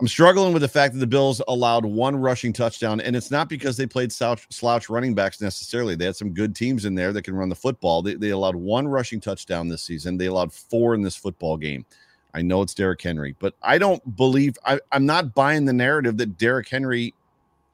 I'm 0.00 0.08
struggling 0.08 0.54
with 0.54 0.62
the 0.62 0.68
fact 0.68 0.94
that 0.94 1.00
the 1.00 1.06
Bills 1.06 1.42
allowed 1.46 1.84
one 1.84 2.16
rushing 2.16 2.54
touchdown, 2.54 3.00
and 3.02 3.14
it's 3.14 3.30
not 3.30 3.50
because 3.50 3.76
they 3.76 3.86
played 3.86 4.10
slouch, 4.10 4.46
slouch 4.50 4.88
running 4.88 5.14
backs 5.14 5.42
necessarily. 5.42 5.94
They 5.94 6.06
had 6.06 6.16
some 6.16 6.32
good 6.32 6.56
teams 6.56 6.86
in 6.86 6.94
there 6.94 7.12
that 7.12 7.22
can 7.22 7.34
run 7.34 7.50
the 7.50 7.54
football. 7.54 8.00
They, 8.00 8.14
they 8.14 8.30
allowed 8.30 8.56
one 8.56 8.88
rushing 8.88 9.20
touchdown 9.20 9.68
this 9.68 9.82
season. 9.82 10.16
They 10.16 10.26
allowed 10.26 10.52
four 10.52 10.94
in 10.94 11.02
this 11.02 11.14
football 11.16 11.56
game. 11.58 11.84
I 12.34 12.42
know 12.42 12.62
it's 12.62 12.74
Derrick 12.74 13.02
Henry, 13.02 13.36
but 13.38 13.54
I 13.62 13.78
don't 13.78 14.16
believe 14.16 14.56
I, 14.64 14.80
I'm 14.90 15.04
not 15.04 15.34
buying 15.34 15.64
the 15.64 15.72
narrative 15.72 16.16
that 16.18 16.38
Derrick 16.38 16.68
Henry 16.68 17.14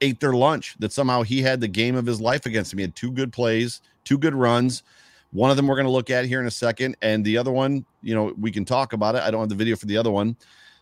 ate 0.01 0.19
their 0.19 0.33
lunch, 0.33 0.75
that 0.79 0.91
somehow 0.91 1.23
he 1.23 1.41
had 1.41 1.61
the 1.61 1.67
game 1.67 1.95
of 1.95 2.05
his 2.05 2.19
life 2.21 2.45
against 2.45 2.73
him. 2.73 2.79
He 2.79 2.83
had 2.83 2.95
two 2.95 3.11
good 3.11 3.31
plays, 3.31 3.81
two 4.03 4.17
good 4.17 4.35
runs. 4.35 4.83
One 5.31 5.51
of 5.51 5.57
them 5.57 5.67
we're 5.67 5.75
going 5.75 5.85
to 5.85 5.91
look 5.91 6.09
at 6.09 6.25
here 6.25 6.41
in 6.41 6.47
a 6.47 6.51
second. 6.51 6.97
And 7.01 7.23
the 7.23 7.37
other 7.37 7.51
one, 7.51 7.85
you 8.01 8.15
know, 8.15 8.33
we 8.39 8.51
can 8.51 8.65
talk 8.65 8.93
about 8.93 9.15
it. 9.15 9.21
I 9.21 9.31
don't 9.31 9.41
have 9.41 9.49
the 9.49 9.55
video 9.55 9.75
for 9.75 9.85
the 9.85 9.97
other 9.97 10.11
one. 10.11 10.35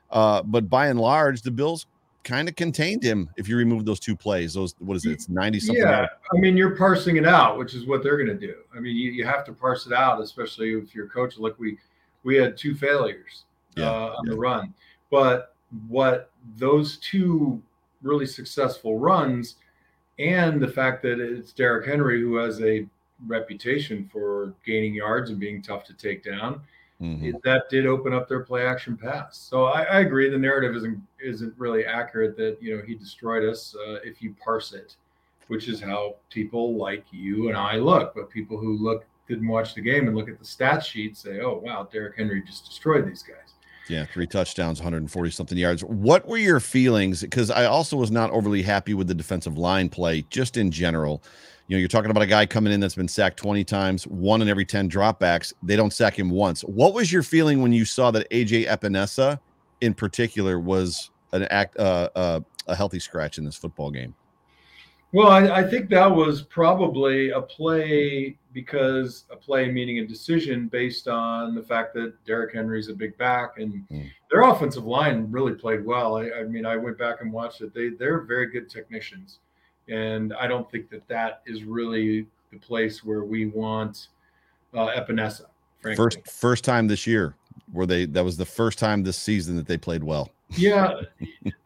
Uh, 0.09 0.41
but 0.43 0.69
by 0.69 0.87
and 0.87 0.99
large, 0.99 1.41
the 1.41 1.51
Bills 1.51 1.85
kind 2.23 2.47
of 2.47 2.55
contained 2.55 3.03
him 3.03 3.29
if 3.37 3.47
you 3.47 3.57
remove 3.57 3.85
those 3.85 3.99
two 3.99 4.15
plays. 4.15 4.53
Those, 4.53 4.75
what 4.79 4.95
is 4.95 5.05
it? 5.05 5.11
It's 5.11 5.29
90 5.29 5.59
something. 5.59 5.83
Yeah. 5.83 6.07
I 6.33 6.37
mean, 6.37 6.55
you're 6.55 6.75
parsing 6.75 7.17
it 7.17 7.25
out, 7.25 7.57
which 7.57 7.73
is 7.73 7.85
what 7.85 8.03
they're 8.03 8.17
going 8.17 8.37
to 8.37 8.47
do. 8.47 8.55
I 8.75 8.79
mean, 8.79 8.95
you, 8.95 9.11
you 9.11 9.25
have 9.25 9.43
to 9.45 9.53
parse 9.53 9.85
it 9.85 9.93
out, 9.93 10.21
especially 10.21 10.73
if 10.73 10.95
you're 10.95 11.07
a 11.07 11.09
coach. 11.09 11.37
Look, 11.37 11.59
we, 11.59 11.77
we 12.23 12.35
had 12.35 12.55
two 12.57 12.75
failures 12.75 13.43
yeah, 13.77 13.89
uh, 13.89 14.15
on 14.17 14.25
yeah. 14.25 14.31
the 14.31 14.37
run. 14.37 14.73
But 15.09 15.53
what 15.87 16.31
those 16.57 16.97
two 16.97 17.61
really 18.01 18.25
successful 18.25 18.97
runs 18.99 19.55
and 20.19 20.61
the 20.61 20.67
fact 20.67 21.01
that 21.03 21.19
it's 21.19 21.51
Derrick 21.51 21.87
Henry 21.87 22.21
who 22.21 22.35
has 22.35 22.61
a 22.61 22.87
reputation 23.25 24.09
for 24.11 24.53
gaining 24.65 24.93
yards 24.93 25.29
and 25.29 25.39
being 25.39 25.61
tough 25.61 25.83
to 25.85 25.93
take 25.93 26.23
down, 26.23 26.61
mm-hmm. 27.01 27.25
it, 27.25 27.35
that 27.43 27.69
did 27.69 27.85
open 27.85 28.13
up 28.13 28.27
their 28.27 28.41
play 28.41 28.65
action 28.65 28.97
pass. 28.97 29.37
So 29.37 29.65
I, 29.65 29.83
I, 29.83 29.99
agree 30.01 30.29
the 30.29 30.37
narrative 30.37 30.75
isn't 30.75 31.01
isn't 31.19 31.53
really 31.57 31.85
accurate 31.85 32.37
that 32.37 32.57
you 32.61 32.75
know 32.75 32.83
he 32.85 32.95
destroyed 32.95 33.47
us 33.47 33.75
uh, 33.75 33.95
if 34.03 34.21
you 34.21 34.35
parse 34.43 34.73
it, 34.73 34.95
which 35.47 35.67
is 35.67 35.81
how 35.81 36.15
people 36.29 36.75
like 36.77 37.05
you 37.11 37.49
and 37.49 37.57
I 37.57 37.77
look. 37.77 38.13
But 38.15 38.29
people 38.29 38.57
who 38.57 38.77
look 38.77 39.05
didn't 39.27 39.47
watch 39.47 39.73
the 39.73 39.81
game 39.81 40.07
and 40.07 40.15
look 40.15 40.29
at 40.29 40.39
the 40.39 40.45
stat 40.45 40.83
sheet 40.83 41.17
say, 41.17 41.41
"Oh 41.41 41.61
wow, 41.63 41.87
Derrick 41.91 42.17
Henry 42.17 42.41
just 42.41 42.65
destroyed 42.65 43.07
these 43.07 43.23
guys." 43.23 43.53
Yeah, 43.89 44.05
three 44.05 44.27
touchdowns, 44.27 44.79
140 44.79 45.31
something 45.31 45.57
yards. 45.57 45.83
What 45.83 46.27
were 46.27 46.37
your 46.37 46.59
feelings? 46.59 47.21
Because 47.21 47.49
I 47.49 47.65
also 47.65 47.95
was 47.95 48.11
not 48.11 48.31
overly 48.31 48.61
happy 48.61 48.93
with 48.93 49.07
the 49.07 49.15
defensive 49.15 49.57
line 49.57 49.89
play, 49.89 50.25
just 50.29 50.57
in 50.57 50.71
general. 50.71 51.23
You 51.67 51.75
know, 51.75 51.79
you're 51.79 51.89
talking 51.89 52.11
about 52.11 52.23
a 52.23 52.27
guy 52.27 52.45
coming 52.45 52.71
in 52.71 52.79
that's 52.79 52.95
been 52.95 53.07
sacked 53.07 53.37
20 53.37 53.63
times, 53.63 54.07
one 54.07 54.41
in 54.41 54.47
every 54.47 54.65
10 54.65 54.89
dropbacks. 54.89 55.53
They 55.63 55.75
don't 55.75 55.91
sack 55.91 56.17
him 56.17 56.29
once. 56.29 56.61
What 56.61 56.93
was 56.93 57.11
your 57.11 57.23
feeling 57.23 57.61
when 57.61 57.73
you 57.73 57.83
saw 57.83 58.09
that 58.11 58.29
AJ 58.31 58.67
Epenesa, 58.67 59.39
in 59.81 59.93
particular, 59.93 60.59
was 60.59 61.11
an 61.33 61.43
act 61.43 61.77
uh, 61.77 62.09
uh, 62.15 62.39
a 62.67 62.75
healthy 62.75 62.99
scratch 62.99 63.37
in 63.37 63.43
this 63.43 63.55
football 63.55 63.91
game? 63.91 64.15
Well, 65.13 65.29
I, 65.29 65.59
I, 65.59 65.63
think 65.63 65.89
that 65.89 66.13
was 66.13 66.41
probably 66.41 67.29
a 67.29 67.41
play 67.41 68.37
because 68.57 69.25
a 69.29 69.35
play 69.35 69.69
meaning 69.69 69.99
a 69.99 70.07
decision 70.07 70.67
based 70.67 71.07
on 71.07 71.53
the 71.53 71.61
fact 71.61 71.93
that 71.93 72.11
Derrick 72.25 72.55
Henry's 72.55 72.89
a 72.89 72.93
big 72.95 73.15
back 73.15 73.59
and 73.59 73.87
mm. 73.91 74.09
their 74.31 74.41
offensive 74.41 74.83
line 74.83 75.27
really 75.29 75.53
played 75.53 75.85
well. 75.85 76.17
I, 76.17 76.31
I, 76.39 76.43
mean, 76.45 76.65
I 76.65 76.75
went 76.75 76.97
back 76.97 77.21
and 77.21 77.31
watched 77.31 77.61
it. 77.61 77.71
They 77.71 77.89
they're 77.89 78.21
very 78.21 78.47
good 78.47 78.67
technicians, 78.67 79.41
and 79.89 80.33
I 80.33 80.47
don't 80.47 80.67
think 80.71 80.89
that 80.89 81.07
that 81.07 81.43
is 81.45 81.65
really 81.65 82.25
the 82.51 82.57
place 82.57 83.03
where 83.03 83.23
we 83.23 83.45
want 83.45 84.07
uh, 84.73 84.87
Epenesa. 84.87 85.45
Frankly. 85.83 86.03
First 86.03 86.27
first 86.27 86.63
time 86.63 86.87
this 86.87 87.05
year 87.05 87.35
where 87.73 87.85
they 87.85 88.05
that 88.07 88.23
was 88.23 88.37
the 88.37 88.45
first 88.45 88.79
time 88.79 89.03
this 89.03 89.17
season 89.17 89.55
that 89.55 89.67
they 89.67 89.77
played 89.77 90.03
well. 90.03 90.31
Yeah. 90.55 91.01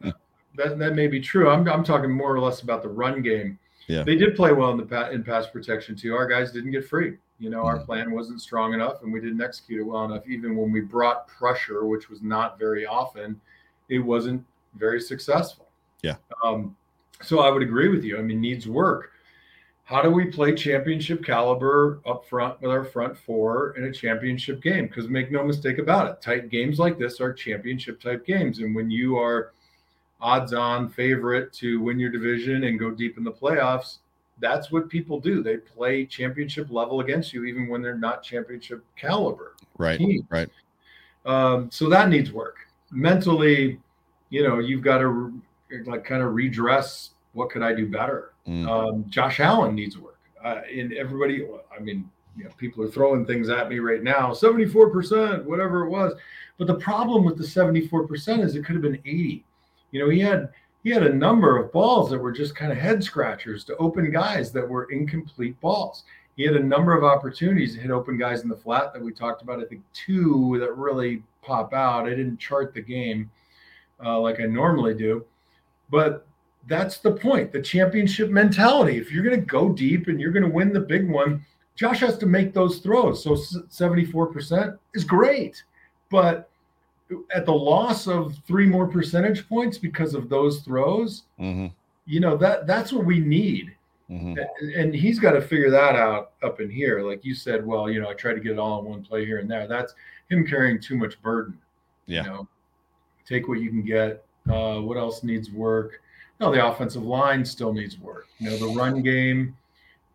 that, 0.02 0.78
that 0.78 0.94
may 0.94 1.06
be 1.06 1.20
true. 1.20 1.48
I'm, 1.48 1.66
I'm 1.66 1.84
talking 1.84 2.10
more 2.10 2.34
or 2.34 2.40
less 2.40 2.60
about 2.60 2.82
the 2.82 2.90
run 2.90 3.22
game. 3.22 3.58
Yeah. 3.88 4.02
They 4.04 4.16
did 4.16 4.36
play 4.36 4.52
well 4.52 4.70
in 4.70 4.76
the 4.76 5.10
in 5.10 5.24
pass 5.24 5.46
protection 5.46 5.96
too. 5.96 6.14
Our 6.14 6.26
guys 6.26 6.52
didn't 6.52 6.70
get 6.70 6.86
free. 6.86 7.16
You 7.38 7.50
know, 7.50 7.64
mm 7.64 7.66
our 7.66 7.78
plan 7.80 8.12
wasn't 8.12 8.40
strong 8.40 8.72
enough 8.72 9.02
and 9.02 9.12
we 9.12 9.20
didn't 9.20 9.40
execute 9.40 9.80
it 9.80 9.84
well 9.84 10.04
enough. 10.04 10.26
Even 10.28 10.56
when 10.56 10.70
we 10.70 10.80
brought 10.80 11.26
pressure, 11.26 11.84
which 11.86 12.08
was 12.08 12.22
not 12.22 12.58
very 12.58 12.86
often, 12.86 13.40
it 13.88 13.98
wasn't 13.98 14.44
very 14.74 15.00
successful. 15.00 15.68
Yeah. 16.02 16.16
Um, 16.44 16.76
so 17.20 17.40
I 17.40 17.50
would 17.50 17.62
agree 17.62 17.88
with 17.88 18.04
you. 18.04 18.18
I 18.18 18.22
mean, 18.22 18.40
needs 18.40 18.68
work. 18.68 19.10
How 19.84 20.00
do 20.00 20.10
we 20.10 20.26
play 20.26 20.54
championship 20.54 21.24
caliber 21.24 22.00
up 22.06 22.24
front 22.24 22.60
with 22.62 22.70
our 22.70 22.84
front 22.84 23.16
four 23.16 23.74
in 23.76 23.84
a 23.84 23.92
championship 23.92 24.62
game? 24.62 24.86
Because 24.86 25.08
make 25.08 25.30
no 25.30 25.44
mistake 25.44 25.78
about 25.78 26.08
it, 26.10 26.20
tight 26.20 26.48
games 26.48 26.78
like 26.78 26.98
this 26.98 27.20
are 27.20 27.32
championship 27.32 28.00
type 28.00 28.24
games. 28.24 28.60
And 28.60 28.74
when 28.74 28.90
you 28.90 29.18
are 29.18 29.52
odds 30.22 30.54
on 30.54 30.88
favorite 30.88 31.52
to 31.54 31.80
win 31.80 31.98
your 31.98 32.10
division 32.10 32.64
and 32.64 32.78
go 32.78 32.90
deep 32.90 33.18
in 33.18 33.24
the 33.24 33.32
playoffs, 33.32 33.98
that's 34.38 34.70
what 34.72 34.88
people 34.88 35.20
do. 35.20 35.42
They 35.42 35.58
play 35.58 36.06
championship 36.06 36.70
level 36.70 37.00
against 37.00 37.32
you, 37.32 37.44
even 37.44 37.68
when 37.68 37.82
they're 37.82 37.98
not 37.98 38.22
championship 38.22 38.84
caliber. 38.96 39.56
Right. 39.76 39.98
Teams. 39.98 40.24
Right. 40.30 40.48
Um, 41.26 41.70
so 41.70 41.88
that 41.88 42.08
needs 42.08 42.32
work. 42.32 42.56
Mentally, 42.90 43.80
you 44.30 44.46
know, 44.46 44.58
you've 44.58 44.82
got 44.82 44.98
to 44.98 45.40
like 45.86 46.04
kind 46.04 46.22
of 46.22 46.34
redress 46.34 47.10
what 47.32 47.50
could 47.50 47.62
I 47.62 47.74
do 47.74 47.88
better. 47.88 48.32
Mm. 48.46 48.68
Um, 48.68 49.04
Josh 49.08 49.40
Allen 49.40 49.74
needs 49.74 49.98
work. 49.98 50.18
Uh, 50.42 50.62
and 50.72 50.92
everybody, 50.92 51.46
I 51.74 51.80
mean, 51.80 52.10
you 52.36 52.44
know, 52.44 52.50
people 52.56 52.82
are 52.82 52.90
throwing 52.90 53.26
things 53.26 53.48
at 53.48 53.68
me 53.68 53.78
right 53.78 54.02
now 54.02 54.30
74%, 54.32 55.44
whatever 55.44 55.84
it 55.84 55.90
was. 55.90 56.14
But 56.58 56.66
the 56.66 56.74
problem 56.74 57.24
with 57.24 57.38
the 57.38 57.44
74% 57.44 58.44
is 58.44 58.54
it 58.54 58.64
could 58.64 58.74
have 58.74 58.82
been 58.82 59.00
80 59.04 59.44
you 59.92 60.00
know, 60.00 60.10
he 60.10 60.18
had 60.18 60.48
he 60.82 60.90
had 60.90 61.04
a 61.04 61.14
number 61.14 61.56
of 61.56 61.72
balls 61.72 62.10
that 62.10 62.18
were 62.18 62.32
just 62.32 62.56
kind 62.56 62.72
of 62.72 62.78
head 62.78 63.04
scratchers 63.04 63.62
to 63.64 63.76
open 63.76 64.10
guys 64.10 64.50
that 64.52 64.68
were 64.68 64.90
incomplete 64.90 65.60
balls. 65.60 66.02
He 66.36 66.44
had 66.44 66.56
a 66.56 66.62
number 66.62 66.96
of 66.96 67.04
opportunities 67.04 67.74
to 67.74 67.80
hit 67.80 67.90
open 67.90 68.18
guys 68.18 68.42
in 68.42 68.48
the 68.48 68.56
flat 68.56 68.92
that 68.92 69.02
we 69.02 69.12
talked 69.12 69.42
about. 69.42 69.60
I 69.60 69.66
think 69.66 69.82
two 69.92 70.58
that 70.58 70.76
really 70.76 71.22
pop 71.42 71.72
out. 71.72 72.06
I 72.06 72.10
didn't 72.10 72.38
chart 72.38 72.74
the 72.74 72.80
game 72.80 73.30
uh, 74.04 74.18
like 74.18 74.40
I 74.40 74.46
normally 74.46 74.94
do, 74.94 75.24
but 75.88 76.26
that's 76.66 76.98
the 76.98 77.12
point. 77.12 77.52
The 77.52 77.62
championship 77.62 78.30
mentality. 78.30 78.96
If 78.96 79.12
you're 79.12 79.24
going 79.24 79.38
to 79.38 79.46
go 79.46 79.68
deep 79.68 80.08
and 80.08 80.20
you're 80.20 80.32
going 80.32 80.44
to 80.44 80.48
win 80.48 80.72
the 80.72 80.80
big 80.80 81.08
one, 81.08 81.44
Josh 81.74 82.00
has 82.00 82.18
to 82.18 82.26
make 82.26 82.52
those 82.52 82.78
throws. 82.78 83.22
So 83.22 83.34
74% 83.34 84.78
is 84.94 85.04
great, 85.04 85.62
but 86.10 86.50
at 87.34 87.46
the 87.46 87.52
loss 87.52 88.06
of 88.06 88.36
three 88.46 88.66
more 88.66 88.86
percentage 88.86 89.48
points 89.48 89.78
because 89.78 90.14
of 90.14 90.28
those 90.28 90.60
throws, 90.60 91.22
mm-hmm. 91.38 91.66
you 92.06 92.20
know 92.20 92.36
that 92.36 92.66
that's 92.66 92.92
what 92.92 93.04
we 93.04 93.18
need. 93.20 93.74
Mm-hmm. 94.10 94.34
And 94.76 94.94
he's 94.94 95.18
got 95.18 95.32
to 95.32 95.40
figure 95.40 95.70
that 95.70 95.96
out 95.96 96.32
up 96.42 96.60
in 96.60 96.68
here. 96.68 97.00
Like 97.00 97.24
you 97.24 97.34
said, 97.34 97.64
well, 97.64 97.88
you 97.90 98.00
know, 98.00 98.10
I 98.10 98.14
tried 98.14 98.34
to 98.34 98.40
get 98.40 98.52
it 98.52 98.58
all 98.58 98.80
in 98.80 98.84
one 98.84 99.02
play 99.02 99.24
here 99.24 99.38
and 99.38 99.50
there. 99.50 99.66
That's 99.66 99.94
him 100.28 100.46
carrying 100.46 100.80
too 100.80 100.96
much 100.96 101.20
burden. 101.22 101.58
Yeah. 102.06 102.24
You 102.24 102.30
know, 102.30 102.48
take 103.26 103.48
what 103.48 103.60
you 103.60 103.70
can 103.70 103.82
get. 103.82 104.24
Uh, 104.50 104.80
what 104.80 104.98
else 104.98 105.22
needs 105.22 105.50
work? 105.50 106.02
No, 106.40 106.52
the 106.52 106.66
offensive 106.66 107.04
line 107.04 107.44
still 107.44 107.72
needs 107.72 107.98
work. 107.98 108.26
You 108.38 108.50
know, 108.50 108.56
the 108.56 108.78
run 108.78 109.02
game 109.02 109.56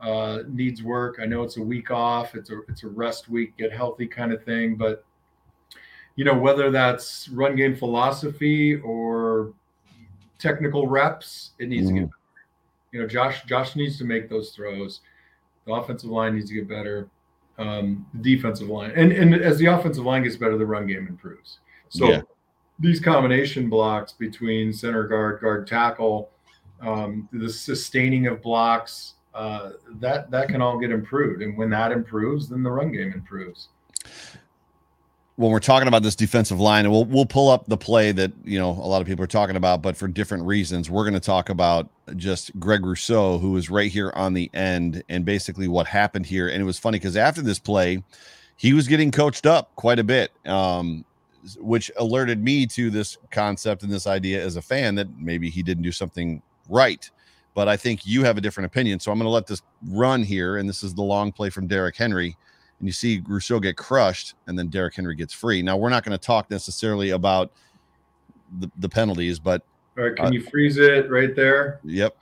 uh, 0.01 0.39
needs 0.47 0.84
work. 0.84 1.17
I 1.22 1.26
know 1.26 1.43
it's 1.43 1.57
a 1.57 1.63
week 1.63 1.89
off. 1.89 2.36
It's 2.36 2.49
a 2.49 2.59
it's 2.67 2.84
a 2.84 2.88
rest 2.89 3.30
week, 3.30 3.57
get 3.57 3.72
healthy 3.72 4.07
kind 4.07 4.32
of 4.32 4.43
thing. 4.43 4.76
But 4.76 5.05
you 6.18 6.26
know, 6.26 6.34
whether 6.34 6.70
that's 6.72 7.30
run 7.30 7.55
game 7.55 7.76
philosophy 7.76 8.76
or 8.76 9.53
technical 10.39 10.88
reps, 10.88 11.51
it 11.59 11.70
needs 11.70 11.88
mm-hmm. 11.88 11.95
to 11.95 12.01
get 12.01 12.09
better. 12.09 12.18
You 12.91 13.01
know, 13.01 13.07
Josh 13.07 13.43
Josh 13.45 13.76
needs 13.76 13.97
to 13.99 14.03
make 14.03 14.28
those 14.28 14.49
throws. 14.49 15.01
The 15.65 15.74
offensive 15.74 16.09
line 16.09 16.36
needs 16.36 16.49
to 16.49 16.55
get 16.55 16.68
better. 16.68 17.07
Um, 17.59 18.05
the 18.15 18.36
defensive 18.36 18.68
line, 18.68 18.91
and 18.95 19.11
and 19.11 19.36
as 19.36 19.57
the 19.59 19.68
offensive 19.68 20.03
line 20.03 20.24
gets 20.24 20.36
better, 20.36 20.57
the 20.57 20.65
run 20.65 20.88
game 20.88 21.07
improves. 21.07 21.59
So 21.89 22.09
yeah. 22.09 22.22
these 22.80 22.99
combination 22.99 23.70
blocks 23.70 24.11
between 24.11 24.74
center 24.74 25.07
guard, 25.07 25.41
guard 25.41 25.68
tackle, 25.68 26.30
um, 26.82 27.30
the 27.32 27.49
sustaining 27.49 28.28
of 28.28 28.41
blocks. 28.41 29.13
Uh, 29.36 29.74
that 29.99 30.32
that 30.32 30.49
can 30.49 30.63
all 30.63 30.80
get 30.80 30.89
improved, 30.89 31.43
and 31.43 31.55
when 31.55 31.70
that 31.70 31.91
improves, 31.91 32.49
then 32.49 32.63
the 32.63 32.72
run 32.72 32.91
game 32.91 33.13
improves 33.13 33.70
when 35.38 35.51
we're 35.51 35.59
talking 35.59 35.88
about 35.88 36.01
this 36.01 36.15
defensive 36.15 36.59
line, 36.59 36.85
and 36.85 36.91
we'll 36.91 37.05
we'll 37.05 37.25
pull 37.25 37.49
up 37.49 37.67
the 37.67 37.77
play 37.77 38.11
that 38.11 38.31
you 38.43 38.57
know 38.59 38.71
a 38.71 38.89
lot 38.89 39.01
of 39.01 39.07
people 39.07 39.23
are 39.23 39.27
talking 39.27 39.55
about, 39.55 39.81
but 39.83 39.95
for 39.95 40.07
different 40.07 40.43
reasons, 40.43 40.89
we're 40.89 41.03
going 41.03 41.13
to 41.13 41.19
talk 41.19 41.49
about 41.49 41.88
just 42.15 42.59
Greg 42.59 42.83
Rousseau, 42.83 43.38
who 43.38 43.51
was 43.51 43.69
right 43.69 43.91
here 43.91 44.11
on 44.15 44.33
the 44.33 44.49
end, 44.53 45.03
and 45.09 45.23
basically 45.23 45.67
what 45.67 45.85
happened 45.85 46.25
here. 46.25 46.49
And 46.49 46.59
it 46.59 46.65
was 46.65 46.79
funny 46.79 46.97
because 46.97 47.15
after 47.15 47.43
this 47.43 47.59
play, 47.59 48.03
he 48.57 48.73
was 48.73 48.88
getting 48.88 49.11
coached 49.11 49.45
up 49.45 49.73
quite 49.75 49.99
a 49.99 50.03
bit, 50.03 50.31
um, 50.47 51.05
which 51.59 51.91
alerted 51.97 52.43
me 52.43 52.65
to 52.65 52.89
this 52.89 53.17
concept 53.29 53.83
and 53.83 53.91
this 53.91 54.07
idea 54.07 54.43
as 54.43 54.55
a 54.55 54.61
fan 54.61 54.95
that 54.95 55.07
maybe 55.19 55.51
he 55.51 55.61
didn't 55.61 55.83
do 55.83 55.91
something 55.91 56.41
right. 56.67 57.09
But 57.53 57.67
I 57.67 57.77
think 57.77 58.07
you 58.07 58.23
have 58.23 58.38
a 58.38 58.41
different 58.41 58.65
opinion, 58.65 58.99
so 58.99 59.11
I'm 59.11 59.19
going 59.19 59.27
to 59.27 59.31
let 59.31 59.45
this 59.45 59.61
run 59.88 60.23
here. 60.23 60.57
And 60.57 60.67
this 60.67 60.81
is 60.81 60.95
the 60.95 61.03
long 61.03 61.31
play 61.31 61.51
from 61.51 61.67
Derrick 61.67 61.95
Henry 61.95 62.35
and 62.80 62.88
you 62.88 62.93
see 62.93 63.21
Rousseau 63.28 63.59
get 63.59 63.78
crushed, 63.78 64.36
and 64.47 64.57
then 64.57 64.67
Derrick 64.67 64.95
Henry 64.95 65.15
gets 65.15 65.34
free. 65.34 65.61
Now 65.61 65.78
we're 65.78 65.89
not 65.89 66.03
going 66.03 66.17
to 66.17 66.23
talk 66.23 66.49
necessarily 66.51 67.11
about 67.11 67.51
the, 68.59 68.69
the 68.78 68.89
penalties, 68.89 69.39
but 69.39 69.63
all 69.97 70.03
right, 70.05 70.15
can 70.15 70.28
uh, 70.28 70.32
you 70.32 70.41
freeze 70.43 70.78
it 70.78 71.09
right 71.09 71.36
there? 71.36 71.80
Yep. 71.84 72.15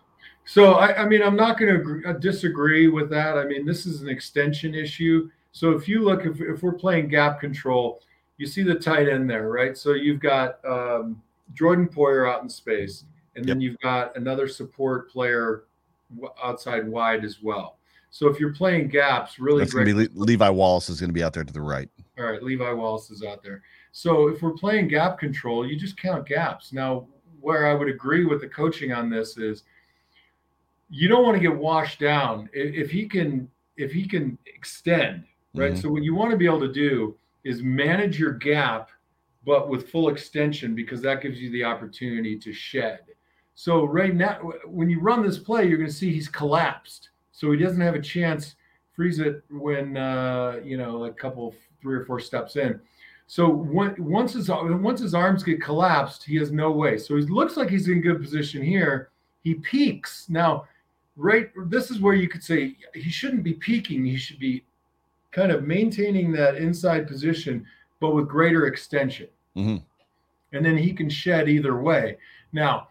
So 0.45 0.73
I, 0.73 1.03
I 1.03 1.05
mean, 1.07 1.21
I'm 1.21 1.35
not 1.35 1.57
going 1.57 1.81
to 1.81 2.09
uh, 2.09 2.13
disagree 2.13 2.87
with 2.87 3.09
that. 3.09 3.37
I 3.37 3.45
mean, 3.45 3.65
this 3.65 3.85
is 3.85 4.01
an 4.01 4.09
extension 4.09 4.75
issue. 4.75 5.29
So 5.51 5.71
if 5.71 5.87
you 5.87 6.03
look, 6.03 6.25
if, 6.25 6.39
if 6.39 6.63
we're 6.63 6.73
playing 6.73 7.07
gap 7.07 7.39
control, 7.39 8.01
you 8.37 8.45
see 8.45 8.61
the 8.61 8.75
tight 8.75 9.09
end 9.09 9.29
there, 9.29 9.49
right? 9.49 9.77
So 9.77 9.93
you've 9.93 10.19
got 10.19 10.63
um, 10.65 11.21
Jordan 11.53 11.87
Poyer 11.87 12.31
out 12.31 12.43
in 12.43 12.49
space, 12.49 13.05
and 13.35 13.45
then 13.45 13.59
you've 13.59 13.79
got 13.79 14.15
another 14.17 14.47
support 14.47 15.09
player 15.09 15.63
outside 16.43 16.87
wide 16.87 17.25
as 17.25 17.41
well. 17.41 17.77
So 18.15 18.29
if 18.29 18.39
you're 18.39 18.53
playing 18.53 18.87
gaps, 18.87 19.39
really, 19.39 19.59
That's 19.59 19.73
gonna 19.73 19.87
be 19.87 19.93
Le- 19.93 20.07
Levi 20.13 20.47
Wallace 20.47 20.89
is 20.89 21.01
going 21.01 21.09
to 21.09 21.13
be 21.13 21.21
out 21.21 21.33
there 21.33 21.43
to 21.43 21.51
the 21.51 21.59
right. 21.59 21.89
All 22.17 22.23
right, 22.23 22.41
Levi 22.41 22.71
Wallace 22.71 23.11
is 23.11 23.23
out 23.23 23.43
there. 23.43 23.61
So 23.91 24.29
if 24.29 24.41
we're 24.41 24.53
playing 24.53 24.87
gap 24.87 25.19
control, 25.19 25.67
you 25.67 25.77
just 25.77 25.97
count 25.97 26.25
gaps. 26.25 26.71
Now, 26.71 27.09
where 27.41 27.67
I 27.67 27.73
would 27.73 27.89
agree 27.89 28.23
with 28.23 28.39
the 28.39 28.47
coaching 28.47 28.93
on 28.93 29.09
this 29.09 29.37
is, 29.37 29.63
you 30.89 31.09
don't 31.09 31.25
want 31.25 31.35
to 31.35 31.41
get 31.41 31.53
washed 31.53 31.99
down. 31.99 32.49
If 32.53 32.89
he 32.89 33.05
can, 33.05 33.49
if 33.75 33.91
he 33.91 34.07
can 34.07 34.37
extend, 34.45 35.25
right? 35.53 35.73
Mm-hmm. 35.73 35.81
So 35.81 35.89
what 35.89 36.03
you 36.03 36.15
want 36.15 36.31
to 36.31 36.37
be 36.37 36.45
able 36.45 36.61
to 36.61 36.71
do 36.71 37.17
is 37.43 37.63
manage 37.63 38.17
your 38.17 38.31
gap, 38.31 38.91
but 39.45 39.67
with 39.67 39.89
full 39.89 40.07
extension 40.07 40.73
because 40.73 41.01
that 41.01 41.21
gives 41.21 41.41
you 41.41 41.51
the 41.51 41.65
opportunity 41.65 42.39
to 42.39 42.53
shed. 42.53 43.01
So 43.55 43.83
right 43.83 44.15
now, 44.15 44.39
when 44.67 44.89
you 44.89 45.01
run 45.01 45.21
this 45.21 45.37
play, 45.37 45.67
you're 45.67 45.77
going 45.77 45.89
to 45.89 45.93
see 45.93 46.13
he's 46.13 46.29
collapsed 46.29 47.09
so 47.35 47.51
he 47.51 47.57
doesn't 47.57 47.81
have 47.81 47.95
a 47.95 48.01
chance. 48.01 48.55
Freeze 48.93 49.19
it 49.19 49.43
when 49.49 49.97
uh, 49.97 50.61
you 50.63 50.77
know 50.77 51.03
a 51.03 51.11
couple, 51.11 51.53
three 51.81 51.95
or 51.95 52.05
four 52.05 52.19
steps 52.19 52.55
in. 52.55 52.79
So 53.27 53.49
when, 53.49 53.95
once 53.97 54.33
his 54.33 54.49
once 54.49 55.01
his 55.01 55.13
arms 55.13 55.43
get 55.43 55.61
collapsed, 55.61 56.23
he 56.23 56.37
has 56.37 56.51
no 56.51 56.71
way. 56.71 56.97
So 56.97 57.17
he 57.17 57.23
looks 57.23 57.57
like 57.57 57.69
he's 57.69 57.89
in 57.89 58.01
good 58.01 58.21
position 58.21 58.63
here. 58.63 59.09
He 59.43 59.55
peaks 59.55 60.27
now. 60.29 60.65
Right, 61.17 61.49
this 61.67 61.91
is 61.91 62.01
where 62.01 62.13
you 62.13 62.27
could 62.27 62.43
say 62.43 62.75
he 62.93 63.09
shouldn't 63.09 63.43
be 63.43 63.53
peaking. 63.53 64.03
He 64.03 64.17
should 64.17 64.39
be 64.39 64.65
kind 65.31 65.49
of 65.49 65.63
maintaining 65.63 66.31
that 66.33 66.55
inside 66.55 67.07
position, 67.07 67.65
but 68.01 68.13
with 68.13 68.27
greater 68.27 68.67
extension. 68.67 69.27
Mm-hmm. 69.55 69.77
And 70.51 70.65
then 70.65 70.77
he 70.77 70.91
can 70.91 71.09
shed 71.09 71.47
either 71.47 71.81
way. 71.81 72.17
Now, 72.51 72.89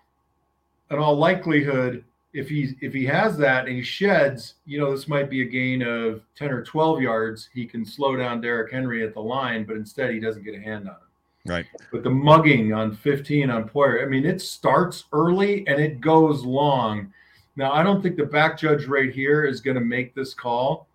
in 0.90 0.98
all 0.98 1.16
likelihood, 1.16 2.02
if 2.34 2.48
he 2.48 2.74
if 2.80 2.92
he 2.92 3.06
has 3.06 3.38
that 3.38 3.66
and 3.66 3.76
he 3.76 3.82
sheds, 3.82 4.54
you 4.66 4.78
know, 4.78 4.90
this 4.90 5.06
might 5.06 5.30
be 5.30 5.42
a 5.42 5.44
gain 5.44 5.82
of 5.82 6.20
10 6.34 6.50
or 6.50 6.62
12 6.62 7.00
yards. 7.00 7.48
He 7.54 7.64
can 7.64 7.86
slow 7.86 8.16
down 8.16 8.40
Derrick 8.40 8.72
Henry 8.72 9.04
at 9.04 9.14
the 9.14 9.20
line, 9.20 9.64
but 9.64 9.76
instead 9.76 10.12
he 10.12 10.20
doesn't 10.20 10.42
get 10.42 10.56
a 10.56 10.60
hand 10.60 10.88
on 10.88 10.96
him. 10.96 11.00
Right. 11.46 11.66
But 11.92 12.02
the 12.02 12.10
mugging 12.10 12.72
on 12.72 12.96
15 12.96 13.50
on 13.50 13.68
Poyer, 13.68 14.02
I 14.02 14.06
mean, 14.06 14.26
it 14.26 14.40
starts 14.40 15.04
early 15.12 15.66
and 15.68 15.80
it 15.80 16.00
goes 16.00 16.44
long. 16.44 17.12
Now, 17.56 17.72
I 17.72 17.84
don't 17.84 18.02
think 18.02 18.16
the 18.16 18.24
back 18.24 18.58
judge 18.58 18.86
right 18.86 19.12
here 19.12 19.44
is 19.44 19.60
going 19.60 19.76
to 19.76 19.84
make 19.84 20.14
this 20.14 20.34
call 20.34 20.88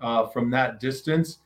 uh, 0.00 0.26
from 0.26 0.50
that 0.50 0.78
distance. 0.78 1.38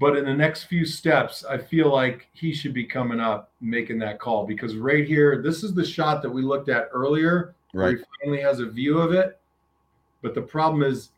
But 0.00 0.16
in 0.16 0.24
the 0.24 0.34
next 0.34 0.64
few 0.64 0.86
steps, 0.86 1.44
I 1.44 1.58
feel 1.58 1.92
like 1.92 2.26
he 2.32 2.54
should 2.54 2.72
be 2.72 2.84
coming 2.84 3.20
up 3.20 3.52
making 3.60 3.98
that 3.98 4.18
call 4.18 4.46
because 4.46 4.74
right 4.76 5.06
here, 5.06 5.42
this 5.42 5.62
is 5.62 5.74
the 5.74 5.84
shot 5.84 6.22
that 6.22 6.30
we 6.30 6.42
looked 6.42 6.70
at 6.70 6.88
earlier 6.92 7.54
Right. 7.72 7.98
He 7.98 8.04
finally 8.22 8.42
has 8.42 8.60
a 8.60 8.66
view 8.66 8.98
of 8.98 9.12
it. 9.12 9.38
But 10.22 10.34
the 10.34 10.42
problem 10.42 10.82
is, 10.82 11.10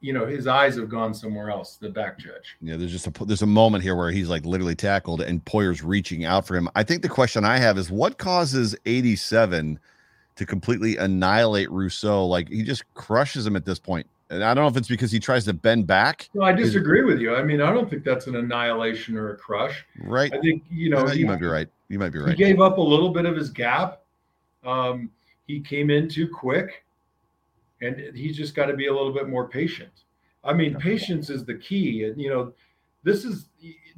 you 0.00 0.12
know, 0.12 0.26
his 0.26 0.46
eyes 0.46 0.76
have 0.76 0.88
gone 0.88 1.14
somewhere 1.14 1.50
else, 1.50 1.76
the 1.76 1.88
back 1.88 2.18
judge. 2.18 2.56
Yeah, 2.60 2.76
there's 2.76 2.92
just 2.92 3.06
a 3.06 3.24
there's 3.24 3.42
a 3.42 3.46
moment 3.46 3.82
here 3.82 3.96
where 3.96 4.10
he's 4.10 4.28
like 4.28 4.44
literally 4.44 4.74
tackled 4.74 5.22
and 5.22 5.44
Poyer's 5.44 5.82
reaching 5.82 6.24
out 6.24 6.46
for 6.46 6.56
him. 6.56 6.68
I 6.74 6.82
think 6.82 7.02
the 7.02 7.08
question 7.08 7.44
I 7.44 7.58
have 7.58 7.78
is 7.78 7.90
what 7.90 8.18
causes 8.18 8.76
87 8.86 9.78
to 10.36 10.46
completely 10.46 10.96
annihilate 10.96 11.70
Rousseau? 11.70 12.26
Like 12.26 12.48
he 12.48 12.62
just 12.62 12.84
crushes 12.94 13.46
him 13.46 13.56
at 13.56 13.64
this 13.64 13.78
point. 13.78 14.06
And 14.30 14.42
I 14.42 14.52
don't 14.52 14.64
know 14.64 14.68
if 14.68 14.76
it's 14.76 14.88
because 14.88 15.12
he 15.12 15.20
tries 15.20 15.44
to 15.44 15.52
bend 15.52 15.86
back. 15.86 16.28
No, 16.34 16.42
I 16.42 16.52
disagree 16.52 17.02
with 17.02 17.20
you. 17.20 17.36
I 17.36 17.42
mean, 17.42 17.60
I 17.60 17.72
don't 17.72 17.88
think 17.88 18.04
that's 18.04 18.26
an 18.26 18.36
annihilation 18.36 19.16
or 19.16 19.30
a 19.30 19.36
crush. 19.36 19.84
Right. 20.00 20.32
I 20.32 20.40
think, 20.40 20.64
you 20.70 20.90
know, 20.90 21.06
you 21.12 21.26
might 21.26 21.40
be 21.40 21.46
right. 21.46 21.68
You 21.88 21.98
might 21.98 22.10
be 22.10 22.18
right. 22.18 22.30
He 22.30 22.36
gave 22.36 22.60
up 22.60 22.78
a 22.78 22.82
little 22.82 23.10
bit 23.10 23.26
of 23.26 23.36
his 23.36 23.50
gap. 23.50 24.02
Um, 24.64 25.10
he 25.46 25.60
came 25.60 25.90
in 25.90 26.08
too 26.08 26.28
quick, 26.28 26.84
and 27.80 28.16
he's 28.16 28.36
just 28.36 28.54
got 28.54 28.66
to 28.66 28.74
be 28.74 28.86
a 28.86 28.92
little 28.92 29.12
bit 29.12 29.28
more 29.28 29.48
patient. 29.48 29.90
I 30.42 30.52
mean, 30.52 30.74
patience 30.76 31.30
is 31.30 31.44
the 31.44 31.54
key. 31.54 32.04
And 32.04 32.20
you 32.20 32.30
know, 32.30 32.52
this 33.02 33.24
is 33.24 33.48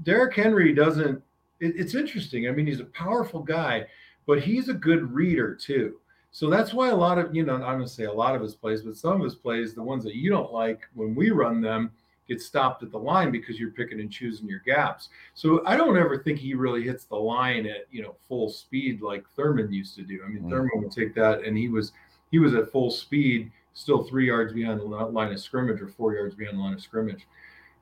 Derrick 0.02 0.34
Henry 0.34 0.72
doesn't. 0.72 1.22
It, 1.60 1.74
it's 1.76 1.94
interesting. 1.94 2.48
I 2.48 2.52
mean, 2.52 2.66
he's 2.66 2.80
a 2.80 2.86
powerful 2.86 3.40
guy, 3.40 3.86
but 4.26 4.42
he's 4.42 4.68
a 4.68 4.74
good 4.74 5.12
reader 5.12 5.54
too. 5.54 5.96
So 6.32 6.50
that's 6.50 6.74
why 6.74 6.88
a 6.88 6.96
lot 6.96 7.18
of 7.18 7.34
you 7.34 7.44
know, 7.44 7.54
I'm 7.54 7.60
going 7.60 7.80
to 7.80 7.88
say 7.88 8.04
a 8.04 8.12
lot 8.12 8.34
of 8.34 8.42
his 8.42 8.54
plays, 8.54 8.82
but 8.82 8.96
some 8.96 9.12
of 9.12 9.24
his 9.24 9.36
plays, 9.36 9.74
the 9.74 9.82
ones 9.82 10.04
that 10.04 10.14
you 10.14 10.30
don't 10.30 10.52
like 10.52 10.82
when 10.94 11.14
we 11.14 11.30
run 11.30 11.60
them, 11.60 11.90
get 12.28 12.40
stopped 12.40 12.82
at 12.82 12.90
the 12.90 12.98
line 12.98 13.30
because 13.30 13.58
you're 13.58 13.70
picking 13.70 14.00
and 14.00 14.10
choosing 14.10 14.48
your 14.48 14.60
gaps. 14.60 15.08
So 15.34 15.62
I 15.66 15.76
don't 15.76 15.96
ever 15.96 16.18
think 16.18 16.38
he 16.38 16.54
really 16.54 16.82
hits 16.82 17.04
the 17.04 17.16
line 17.16 17.66
at 17.66 17.86
you 17.90 18.02
know 18.02 18.16
full 18.28 18.48
speed 18.48 19.02
like 19.02 19.24
Thurman 19.30 19.72
used 19.72 19.94
to 19.96 20.02
do. 20.02 20.20
I 20.24 20.28
mean, 20.28 20.40
mm-hmm. 20.40 20.50
Thurman 20.50 20.82
would 20.82 20.92
take 20.92 21.14
that 21.14 21.44
and 21.44 21.56
he 21.56 21.68
was 21.68 21.92
he 22.30 22.38
was 22.38 22.54
at 22.54 22.70
full 22.70 22.90
speed, 22.90 23.50
still 23.74 24.04
three 24.04 24.26
yards 24.26 24.52
behind 24.52 24.80
the 24.80 24.84
line 24.84 25.32
of 25.32 25.40
scrimmage 25.40 25.80
or 25.80 25.88
four 25.88 26.14
yards 26.14 26.34
behind 26.34 26.58
the 26.58 26.62
line 26.62 26.74
of 26.74 26.82
scrimmage. 26.82 27.26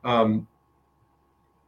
Um, 0.05 0.47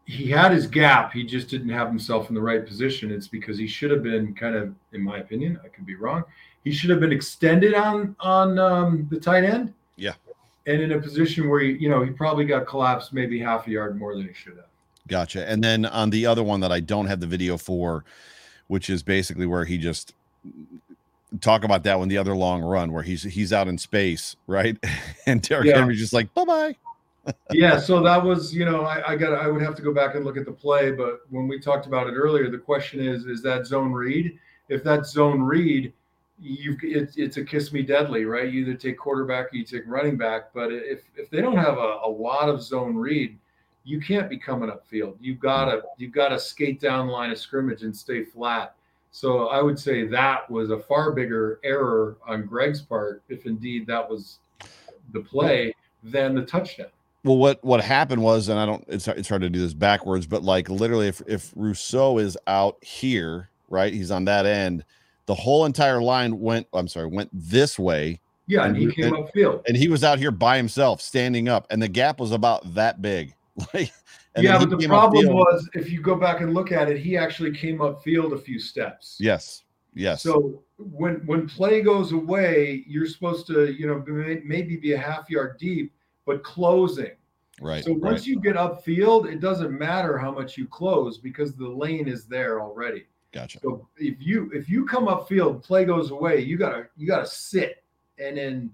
he 0.04 0.30
had 0.30 0.52
his 0.52 0.68
gap. 0.68 1.12
He 1.12 1.24
just 1.24 1.48
didn't 1.48 1.70
have 1.70 1.88
himself 1.88 2.28
in 2.28 2.34
the 2.34 2.40
right 2.40 2.64
position. 2.64 3.10
It's 3.10 3.26
because 3.26 3.58
he 3.58 3.66
should 3.66 3.90
have 3.90 4.04
been 4.04 4.34
kind 4.34 4.54
of, 4.54 4.72
in 4.92 5.02
my 5.02 5.18
opinion, 5.18 5.58
I 5.64 5.68
could 5.68 5.84
be 5.84 5.96
wrong. 5.96 6.22
He 6.62 6.70
should 6.70 6.90
have 6.90 7.00
been 7.00 7.12
extended 7.12 7.74
on 7.74 8.14
on 8.20 8.58
um, 8.58 9.08
the 9.10 9.18
tight 9.18 9.44
end. 9.44 9.72
Yeah 9.96 10.12
and 10.66 10.82
in 10.82 10.92
a 10.92 11.00
position 11.00 11.48
where 11.48 11.60
he, 11.60 11.72
you 11.72 11.88
know, 11.88 12.02
he 12.02 12.10
probably 12.10 12.44
got 12.44 12.66
collapsed 12.66 13.12
maybe 13.12 13.38
half 13.38 13.66
a 13.66 13.70
yard 13.70 13.98
more 13.98 14.14
than 14.14 14.26
he 14.26 14.34
should 14.34 14.56
have. 14.56 14.66
Gotcha. 15.08 15.48
And 15.48 15.62
then 15.62 15.86
on 15.86 16.10
the 16.10 16.26
other 16.26 16.42
one 16.42 16.60
that 16.60 16.72
I 16.72 16.80
don't 16.80 17.06
have 17.06 17.20
the 17.20 17.26
video 17.26 17.56
for, 17.56 18.04
which 18.66 18.90
is 18.90 19.02
basically 19.02 19.46
where 19.46 19.64
he 19.64 19.78
just 19.78 20.14
talk 21.40 21.64
about 21.64 21.84
that 21.84 21.98
one, 21.98 22.08
the 22.08 22.18
other 22.18 22.34
long 22.34 22.62
run 22.62 22.92
where 22.92 23.02
he's 23.02 23.22
he's 23.22 23.52
out 23.52 23.68
in 23.68 23.78
space, 23.78 24.36
right? 24.46 24.76
And 25.28 25.42
Derrick 25.42 25.66
yeah. 25.66 25.78
Henry's 25.78 25.98
just 25.98 26.12
like, 26.12 26.32
bye 26.34 26.44
bye. 26.44 26.76
yeah, 27.50 27.80
so 27.80 28.00
that 28.04 28.22
was, 28.22 28.54
you 28.54 28.64
know, 28.64 28.82
I, 28.82 29.12
I 29.12 29.16
got 29.16 29.32
I 29.32 29.48
would 29.48 29.60
have 29.60 29.74
to 29.76 29.82
go 29.82 29.92
back 29.92 30.14
and 30.14 30.24
look 30.24 30.36
at 30.36 30.44
the 30.44 30.52
play, 30.52 30.92
but 30.92 31.22
when 31.30 31.48
we 31.48 31.58
talked 31.58 31.86
about 31.86 32.06
it 32.06 32.12
earlier, 32.12 32.48
the 32.48 32.58
question 32.58 33.00
is, 33.00 33.26
is 33.26 33.42
that 33.42 33.66
zone 33.66 33.92
read? 33.92 34.38
If 34.68 34.84
that 34.84 35.06
zone 35.06 35.42
read 35.42 35.92
you 36.40 36.76
it's, 36.82 37.16
it's 37.16 37.36
a 37.36 37.44
kiss 37.44 37.72
me 37.72 37.82
deadly, 37.82 38.24
right? 38.24 38.50
You 38.50 38.62
either 38.62 38.74
take 38.74 38.98
quarterback 38.98 39.52
or 39.52 39.56
you 39.56 39.64
take 39.64 39.82
running 39.86 40.16
back. 40.16 40.52
But 40.52 40.72
if 40.72 41.02
if 41.16 41.30
they 41.30 41.40
don't 41.40 41.56
have 41.56 41.78
a, 41.78 42.00
a 42.04 42.08
lot 42.08 42.48
of 42.48 42.62
zone 42.62 42.96
read, 42.96 43.38
you 43.84 44.00
can't 44.00 44.28
be 44.28 44.38
coming 44.38 44.70
upfield. 44.70 45.16
You've 45.20 45.40
gotta 45.40 45.82
you've 45.96 46.12
gotta 46.12 46.38
skate 46.38 46.80
down 46.80 47.06
the 47.06 47.12
line 47.12 47.30
of 47.30 47.38
scrimmage 47.38 47.82
and 47.82 47.96
stay 47.96 48.24
flat. 48.24 48.74
So 49.12 49.48
I 49.48 49.62
would 49.62 49.78
say 49.78 50.06
that 50.08 50.50
was 50.50 50.70
a 50.70 50.78
far 50.78 51.12
bigger 51.12 51.58
error 51.64 52.18
on 52.26 52.44
Greg's 52.44 52.82
part, 52.82 53.22
if 53.30 53.46
indeed 53.46 53.86
that 53.86 54.08
was 54.08 54.40
the 55.14 55.20
play, 55.20 55.74
than 56.02 56.34
the 56.34 56.42
touchdown. 56.42 56.88
Well, 57.24 57.38
what 57.38 57.64
what 57.64 57.80
happened 57.80 58.22
was, 58.22 58.50
and 58.50 58.58
I 58.58 58.66
don't, 58.66 58.84
it's 58.88 59.08
it's 59.08 59.28
hard 59.28 59.40
to 59.40 59.48
do 59.48 59.58
this 59.58 59.72
backwards, 59.72 60.26
but 60.26 60.42
like 60.42 60.68
literally, 60.68 61.08
if 61.08 61.22
if 61.26 61.52
Rousseau 61.56 62.18
is 62.18 62.36
out 62.46 62.76
here, 62.84 63.48
right, 63.70 63.92
he's 63.92 64.10
on 64.10 64.26
that 64.26 64.44
end 64.44 64.84
the 65.26 65.34
whole 65.34 65.64
entire 65.64 66.00
line 66.00 66.38
went 66.38 66.66
i'm 66.72 66.88
sorry 66.88 67.06
went 67.06 67.30
this 67.32 67.78
way 67.78 68.20
yeah 68.46 68.64
and, 68.64 68.76
and 68.76 68.86
he 68.86 68.92
came 68.92 69.14
and, 69.14 69.24
upfield 69.24 69.62
and 69.66 69.76
he 69.76 69.88
was 69.88 70.02
out 70.04 70.18
here 70.18 70.30
by 70.30 70.56
himself 70.56 71.00
standing 71.00 71.48
up 71.48 71.66
and 71.70 71.80
the 71.80 71.88
gap 71.88 72.18
was 72.18 72.32
about 72.32 72.74
that 72.74 73.02
big 73.02 73.34
like 73.74 73.92
yeah 74.38 74.58
but 74.58 74.70
the 74.70 74.86
problem 74.86 75.28
was 75.28 75.68
if 75.74 75.90
you 75.90 76.00
go 76.00 76.14
back 76.14 76.40
and 76.40 76.54
look 76.54 76.72
at 76.72 76.88
it 76.88 76.98
he 76.98 77.16
actually 77.16 77.56
came 77.56 77.78
upfield 77.78 78.32
a 78.32 78.38
few 78.38 78.58
steps 78.58 79.16
yes 79.18 79.62
Yes. 79.96 80.22
So 80.22 80.62
when 80.76 81.26
when 81.26 81.48
play 81.48 81.80
goes 81.80 82.12
away, 82.12 82.84
you're 82.86 83.06
supposed 83.06 83.46
to, 83.46 83.72
you 83.72 83.86
know, 83.86 84.04
maybe 84.44 84.76
be 84.76 84.92
a 84.92 84.98
half 84.98 85.30
yard 85.30 85.56
deep, 85.58 85.92
but 86.26 86.44
closing. 86.44 87.12
right. 87.62 87.82
So 87.82 87.94
once 87.94 88.20
right. 88.20 88.26
you 88.26 88.40
get 88.40 88.56
upfield, 88.56 89.32
it 89.32 89.40
doesn't 89.40 89.72
matter 89.72 90.18
how 90.18 90.30
much 90.30 90.58
you 90.58 90.66
close 90.66 91.16
because 91.16 91.54
the 91.54 91.66
lane 91.66 92.08
is 92.08 92.26
there 92.26 92.60
already. 92.60 93.06
Gotcha. 93.36 93.60
So 93.60 93.86
if 93.98 94.16
you 94.18 94.50
if 94.54 94.66
you 94.66 94.86
come 94.86 95.08
upfield, 95.08 95.62
play 95.62 95.84
goes 95.84 96.10
away, 96.10 96.40
you 96.40 96.56
gotta 96.56 96.86
you 96.96 97.06
gotta 97.06 97.26
sit 97.26 97.84
and 98.18 98.38
then 98.38 98.70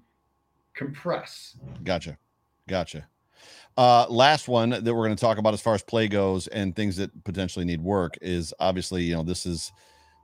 compress. 0.72 1.56
Gotcha. 1.82 2.16
Gotcha. 2.68 3.08
Uh, 3.76 4.06
last 4.08 4.46
one 4.46 4.70
that 4.70 4.84
we're 4.84 5.04
going 5.04 5.16
to 5.16 5.20
talk 5.20 5.38
about 5.38 5.52
as 5.52 5.60
far 5.60 5.74
as 5.74 5.82
play 5.82 6.06
goes 6.06 6.46
and 6.48 6.76
things 6.76 6.94
that 6.96 7.24
potentially 7.24 7.64
need 7.64 7.80
work 7.80 8.16
is 8.22 8.54
obviously, 8.60 9.02
you 9.02 9.14
know, 9.14 9.24
this 9.24 9.46
is 9.46 9.72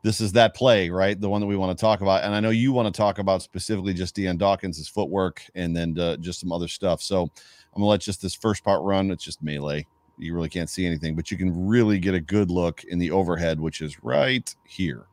this 0.04 0.20
is 0.20 0.30
that 0.32 0.54
play, 0.54 0.88
right? 0.88 1.20
The 1.20 1.28
one 1.28 1.40
that 1.40 1.48
we 1.48 1.56
want 1.56 1.76
to 1.76 1.80
talk 1.80 2.00
about. 2.00 2.22
And 2.22 2.32
I 2.32 2.38
know 2.38 2.50
you 2.50 2.70
want 2.70 2.94
to 2.94 2.96
talk 2.96 3.18
about 3.18 3.42
specifically 3.42 3.92
just 3.92 4.14
Dion 4.14 4.36
Dawkins' 4.36 4.86
footwork 4.86 5.42
and 5.56 5.76
then 5.76 5.98
uh, 5.98 6.16
just 6.18 6.38
some 6.38 6.52
other 6.52 6.68
stuff. 6.68 7.02
So 7.02 7.22
I'm 7.22 7.30
gonna 7.74 7.86
let 7.86 8.02
just 8.02 8.22
this 8.22 8.36
first 8.36 8.62
part 8.62 8.82
run. 8.84 9.10
It's 9.10 9.24
just 9.24 9.42
melee. 9.42 9.84
You 10.18 10.34
really 10.34 10.48
can't 10.48 10.68
see 10.68 10.84
anything, 10.84 11.14
but 11.14 11.30
you 11.30 11.36
can 11.36 11.66
really 11.66 11.98
get 11.98 12.14
a 12.14 12.20
good 12.20 12.50
look 12.50 12.84
in 12.84 12.98
the 12.98 13.10
overhead, 13.10 13.60
which 13.60 13.80
is 13.80 14.02
right 14.02 14.54
here. 14.64 15.06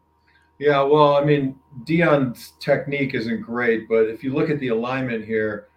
Yeah, 0.58 0.82
well, 0.84 1.16
I 1.16 1.24
mean, 1.24 1.60
Dion's 1.84 2.53
technique 2.60 3.14
isn't 3.14 3.41
great, 3.41 3.89
but 3.89 4.08
if 4.08 4.24
you 4.24 4.34
look 4.34 4.49
at 4.49 4.60
the 4.60 4.70
alignment 4.70 5.26
here, 5.26 5.68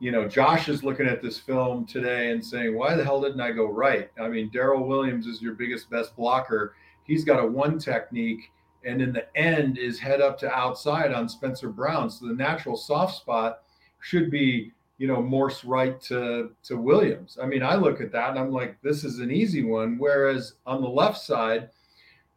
you 0.00 0.12
know, 0.12 0.28
Josh 0.28 0.68
is 0.68 0.84
looking 0.84 1.06
at 1.06 1.22
this 1.22 1.38
film 1.38 1.86
today 1.86 2.30
and 2.30 2.44
saying, 2.44 2.76
"Why 2.76 2.94
the 2.94 3.02
hell 3.02 3.20
didn't 3.20 3.40
I 3.40 3.52
go 3.52 3.66
right?" 3.66 4.10
I 4.20 4.28
mean, 4.28 4.50
Daryl 4.50 4.86
Williams 4.86 5.26
is 5.26 5.42
your 5.42 5.54
biggest 5.54 5.90
best 5.90 6.14
blocker. 6.14 6.74
He's 7.04 7.24
got 7.24 7.42
a 7.42 7.46
one 7.46 7.78
technique, 7.78 8.52
and 8.84 9.00
in 9.00 9.12
the 9.12 9.26
end 9.36 9.78
is 9.78 9.98
head 9.98 10.20
up 10.20 10.38
to 10.40 10.50
outside 10.50 11.12
on 11.12 11.28
Spencer 11.28 11.70
Brown. 11.70 12.10
So 12.10 12.26
the 12.26 12.34
natural 12.34 12.76
soft 12.76 13.16
spot 13.16 13.62
should 14.00 14.30
be, 14.30 14.72
you 14.98 15.06
know, 15.06 15.22
Morse 15.22 15.64
right 15.64 16.00
to 16.02 16.50
to 16.64 16.76
Williams. 16.76 17.38
I 17.40 17.46
mean, 17.46 17.62
I 17.62 17.76
look 17.76 18.00
at 18.00 18.12
that 18.12 18.30
and 18.30 18.38
I'm 18.38 18.52
like, 18.52 18.80
this 18.82 19.04
is 19.04 19.20
an 19.20 19.30
easy 19.30 19.62
one. 19.62 19.96
Whereas 19.98 20.54
on 20.66 20.82
the 20.82 20.88
left 20.88 21.18
side, 21.18 21.70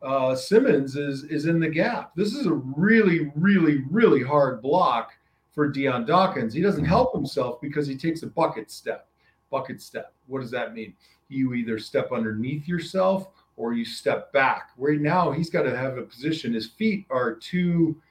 uh, 0.01 0.36
Simmons 0.36 0.95
is 0.95 1.24
is 1.24 1.47
in 1.47 1.59
the 1.59 1.68
gap. 1.68 2.16
This 2.16 2.34
is 2.34 2.45
a 2.45 2.53
really, 2.53 3.32
really, 3.36 3.84
really 3.89 4.24
hard 4.24 4.62
block 4.62 5.12
for 5.53 5.68
Dion 5.68 6.05
Dawkins. 6.05 6.53
He 6.53 6.62
doesn't 6.62 6.86
help 6.86 7.14
himself 7.14 7.59
because 7.62 7.88
he 7.88 7.97
takes 7.97 8.24
a 8.24 8.28
bucket 8.28 8.72
step. 8.72 9.07
Bucket 9.49 9.82
step. 9.82 10.14
What 10.28 10.41
does 10.41 10.51
that 10.51 10.74
mean? 10.74 10.93
You 11.28 11.53
either 11.53 11.80
step 11.80 12.12
underneath 12.12 12.68
yourself 12.68 13.30
or 13.57 13.74
you 13.74 13.86
step 13.86 14.32
back. 14.32 14.70
Right 14.78 15.01
now, 15.01 15.32
he's 15.32 15.49
got 15.49 15.64
to 15.64 15.76
have 15.76 15.97
a 15.97 16.03
position. 16.03 16.53
His 16.53 16.68
feet 16.68 17.05
are 17.09 17.36
too 17.36 18.01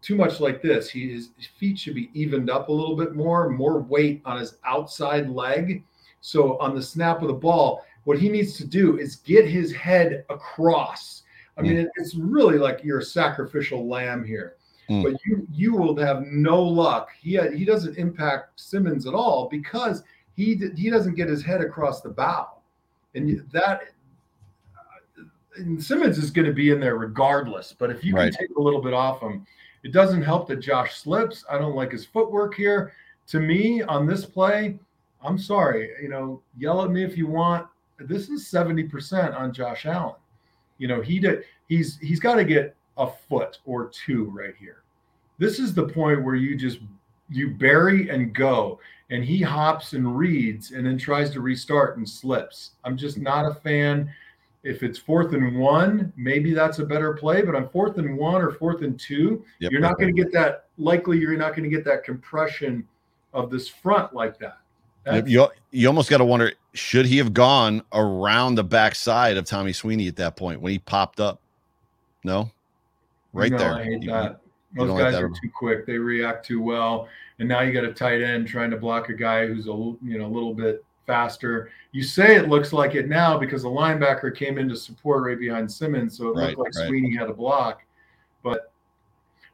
too 0.00 0.16
much 0.16 0.40
like 0.40 0.62
this. 0.62 0.88
He, 0.90 1.12
his, 1.12 1.30
feet 1.58 1.78
should 1.78 1.94
be 1.94 2.10
evened 2.14 2.50
up 2.50 2.68
a 2.68 2.72
little 2.72 2.96
bit 2.96 3.14
more, 3.14 3.48
more 3.50 3.80
weight 3.80 4.22
on 4.24 4.38
his 4.38 4.56
outside 4.64 5.28
leg. 5.28 5.82
So 6.20 6.58
on 6.58 6.74
the 6.74 6.82
snap 6.82 7.22
of 7.22 7.28
the 7.28 7.34
ball, 7.34 7.84
what 8.04 8.18
he 8.18 8.28
needs 8.28 8.56
to 8.58 8.66
do 8.66 8.98
is 8.98 9.16
get 9.16 9.46
his 9.46 9.72
head 9.74 10.24
across. 10.30 11.22
I 11.56 11.62
mean, 11.62 11.76
it- 11.76 11.90
it's 11.96 12.14
really 12.14 12.58
like 12.58 12.82
you're 12.84 13.00
a 13.00 13.04
sacrificial 13.04 13.88
lamb 13.88 14.24
here. 14.24 14.54
Mm. 14.88 15.02
But 15.02 15.20
you 15.26 15.46
you 15.52 15.74
will 15.76 15.94
have 15.98 16.22
no 16.22 16.62
luck. 16.62 17.10
He 17.20 17.34
had, 17.34 17.52
he 17.52 17.66
doesn't 17.66 17.98
impact 17.98 18.58
Simmons 18.58 19.06
at 19.06 19.12
all 19.12 19.46
because 19.50 20.02
he 20.34 20.58
he 20.76 20.88
doesn't 20.88 21.14
get 21.14 21.28
his 21.28 21.44
head 21.44 21.60
across 21.60 22.00
the 22.00 22.08
bow, 22.08 22.48
and 23.14 23.44
that 23.52 23.82
and 25.56 25.82
Simmons 25.82 26.16
is 26.18 26.30
going 26.30 26.46
to 26.46 26.54
be 26.54 26.70
in 26.70 26.80
there 26.80 26.96
regardless. 26.96 27.74
But 27.76 27.90
if 27.90 28.02
you 28.04 28.14
Right. 28.14 28.32
can 28.32 28.46
take 28.46 28.56
a 28.56 28.60
little 28.60 28.80
bit 28.80 28.94
off 28.94 29.20
him, 29.20 29.46
it 29.88 29.92
doesn't 29.92 30.20
help 30.20 30.46
that 30.48 30.56
Josh 30.56 30.96
slips. 30.96 31.46
I 31.50 31.56
don't 31.56 31.74
like 31.74 31.92
his 31.92 32.04
footwork 32.04 32.54
here. 32.54 32.92
To 33.28 33.40
me, 33.40 33.80
on 33.80 34.06
this 34.06 34.26
play, 34.26 34.78
I'm 35.22 35.38
sorry. 35.38 35.92
You 36.02 36.10
know, 36.10 36.42
yell 36.58 36.84
at 36.84 36.90
me 36.90 37.02
if 37.02 37.16
you 37.16 37.26
want. 37.26 37.66
This 37.98 38.28
is 38.28 38.44
70% 38.44 39.34
on 39.34 39.50
Josh 39.50 39.86
Allen. 39.86 40.16
You 40.76 40.88
know, 40.88 41.00
he 41.00 41.18
did 41.18 41.44
he's 41.68 41.96
he's 42.00 42.20
got 42.20 42.34
to 42.34 42.44
get 42.44 42.76
a 42.98 43.08
foot 43.30 43.60
or 43.64 43.88
two 43.88 44.24
right 44.26 44.54
here. 44.60 44.82
This 45.38 45.58
is 45.58 45.72
the 45.72 45.88
point 45.88 46.22
where 46.22 46.34
you 46.34 46.54
just 46.54 46.80
you 47.30 47.52
bury 47.52 48.10
and 48.10 48.34
go 48.34 48.78
and 49.08 49.24
he 49.24 49.40
hops 49.40 49.94
and 49.94 50.18
reads 50.18 50.72
and 50.72 50.84
then 50.84 50.98
tries 50.98 51.30
to 51.30 51.40
restart 51.40 51.96
and 51.96 52.06
slips. 52.06 52.72
I'm 52.84 52.98
just 52.98 53.16
not 53.16 53.50
a 53.50 53.54
fan. 53.54 54.12
If 54.68 54.82
it's 54.82 54.98
fourth 54.98 55.32
and 55.32 55.58
one, 55.58 56.12
maybe 56.16 56.52
that's 56.52 56.78
a 56.78 56.84
better 56.84 57.14
play. 57.14 57.40
But 57.40 57.54
on 57.54 57.68
fourth 57.70 57.96
and 57.96 58.18
one 58.18 58.42
or 58.42 58.50
fourth 58.52 58.82
and 58.82 59.00
two, 59.00 59.42
Yep. 59.60 59.72
you're 59.72 59.80
not 59.80 59.96
going 59.98 60.14
to 60.14 60.22
get 60.22 60.30
that. 60.32 60.66
Likely, 60.76 61.18
you're 61.18 61.36
not 61.38 61.56
going 61.56 61.62
to 61.68 61.74
get 61.74 61.84
that 61.86 62.04
compression 62.04 62.86
of 63.32 63.50
this 63.50 63.66
front 63.68 64.12
like 64.14 64.38
that. 64.40 64.58
That's- 65.04 65.26
You, 65.30 65.48
you 65.70 65.86
almost 65.88 66.10
got 66.10 66.18
to 66.18 66.24
wonder 66.24 66.52
should 66.74 67.06
he 67.06 67.16
have 67.16 67.32
gone 67.32 67.82
around 67.94 68.56
the 68.56 68.64
backside 68.64 69.38
of 69.38 69.46
Tommy 69.46 69.72
Sweeney 69.72 70.06
at 70.06 70.16
that 70.16 70.36
point 70.36 70.60
when 70.60 70.70
he 70.72 70.78
popped 70.78 71.18
up? 71.18 71.40
No, 72.24 72.50
right 73.32 73.50
No, 73.50 73.56
there. 73.58 73.72
I 73.74 73.84
hate 73.84 74.02
You- 74.02 74.10
that. 74.10 74.40
you 74.74 74.80
Those 74.80 74.88
don't 74.88 74.96
like 74.96 75.04
guys 75.06 75.14
that 75.14 75.22
are 75.24 75.28
too 75.30 75.50
quick. 75.56 75.86
They 75.86 75.96
react 75.96 76.44
too 76.44 76.60
well, 76.60 77.08
and 77.38 77.48
now 77.48 77.62
you 77.62 77.72
got 77.72 77.84
a 77.84 77.92
tight 77.94 78.20
end 78.20 78.48
trying 78.48 78.70
to 78.70 78.76
block 78.76 79.08
a 79.08 79.14
guy 79.14 79.46
who's 79.46 79.66
a 79.66 79.70
you 79.70 80.18
know 80.18 80.26
a 80.26 80.28
little 80.28 80.52
bit 80.52 80.84
faster. 81.08 81.70
You 81.90 82.04
say 82.04 82.36
it 82.36 82.48
looks 82.48 82.72
like 82.72 82.94
it 82.94 83.08
now 83.08 83.36
because 83.38 83.62
the 83.62 83.68
linebacker 83.68 84.36
came 84.36 84.58
in 84.58 84.68
to 84.68 84.76
support 84.76 85.24
right 85.24 85.38
behind 85.38 85.72
Simmons, 85.72 86.16
so 86.16 86.28
it 86.28 86.36
Right, 86.36 86.46
looked 86.56 86.58
like 86.58 86.74
right. 86.76 86.86
Sweeney 86.86 87.16
had 87.16 87.28
a 87.28 87.32
block. 87.34 87.82
But 88.44 88.70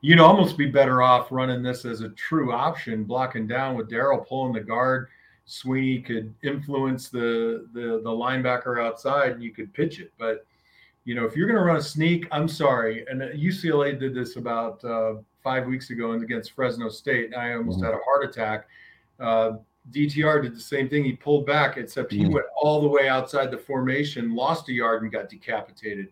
you'd 0.02 0.20
almost 0.20 0.58
be 0.58 0.66
better 0.66 1.00
off 1.00 1.28
running 1.30 1.62
this 1.62 1.84
as 1.86 2.02
a 2.02 2.10
true 2.10 2.52
option, 2.52 3.04
blocking 3.04 3.46
down 3.46 3.76
with 3.76 3.88
Daryl 3.88 4.26
pulling 4.26 4.52
the 4.52 4.60
guard. 4.60 5.08
Sweeney 5.46 6.00
could 6.02 6.34
influence 6.42 7.08
the 7.08 7.68
the 7.72 8.00
the 8.02 8.10
linebacker 8.10 8.82
outside, 8.84 9.32
and 9.32 9.42
you 9.42 9.52
could 9.52 9.72
pitch 9.72 10.00
it, 10.00 10.12
but 10.18 10.44
you 11.04 11.14
know, 11.14 11.24
if 11.26 11.36
you're 11.36 11.46
going 11.46 11.58
to 11.58 11.64
run 11.64 11.76
a 11.76 11.82
sneak, 11.82 12.26
I'm 12.32 12.48
sorry. 12.48 13.04
And 13.10 13.20
UCLA 13.20 13.98
did 14.00 14.14
this 14.14 14.36
about 14.36 14.82
uh, 14.86 15.16
five 15.42 15.66
weeks 15.66 15.90
ago 15.90 16.12
and 16.12 16.22
against 16.22 16.52
Fresno 16.52 16.88
State. 16.88 17.26
And 17.26 17.34
I 17.34 17.52
almost 17.52 17.78
Mhm. 17.80 17.84
had 17.84 17.92
a 17.94 17.98
heart 18.06 18.24
attack. 18.24 18.66
Uh, 19.20 19.58
DTR 19.90 20.42
did 20.42 20.54
the 20.54 20.60
same 20.60 20.88
thing. 20.88 21.04
He 21.04 21.12
pulled 21.12 21.46
back, 21.46 21.76
except 21.76 22.12
he 22.12 22.24
Mhm. 22.24 22.32
went 22.32 22.46
all 22.60 22.80
the 22.80 22.88
way 22.88 23.08
outside 23.08 23.50
the 23.50 23.58
formation, 23.58 24.34
lost 24.34 24.68
a 24.68 24.72
yard, 24.72 25.02
and 25.02 25.12
got 25.12 25.28
decapitated. 25.28 26.08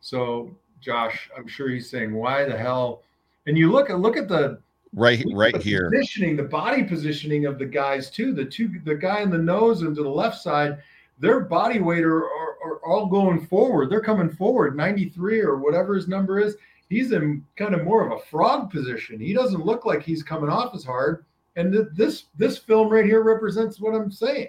So, 0.00 0.56
Josh, 0.80 1.28
I'm 1.36 1.48
sure 1.48 1.68
he's 1.68 1.90
saying, 1.90 2.14
"Why 2.14 2.44
the 2.44 2.56
hell?" 2.56 3.02
And 3.46 3.58
you 3.58 3.70
look 3.72 3.90
at 3.90 3.98
look 3.98 4.16
at 4.16 4.28
the 4.28 4.60
right, 4.94 5.24
right 5.34 5.52
the 5.54 5.60
here. 5.60 5.90
positioning, 5.90 6.36
the 6.36 6.44
body 6.44 6.84
positioning 6.84 7.46
of 7.46 7.58
the 7.58 7.66
guys 7.66 8.10
too. 8.10 8.32
The 8.32 8.44
two, 8.44 8.70
the 8.84 8.94
guy 8.94 9.22
in 9.22 9.30
the 9.30 9.38
nose 9.38 9.82
and 9.82 9.96
to 9.96 10.02
the 10.02 10.08
left 10.08 10.38
side, 10.40 10.78
their 11.18 11.40
body 11.40 11.80
weight 11.80 12.04
are, 12.04 12.24
are, 12.24 12.56
are 12.64 12.76
all 12.86 13.06
going 13.06 13.44
forward. 13.46 13.90
They're 13.90 14.00
coming 14.00 14.30
forward, 14.30 14.76
93 14.76 15.40
or 15.40 15.56
whatever 15.56 15.94
his 15.96 16.06
number 16.06 16.38
is. 16.38 16.56
He's 16.88 17.10
in 17.12 17.44
kind 17.56 17.74
of 17.74 17.84
more 17.84 18.06
of 18.06 18.12
a 18.12 18.22
frog 18.26 18.70
position. 18.70 19.18
He 19.18 19.34
doesn't 19.34 19.66
look 19.66 19.84
like 19.84 20.02
he's 20.02 20.22
coming 20.22 20.48
off 20.48 20.74
as 20.74 20.84
hard. 20.84 21.24
And 21.58 21.72
th- 21.72 21.88
this 21.92 22.26
this 22.36 22.56
film 22.56 22.88
right 22.88 23.04
here 23.04 23.22
represents 23.22 23.80
what 23.80 23.94
I'm 23.94 24.12
saying. 24.12 24.48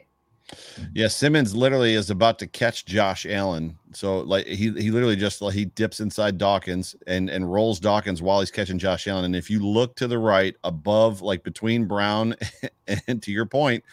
Yeah, 0.93 1.07
Simmons 1.07 1.55
literally 1.55 1.95
is 1.95 2.11
about 2.11 2.39
to 2.39 2.47
catch 2.47 2.85
Josh 2.85 3.25
Allen. 3.25 3.77
So 3.93 4.19
like 4.19 4.45
he 4.45 4.69
he 4.71 4.91
literally 4.91 5.15
just 5.15 5.41
like 5.41 5.55
he 5.55 5.65
dips 5.65 5.99
inside 5.99 6.37
Dawkins 6.37 6.95
and 7.07 7.29
and 7.29 7.51
rolls 7.51 7.79
Dawkins 7.79 8.21
while 8.21 8.39
he's 8.39 8.51
catching 8.51 8.77
Josh 8.77 9.07
Allen. 9.07 9.25
And 9.25 9.35
if 9.35 9.49
you 9.49 9.59
look 9.59 9.95
to 9.95 10.07
the 10.07 10.19
right 10.19 10.55
above, 10.63 11.21
like 11.21 11.43
between 11.43 11.85
Brown 11.85 12.35
and 13.07 13.21
to 13.23 13.31
your 13.31 13.47
point, 13.47 13.83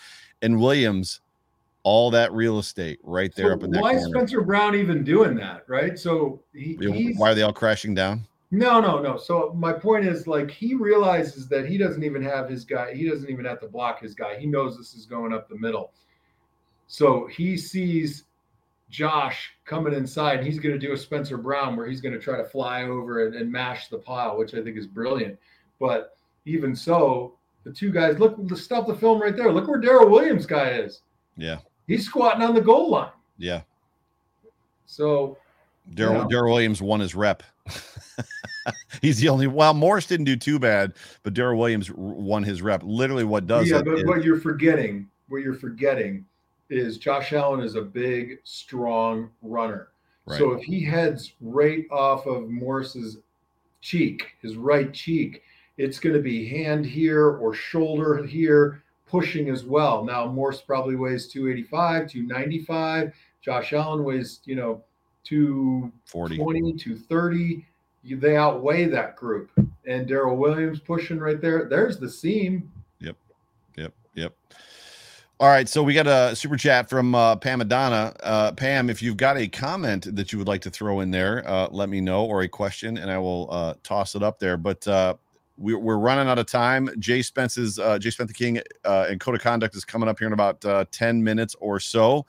and 0.43 0.61
Williams, 0.61 1.21
all 1.85 2.11
that 2.11 2.33
real 2.35 2.59
estate 2.59 2.99
right 3.03 3.35
there 3.35 3.49
So 3.49 3.55
up 3.55 3.63
in 3.63 3.71
that 3.71 3.81
why 3.81 3.93
is 3.93 4.03
corner. 4.03 4.19
Spencer 4.19 4.43
Brown 4.43 4.75
even 4.75 5.05
doing 5.05 5.37
that? 5.37 5.65
Right. 5.69 5.99
So 5.99 6.43
he, 6.53 6.77
Why 7.17 7.31
are 7.31 7.35
they 7.35 7.43
all 7.43 7.53
crashing 7.53 7.95
down? 7.95 8.27
No, 8.51 8.81
no, 8.81 9.01
no. 9.01 9.17
So 9.17 9.53
my 9.57 9.73
point 9.73 10.07
is 10.07 10.27
like 10.27 10.51
he 10.51 10.75
realizes 10.75 11.49
that 11.49 11.67
he 11.67 11.77
doesn't 11.77 12.05
even 12.05 12.23
have 12.23 12.49
his 12.49 12.65
guy. 12.65 12.95
He 12.95 13.09
doesn't 13.09 13.29
even 13.29 13.45
have 13.45 13.61
to 13.61 13.67
block 13.69 14.01
his 14.01 14.15
guy. 14.15 14.39
He 14.39 14.47
knows 14.47 14.77
this 14.77 14.95
is 14.95 15.05
going 15.07 15.33
up 15.33 15.49
the 15.49 15.59
middle. 15.59 15.93
So 16.87 17.27
he 17.27 17.57
sees 17.57 18.25
Josh 18.89 19.51
coming 19.65 19.93
inside. 19.95 20.45
He's 20.45 20.61
going 20.61 20.79
to 20.79 20.87
do 20.87 20.93
a 20.93 20.97
Spencer 20.97 21.37
Brown 21.37 21.77
where 21.77 21.87
he's 21.89 22.01
going 22.01 22.15
to 22.15 22.21
try 22.21 22.37
to 22.37 22.45
fly 22.45 22.85
over 22.85 23.27
and, 23.27 23.35
and 23.35 23.51
mash 23.51 23.89
the 23.89 23.99
pile, 23.99 24.39
which 24.39 24.55
I 24.55 24.63
think 24.63 24.77
is 24.77 24.87
brilliant. 24.87 25.37
But 25.81 26.17
even 26.45 26.77
so, 26.77 27.35
the 27.65 27.73
two 27.73 27.91
guys 27.91 28.21
look. 28.21 28.39
Stop 28.57 28.87
the 28.87 28.95
film 28.95 29.21
right 29.21 29.37
there. 29.37 29.53
Look 29.53 29.67
where 29.67 29.81
Daryl 29.81 30.09
Williams 30.09 30.47
guy 30.47 30.71
is. 30.71 31.01
Yeah, 31.37 31.59
He's 31.89 32.07
squatting 32.07 32.43
on 32.43 32.55
the 32.55 32.61
goal 32.61 32.91
line. 32.91 33.11
yeah. 33.39 33.63
So 34.87 35.37
Daryl 35.93 36.31
Yeah. 36.31 36.43
Williams 36.43 36.83
won 36.83 37.01
his 37.01 37.15
rep. 37.15 37.43
He's 39.03 39.19
the 39.19 39.29
only. 39.29 39.47
Well, 39.47 39.75
Morse 39.75 40.07
didn't 40.07 40.25
do 40.27 40.37
too 40.37 40.59
bad, 40.59 40.95
but 41.23 41.35
Daryl 41.35 41.59
Williams 41.59 41.91
won 41.93 42.43
his 42.43 42.63
rep. 42.63 42.83
Literally, 42.85 43.25
what 43.25 43.47
does 43.47 43.69
yeah, 43.71 43.83
but 43.83 43.99
is- 43.99 44.05
what 44.05 44.25
you're 44.25 44.41
forgetting, 44.41 45.09
what 45.29 45.39
you're 45.43 45.55
forgetting, 45.55 46.25
is 46.71 46.99
Josh 46.99 47.33
Allen 47.33 47.61
is 47.61 47.75
a 47.77 47.83
big, 47.83 48.39
strong 48.45 49.31
runner. 49.43 49.89
Right. 50.27 50.39
So 50.39 50.53
if 50.53 50.65
he 50.65 50.83
heads 50.85 51.35
right 51.41 51.85
off 51.93 52.27
of 52.27 52.49
Morse's 52.49 53.19
cheek, 53.81 54.35
his 54.43 54.57
right 54.57 54.93
cheek. 54.93 55.43
It's 55.79 55.99
going 56.01 56.17
to 56.17 56.23
be 56.23 56.49
hand 56.49 56.87
here 56.87 57.33
or 57.37 57.53
shoulder 57.55 58.25
here, 58.25 58.83
pushing 59.07 59.51
as 59.51 59.65
well. 59.65 60.05
Now, 60.05 60.27
Morse 60.27 60.63
probably 60.63 60.97
weighs 60.97 61.29
285, 61.29 62.11
295. 62.11 63.13
Josh 63.43 63.73
Allen 63.75 64.03
weighs, 64.03 64.41
you 64.47 64.57
know, 64.57 64.83
240, 65.27 66.37
230. 66.37 67.67
They 68.05 68.37
outweigh 68.37 68.85
that 68.87 69.17
group. 69.17 69.51
And 69.87 70.09
Daryl 70.09 70.37
Williams 70.37 70.79
pushing 70.79 71.19
right 71.19 71.41
there. 71.41 71.65
There's 71.69 71.99
the 71.99 72.09
seam. 72.09 72.71
Yep. 73.01 73.17
Yep. 73.77 73.93
Yep. 74.15 74.35
All 75.39 75.49
right, 75.49 75.69
so 75.69 75.83
we 75.83 75.93
got 75.93 76.07
a 76.07 76.35
super 76.35 76.57
chat 76.57 76.89
from 76.89 77.15
uh, 77.15 77.37
Pam 77.37 77.61
Adana. 77.61 78.15
Uh, 78.23 78.53
Pam, 78.53 78.89
if 78.89 79.03
you've 79.03 79.19
got 79.19 79.37
a 79.37 79.47
comment 79.47 80.17
that 80.17 80.33
you 80.33 80.39
would 80.39 80.49
like 80.49 80.63
to 80.63 80.71
throw 80.71 81.01
in 81.01 81.11
there, 81.11 81.47
uh, 81.47 81.69
let 81.71 81.91
me 81.91 82.01
know, 82.01 82.25
or 82.25 82.41
a 82.41 82.49
question, 82.49 82.97
and 82.97 83.11
I 83.11 83.19
will 83.19 83.47
uh, 83.51 83.75
toss 83.83 84.15
it 84.15 84.23
up 84.23 84.39
there. 84.39 84.57
But 84.57 84.89
uh, 84.89 85.17
we, 85.59 85.75
are 85.75 85.99
running 85.99 86.27
out 86.27 86.39
of 86.39 86.47
time. 86.47 86.89
Jay 86.99 87.21
Spence's 87.21 87.79
uh, 87.79 87.99
Jay 87.99 88.09
Spence 88.09 88.29
the 88.29 88.35
King 88.35 88.63
and 88.85 89.21
Code 89.21 89.35
of 89.35 89.43
Conduct 89.43 89.77
is 89.77 89.85
coming 89.85 90.09
up 90.09 90.19
here 90.19 90.27
in 90.27 90.33
about 90.33 90.65
ten 90.91 91.23
minutes 91.23 91.55
or 91.61 91.81
so. 91.81 92.25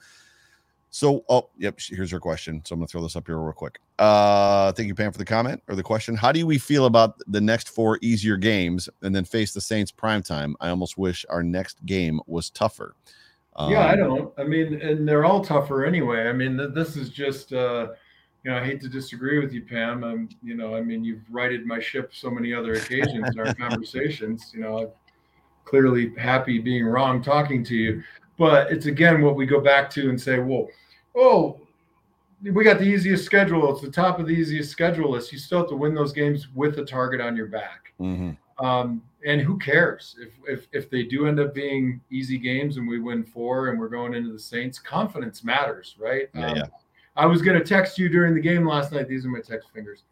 So, 0.90 1.24
oh, 1.28 1.50
yep, 1.58 1.78
here's 1.78 2.10
her 2.10 2.20
question. 2.20 2.62
So 2.64 2.74
I'm 2.74 2.80
gonna 2.80 2.88
throw 2.88 3.02
this 3.02 3.16
up 3.16 3.26
here 3.26 3.38
real 3.38 3.52
quick. 3.52 3.78
Uh, 3.98 4.72
thank 4.72 4.86
you, 4.86 4.94
Pam, 4.94 5.12
for 5.12 5.18
the 5.18 5.24
comment 5.24 5.62
or 5.68 5.74
the 5.74 5.82
question. 5.82 6.16
How 6.16 6.32
do 6.32 6.46
we 6.46 6.58
feel 6.58 6.86
about 6.86 7.20
the 7.26 7.40
next 7.40 7.68
four 7.68 7.98
easier 8.00 8.36
games 8.36 8.88
and 9.02 9.14
then 9.14 9.24
face 9.24 9.52
the 9.52 9.60
Saints 9.60 9.90
prime 9.90 10.22
time? 10.22 10.56
I 10.60 10.70
almost 10.70 10.96
wish 10.96 11.26
our 11.28 11.42
next 11.42 11.84
game 11.84 12.20
was 12.26 12.50
tougher. 12.50 12.94
Um, 13.56 13.72
yeah, 13.72 13.86
I 13.86 13.96
don't. 13.96 14.32
I 14.38 14.44
mean, 14.44 14.80
and 14.80 15.06
they're 15.06 15.24
all 15.24 15.44
tougher 15.44 15.84
anyway. 15.84 16.28
I 16.28 16.32
mean, 16.32 16.56
this 16.74 16.96
is 16.96 17.10
just, 17.10 17.52
uh, 17.52 17.88
you 18.44 18.50
know, 18.50 18.56
I 18.56 18.64
hate 18.64 18.80
to 18.82 18.88
disagree 18.88 19.40
with 19.40 19.52
you, 19.52 19.62
Pam. 19.62 20.04
I'm, 20.04 20.28
you 20.42 20.54
know, 20.54 20.76
I 20.76 20.80
mean, 20.80 21.04
you've 21.04 21.22
righted 21.28 21.66
my 21.66 21.80
ship 21.80 22.12
so 22.14 22.30
many 22.30 22.54
other 22.54 22.74
occasions 22.74 23.28
in 23.28 23.40
our 23.40 23.52
conversations. 23.56 24.52
You 24.54 24.60
know, 24.60 24.78
I'm 24.78 24.88
clearly 25.64 26.14
happy 26.16 26.60
being 26.60 26.86
wrong 26.86 27.20
talking 27.20 27.64
to 27.64 27.74
you. 27.74 28.02
But 28.38 28.70
it's 28.70 28.86
again 28.86 29.20
what 29.20 29.36
we 29.36 29.46
go 29.46 29.60
back 29.60 29.90
to 29.90 30.08
and 30.08 30.20
say, 30.20 30.38
well, 30.38 30.68
oh, 31.16 31.60
we 32.42 32.62
got 32.64 32.78
the 32.78 32.84
easiest 32.84 33.24
schedule. 33.24 33.72
It's 33.72 33.82
the 33.82 33.90
top 33.90 34.20
of 34.20 34.26
the 34.26 34.32
easiest 34.32 34.70
schedule 34.70 35.10
list. 35.10 35.32
You 35.32 35.38
still 35.38 35.58
have 35.58 35.68
to 35.70 35.76
win 35.76 35.94
those 35.94 36.12
games 36.12 36.48
with 36.54 36.78
a 36.78 36.84
target 36.84 37.20
on 37.20 37.36
your 37.36 37.46
back. 37.46 37.92
Mm-hmm. 38.00 38.64
Um, 38.64 39.02
and 39.26 39.40
who 39.40 39.58
cares 39.58 40.16
if, 40.20 40.30
if 40.46 40.68
if 40.72 40.90
they 40.90 41.02
do 41.02 41.26
end 41.26 41.40
up 41.40 41.52
being 41.52 42.00
easy 42.10 42.38
games 42.38 42.76
and 42.76 42.88
we 42.88 43.00
win 43.00 43.24
four 43.24 43.68
and 43.68 43.78
we're 43.78 43.88
going 43.88 44.14
into 44.14 44.32
the 44.32 44.38
Saints? 44.38 44.78
Confidence 44.78 45.42
matters, 45.42 45.96
right? 45.98 46.28
Yeah, 46.34 46.46
um, 46.46 46.56
yeah. 46.56 46.64
I 47.16 47.26
was 47.26 47.42
going 47.42 47.58
to 47.58 47.64
text 47.64 47.98
you 47.98 48.08
during 48.08 48.34
the 48.34 48.40
game 48.40 48.66
last 48.66 48.92
night. 48.92 49.08
These 49.08 49.26
are 49.26 49.28
my 49.28 49.40
text 49.40 49.70
fingers. 49.74 50.04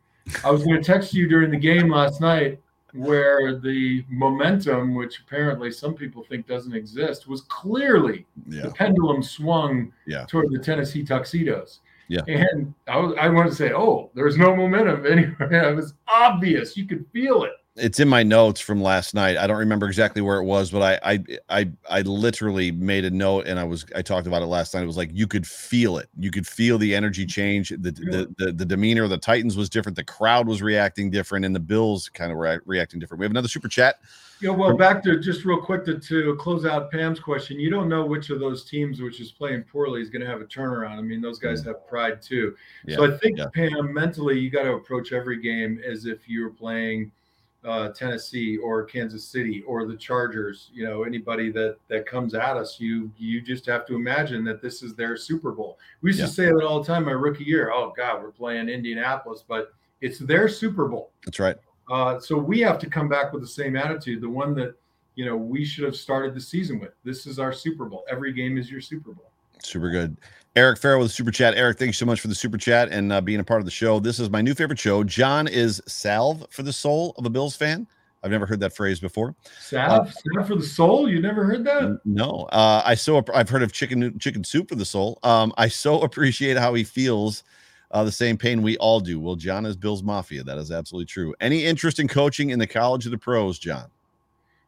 I 0.45 0.51
was 0.51 0.65
going 0.65 0.77
to 0.77 0.83
text 0.83 1.15
you 1.15 1.29
during 1.29 1.53
the 1.53 1.57
game 1.57 1.89
last 1.89 2.21
night 2.21 2.61
where 2.97 3.57
the 3.59 4.05
momentum, 4.09 4.95
which 4.95 5.21
apparently 5.21 5.71
some 5.71 5.95
people 5.95 6.23
think 6.23 6.47
doesn't 6.47 6.75
exist, 6.75 7.29
was 7.29 7.43
clearly 7.43 8.27
yeah. 8.49 8.63
the 8.63 8.71
pendulum 8.71 9.23
swung 9.23 9.93
yeah. 10.07 10.25
toward 10.27 10.51
the 10.51 10.59
Tennessee 10.59 11.05
tuxedos. 11.05 11.81
Yeah. 12.09 12.23
And 12.29 12.73
I 12.87 12.99
was 12.99 13.17
I 13.21 13.29
want 13.29 13.49
to 13.51 13.55
say, 13.55 13.73
oh, 13.73 14.11
there's 14.15 14.37
no 14.37 14.55
momentum 14.55 15.07
anywhere. 15.07 15.71
It 15.73 15.75
was 15.75 15.95
obvious. 16.07 16.77
You 16.77 16.87
could 16.87 17.05
feel 17.13 17.45
it 17.45 17.53
it's 17.77 18.01
in 18.01 18.09
my 18.09 18.23
notes 18.23 18.61
from 18.61 18.83
last 18.83 19.15
night. 19.15 19.37
I 19.37 19.47
don't 19.47 19.59
remember 19.59 19.87
exactly 19.87 20.23
where 20.23 20.39
it 20.39 20.45
was, 20.45 20.71
but 20.71 21.01
I 21.03 21.15
I 21.15 21.39
I 21.49 21.71
I 21.89 22.01
literally 22.03 22.73
made 22.73 23.05
a 23.05 23.11
note 23.11 23.47
and 23.47 23.59
I 23.59 23.65
was 23.65 23.85
I 23.95 24.03
talked 24.03 24.27
about 24.27 24.43
it 24.43 24.47
last 24.47 24.75
night. 24.75 24.83
It 24.83 24.87
was 24.87 24.97
like 24.97 25.11
you 25.13 25.27
could 25.27 25.47
feel 25.47 25.99
it. 25.99 26.09
You 26.19 26.31
could 26.31 26.47
feel 26.47 26.79
the 26.79 26.95
energy 26.95 27.27
change. 27.27 27.71
The 27.71 27.93
the 27.93 28.35
the, 28.39 28.53
the 28.53 28.65
demeanor 28.65 29.05
of 29.05 29.11
the 29.11 29.19
Titans 29.19 29.57
was 29.57 29.69
different. 29.69 29.97
The 29.97 30.05
crowd 30.05 30.47
was 30.47 30.63
reacting 30.63 31.11
different, 31.11 31.45
and 31.45 31.55
the 31.55 31.61
Bills 31.61 32.09
kind 32.09 32.33
of 32.33 32.39
were 32.39 32.63
reacting 32.65 32.99
different. 32.99 33.21
We 33.21 33.25
have 33.25 33.33
another 33.33 33.49
super 33.49 33.69
chat. 33.69 33.97
Yeah, 34.41 34.51
well, 34.51 34.77
back 34.77 35.03
to 35.05 35.19
just 35.19 35.47
real 35.47 35.61
quick 35.63 35.87
to, 35.87 35.99
to 35.99 36.37
close 36.37 36.67
out 36.67 36.91
Pam's 36.91 37.19
question. 37.19 37.59
You 37.59 37.71
don't 37.71 37.89
know 37.89 38.05
which 38.05 38.29
of 38.29 38.39
those 38.39 38.67
teams, 38.67 39.01
which 39.01 39.19
is 39.19 39.33
playing 39.33 39.63
poorly, 39.63 40.03
is 40.03 40.11
going 40.11 40.21
to 40.21 40.27
have 40.27 40.43
a 40.43 40.45
turnaround. 40.45 40.99
I 40.99 41.01
mean, 41.01 41.23
those 41.23 41.39
guys 41.39 41.63
mm. 41.63 41.69
have 41.69 41.87
pride 41.89 42.21
too. 42.21 42.55
Yeah, 42.85 42.97
so 42.97 43.15
I 43.15 43.17
think 43.17 43.39
yeah. 43.39 43.47
Pam, 43.55 43.95
mentally, 43.95 44.39
you 44.39 44.51
got 44.51 44.65
to 44.65 44.73
approach 44.73 45.13
every 45.13 45.41
game 45.41 45.81
as 45.87 46.07
if 46.07 46.29
you're 46.29 46.51
playing– 46.51 47.13
uh, 47.67 47.89
Tennessee 47.89 48.57
or 48.59 48.85
Kansas 48.85 49.25
City 49.25 49.63
or 49.67 49.87
the 49.87 49.97
Chargers, 49.97 50.71
you 50.73 50.85
know, 50.85 51.03
anybody 51.03 51.51
that 51.51 51.77
that 51.89 52.07
comes 52.07 52.35
at 52.35 52.57
us, 52.57 52.79
you 52.79 53.11
you 53.19 53.43
just 53.43 53.67
have 53.67 53.85
to 53.87 53.97
imagine 53.97 54.45
that 54.45 54.63
this 54.63 54.83
is 54.83 54.95
their 54.95 55.17
Super 55.17 55.51
Bowl. 55.51 55.79
We 56.01 56.11
used 56.11 56.21
yeah. 56.21 56.27
to 56.27 56.33
say 56.33 56.47
that 56.47 56.65
all 56.65 56.81
the 56.81 56.87
time 56.87 57.05
my 57.05 57.13
rookie 57.13 57.45
year. 57.45 57.73
Oh 57.73 57.93
God, 57.97 58.23
we're 58.23 58.31
playing 58.31 58.69
Indianapolis, 58.69 59.45
but 59.47 59.75
it's 60.01 60.19
their 60.21 60.49
Super 60.49 60.87
Bowl. 60.87 61.11
That's 61.25 61.41
right. 61.41 61.57
Uh, 61.91 62.21
so 62.21 62.39
we 62.39 62.61
have 62.61 62.79
to 62.79 62.89
come 62.89 63.09
back 63.09 63.33
with 63.33 63.43
the 63.43 63.49
same 63.49 63.77
attitude, 63.77 64.21
the 64.21 64.29
one 64.29 64.55
that 64.55 64.77
you 65.17 65.25
know 65.25 65.37
we 65.37 65.65
should 65.65 65.85
have 65.85 65.97
started 65.97 66.35
the 66.35 66.41
season 66.41 66.79
with. 66.79 66.93
This 67.05 67.27
is 67.27 67.41
our 67.41 67.53
Super 67.53 67.87
Bowl. 67.87 68.05
Every 68.09 68.33
game 68.33 68.59
is 68.59 68.71
your 68.71 68.81
Super 68.81 69.13
Bowl. 69.13 69.33
Super 69.67 69.91
good. 69.91 70.17
Eric 70.55 70.79
Farrell 70.79 71.01
with 71.01 71.13
super 71.13 71.31
chat. 71.31 71.55
Eric, 71.55 71.79
thanks 71.79 71.99
so 71.99 72.07
much 72.07 72.21
for 72.21 72.29
the 72.29 72.35
super 72.35 72.57
chat 72.57 72.89
and 72.91 73.13
uh, 73.13 73.21
being 73.21 73.41
a 73.41 73.45
part 73.45 73.61
of 73.61 73.67
the 73.67 73.71
show. 73.71 74.01
This 74.01 74.19
is 74.19 74.31
my 74.31 74.41
new 74.41 74.55
favorite 74.55 74.79
show. 74.79 75.05
John 75.05 75.49
is 75.49 75.83
salve 75.87 76.47
for 76.51 76.63
the 76.63 76.73
soul 76.73 77.15
of 77.19 77.27
a 77.27 77.31
Bills 77.31 77.55
fan. 77.55 77.87
I've 78.23 78.31
never 78.31 78.47
heard 78.47 78.61
that 78.61 78.75
phrase 78.75 78.99
before. 78.99 79.35
Salve, 79.61 80.09
uh, 80.09 80.11
salve 80.11 80.49
for 80.49 80.57
the 80.57 80.65
soul. 80.65 81.11
You 81.11 81.21
never 81.21 81.45
heard 81.45 81.65
that? 81.65 82.01
No. 82.07 82.49
Uh, 82.53 82.83
I 82.85 82.95
so 82.95 83.23
I've 83.35 83.51
heard 83.51 83.63
of 83.63 83.73
chicken 83.73 84.19
chicken 84.19 84.43
soup 84.43 84.71
for 84.71 84.77
the 84.77 84.85
soul. 84.85 85.19
Um, 85.23 85.53
I 85.59 85.69
so 85.69 86.01
appreciate 86.03 86.57
how 86.57 86.75
he 86.75 86.85
feels. 86.85 87.45
Uh, 87.93 88.03
the 88.03 88.11
same 88.11 88.37
pain 88.37 88.63
we 88.63 88.77
all 88.79 88.99
do. 88.99 89.21
Well, 89.21 89.37
John 89.37 89.65
is 89.65 89.77
Bills 89.77 90.03
Mafia. 90.03 90.43
That 90.43 90.59
is 90.59 90.73
absolutely 90.73 91.07
true. 91.07 91.35
Any 91.41 91.65
interest 91.65 92.01
in 92.01 92.09
coaching 92.09 92.51
in 92.51 92.59
the 92.59 92.67
college 92.67 93.05
of 93.05 93.13
the 93.13 93.19
pros, 93.19 93.61
John? 93.61 93.89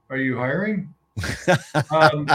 Are 0.09 0.17
you 0.17 0.37
hiring? 0.37 0.95
Um, 1.91 2.29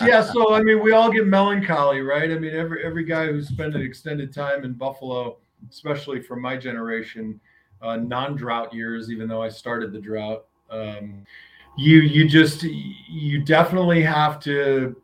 yeah, 0.00 0.22
so 0.22 0.54
I 0.54 0.62
mean, 0.62 0.82
we 0.82 0.92
all 0.92 1.10
get 1.10 1.26
melancholy, 1.26 2.00
right? 2.00 2.30
I 2.30 2.38
mean, 2.38 2.54
every 2.54 2.84
every 2.84 3.04
guy 3.04 3.26
who's 3.26 3.48
spent 3.48 3.74
an 3.74 3.82
extended 3.82 4.32
time 4.32 4.64
in 4.64 4.74
Buffalo, 4.74 5.38
especially 5.68 6.20
from 6.20 6.40
my 6.40 6.56
generation, 6.56 7.40
uh, 7.82 7.96
non-drought 7.96 8.72
years, 8.72 9.10
even 9.10 9.28
though 9.28 9.42
I 9.42 9.48
started 9.48 9.92
the 9.92 10.00
drought, 10.00 10.46
um, 10.70 11.24
you 11.76 11.98
you 11.98 12.28
just 12.28 12.62
you 12.62 13.42
definitely 13.42 14.02
have 14.02 14.40
to 14.40 15.00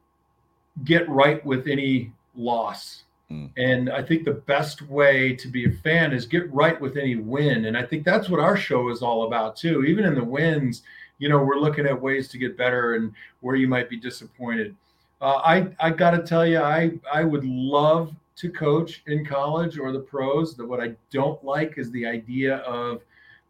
get 0.84 1.08
right 1.08 1.44
with 1.44 1.66
any 1.66 2.12
loss. 2.34 3.04
Mm. 3.30 3.50
And 3.56 3.90
I 3.90 4.02
think 4.02 4.24
the 4.24 4.32
best 4.32 4.82
way 4.82 5.34
to 5.34 5.48
be 5.48 5.64
a 5.64 5.70
fan 5.70 6.12
is 6.12 6.26
get 6.26 6.52
right 6.52 6.80
with 6.80 6.96
any 6.96 7.16
win. 7.16 7.64
And 7.64 7.76
I 7.76 7.82
think 7.84 8.04
that's 8.04 8.28
what 8.28 8.40
our 8.40 8.56
show 8.56 8.88
is 8.90 9.02
all 9.02 9.26
about 9.26 9.56
too. 9.56 9.84
Even 9.84 10.04
in 10.04 10.14
the 10.14 10.24
wins, 10.24 10.82
you 11.18 11.28
know, 11.28 11.38
we're 11.38 11.58
looking 11.58 11.86
at 11.86 12.00
ways 12.00 12.28
to 12.28 12.38
get 12.38 12.56
better 12.56 12.94
and 12.94 13.12
where 13.40 13.56
you 13.56 13.68
might 13.68 13.88
be 13.88 13.96
disappointed. 13.96 14.76
Uh, 15.20 15.36
I 15.36 15.68
I 15.80 15.90
got 15.90 16.10
to 16.10 16.22
tell 16.22 16.46
you, 16.46 16.60
I 16.60 16.92
I 17.12 17.24
would 17.24 17.44
love 17.44 18.14
to 18.36 18.50
coach 18.50 19.02
in 19.06 19.24
college 19.24 19.78
or 19.78 19.92
the 19.92 20.00
pros. 20.00 20.54
That 20.56 20.66
what 20.66 20.80
I 20.80 20.94
don't 21.10 21.42
like 21.42 21.78
is 21.78 21.90
the 21.90 22.06
idea 22.06 22.58
of 22.58 23.02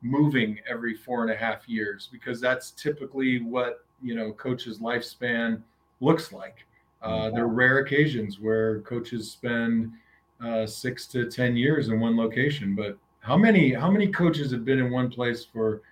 moving 0.02 0.58
every 0.68 0.94
four 0.94 1.22
and 1.22 1.32
a 1.32 1.36
half 1.36 1.68
years 1.68 2.08
because 2.12 2.40
that's 2.40 2.70
typically 2.72 3.42
what 3.42 3.84
you 4.02 4.14
know 4.14 4.32
coaches' 4.32 4.78
lifespan 4.78 5.60
looks 6.00 6.32
like. 6.32 6.64
Uh, 7.02 7.08
mm-hmm. 7.08 7.34
there 7.34 7.44
are 7.44 7.48
rare 7.48 7.78
occasions 7.78 8.38
where 8.38 8.80
coaches 8.80 9.30
spend 9.30 9.92
uh, 10.44 10.66
six 10.66 11.06
to 11.06 11.28
ten 11.28 11.56
years 11.56 11.88
in 11.88 11.98
one 11.98 12.16
location, 12.16 12.76
but 12.76 12.96
how 13.20 13.36
many 13.36 13.72
how 13.72 13.90
many 13.90 14.06
coaches 14.06 14.52
have 14.52 14.64
been 14.64 14.78
in 14.78 14.92
one 14.92 15.10
place 15.10 15.44
for 15.44 15.82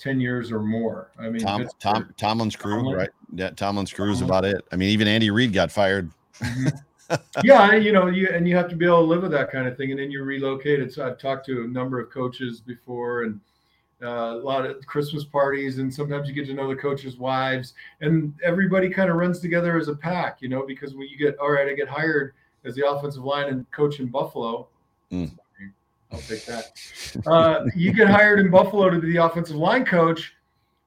10 0.00 0.18
years 0.20 0.50
or 0.50 0.60
more. 0.60 1.10
I 1.18 1.28
mean, 1.28 1.42
Tom, 1.42 1.68
Tom 1.78 2.12
Tomlin's 2.16 2.56
crew, 2.56 2.76
Tomlin. 2.76 2.96
right? 2.96 3.10
Yeah, 3.34 3.50
Tomlin's 3.50 3.92
crew 3.92 4.10
is 4.10 4.22
about 4.22 4.44
it. 4.44 4.64
I 4.72 4.76
mean, 4.76 4.88
even 4.88 5.06
Andy 5.06 5.30
Reid 5.30 5.52
got 5.52 5.70
fired. 5.70 6.10
Mm-hmm. 6.38 7.16
yeah, 7.44 7.74
you 7.74 7.92
know, 7.92 8.06
you 8.06 8.28
and 8.28 8.48
you 8.48 8.56
have 8.56 8.68
to 8.68 8.76
be 8.76 8.86
able 8.86 8.98
to 8.98 9.04
live 9.04 9.22
with 9.22 9.32
that 9.32 9.50
kind 9.50 9.68
of 9.68 9.76
thing, 9.76 9.90
and 9.90 10.00
then 10.00 10.10
you 10.10 10.22
relocate 10.22 10.80
it. 10.80 10.92
So 10.92 11.06
I've 11.06 11.18
talked 11.18 11.44
to 11.46 11.64
a 11.64 11.66
number 11.66 12.00
of 12.00 12.10
coaches 12.10 12.60
before, 12.60 13.24
and 13.24 13.40
uh, 14.02 14.36
a 14.36 14.42
lot 14.42 14.64
of 14.64 14.84
Christmas 14.86 15.24
parties, 15.24 15.78
and 15.78 15.92
sometimes 15.92 16.28
you 16.28 16.34
get 16.34 16.46
to 16.46 16.54
know 16.54 16.68
the 16.68 16.76
coaches' 16.76 17.18
wives, 17.18 17.74
and 18.00 18.32
everybody 18.42 18.88
kind 18.88 19.10
of 19.10 19.16
runs 19.16 19.40
together 19.40 19.76
as 19.76 19.88
a 19.88 19.94
pack, 19.94 20.38
you 20.40 20.48
know, 20.48 20.64
because 20.66 20.94
when 20.94 21.08
you 21.08 21.18
get 21.18 21.36
all 21.38 21.50
right, 21.50 21.68
I 21.68 21.74
get 21.74 21.88
hired 21.88 22.32
as 22.64 22.74
the 22.74 22.88
offensive 22.88 23.24
line 23.24 23.48
and 23.48 23.70
coach 23.70 24.00
in 24.00 24.06
Buffalo. 24.06 24.68
Mm. 25.12 25.36
I'll 26.12 26.20
take 26.20 26.44
that. 26.46 26.72
Uh, 27.26 27.64
you 27.74 27.92
get 27.92 28.06
hired 28.06 28.38
in 28.38 28.50
Buffalo 28.50 28.88
to 28.88 29.00
be 29.00 29.12
the 29.12 29.24
offensive 29.24 29.56
line 29.56 29.84
coach, 29.84 30.32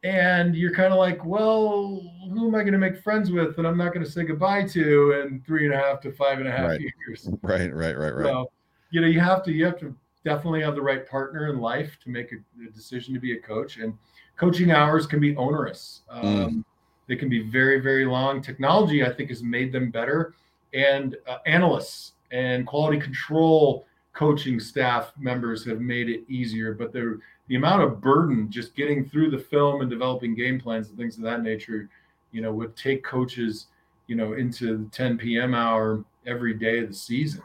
and 0.03 0.55
you're 0.55 0.73
kind 0.73 0.93
of 0.93 0.99
like, 0.99 1.23
well, 1.25 2.01
who 2.29 2.47
am 2.47 2.55
I 2.55 2.59
going 2.59 2.71
to 2.71 2.77
make 2.77 3.01
friends 3.01 3.29
with 3.29 3.57
that 3.57 3.65
I'm 3.65 3.77
not 3.77 3.93
going 3.93 4.05
to 4.05 4.09
say 4.09 4.23
goodbye 4.23 4.63
to 4.69 5.11
in 5.21 5.41
three 5.45 5.65
and 5.65 5.73
a 5.73 5.77
half 5.77 5.99
to 6.01 6.13
five 6.13 6.39
and 6.39 6.47
a 6.47 6.51
half 6.51 6.69
right. 6.69 6.79
years? 6.79 7.29
Right, 7.41 7.73
right, 7.73 7.97
right, 7.97 8.15
right. 8.15 8.25
So, 8.25 8.51
you 8.91 9.01
know, 9.01 9.07
you 9.07 9.19
have 9.19 9.43
to 9.43 9.51
you 9.51 9.65
have 9.65 9.77
to 9.79 9.93
definitely 10.23 10.61
have 10.61 10.75
the 10.75 10.81
right 10.81 11.07
partner 11.07 11.49
in 11.49 11.59
life 11.59 11.97
to 12.03 12.09
make 12.09 12.31
a, 12.31 12.37
a 12.65 12.71
decision 12.71 13.13
to 13.13 13.19
be 13.19 13.33
a 13.33 13.39
coach, 13.39 13.77
and 13.77 13.93
coaching 14.37 14.71
hours 14.71 15.05
can 15.05 15.19
be 15.19 15.35
onerous. 15.35 16.01
Mm. 16.13 16.23
Um, 16.23 16.51
mm. 16.51 16.63
They 17.07 17.17
can 17.17 17.27
be 17.27 17.43
very, 17.49 17.81
very 17.81 18.05
long. 18.05 18.41
Technology, 18.41 19.03
I 19.03 19.11
think, 19.11 19.29
has 19.29 19.43
made 19.43 19.73
them 19.73 19.91
better, 19.91 20.35
and 20.73 21.17
uh, 21.27 21.39
analysts 21.45 22.13
and 22.31 22.65
quality 22.65 22.99
control 22.99 23.85
coaching 24.13 24.59
staff 24.59 25.11
members 25.17 25.65
have 25.65 25.81
made 25.81 26.09
it 26.09 26.23
easier, 26.27 26.73
but 26.73 26.93
the 26.93 27.19
the 27.47 27.55
amount 27.55 27.83
of 27.83 27.99
burden 27.99 28.49
just 28.49 28.75
getting 28.75 29.07
through 29.09 29.29
the 29.29 29.37
film 29.37 29.81
and 29.81 29.89
developing 29.89 30.33
game 30.33 30.59
plans 30.59 30.87
and 30.87 30.97
things 30.97 31.17
of 31.17 31.23
that 31.23 31.43
nature, 31.43 31.89
you 32.31 32.41
know, 32.41 32.53
would 32.53 32.75
take 32.77 33.03
coaches, 33.03 33.67
you 34.07 34.15
know, 34.15 34.33
into 34.33 34.77
the 34.77 34.89
10 34.91 35.17
p.m. 35.17 35.53
hour 35.53 36.05
every 36.25 36.53
day 36.53 36.79
of 36.79 36.87
the 36.87 36.93
season. 36.93 37.41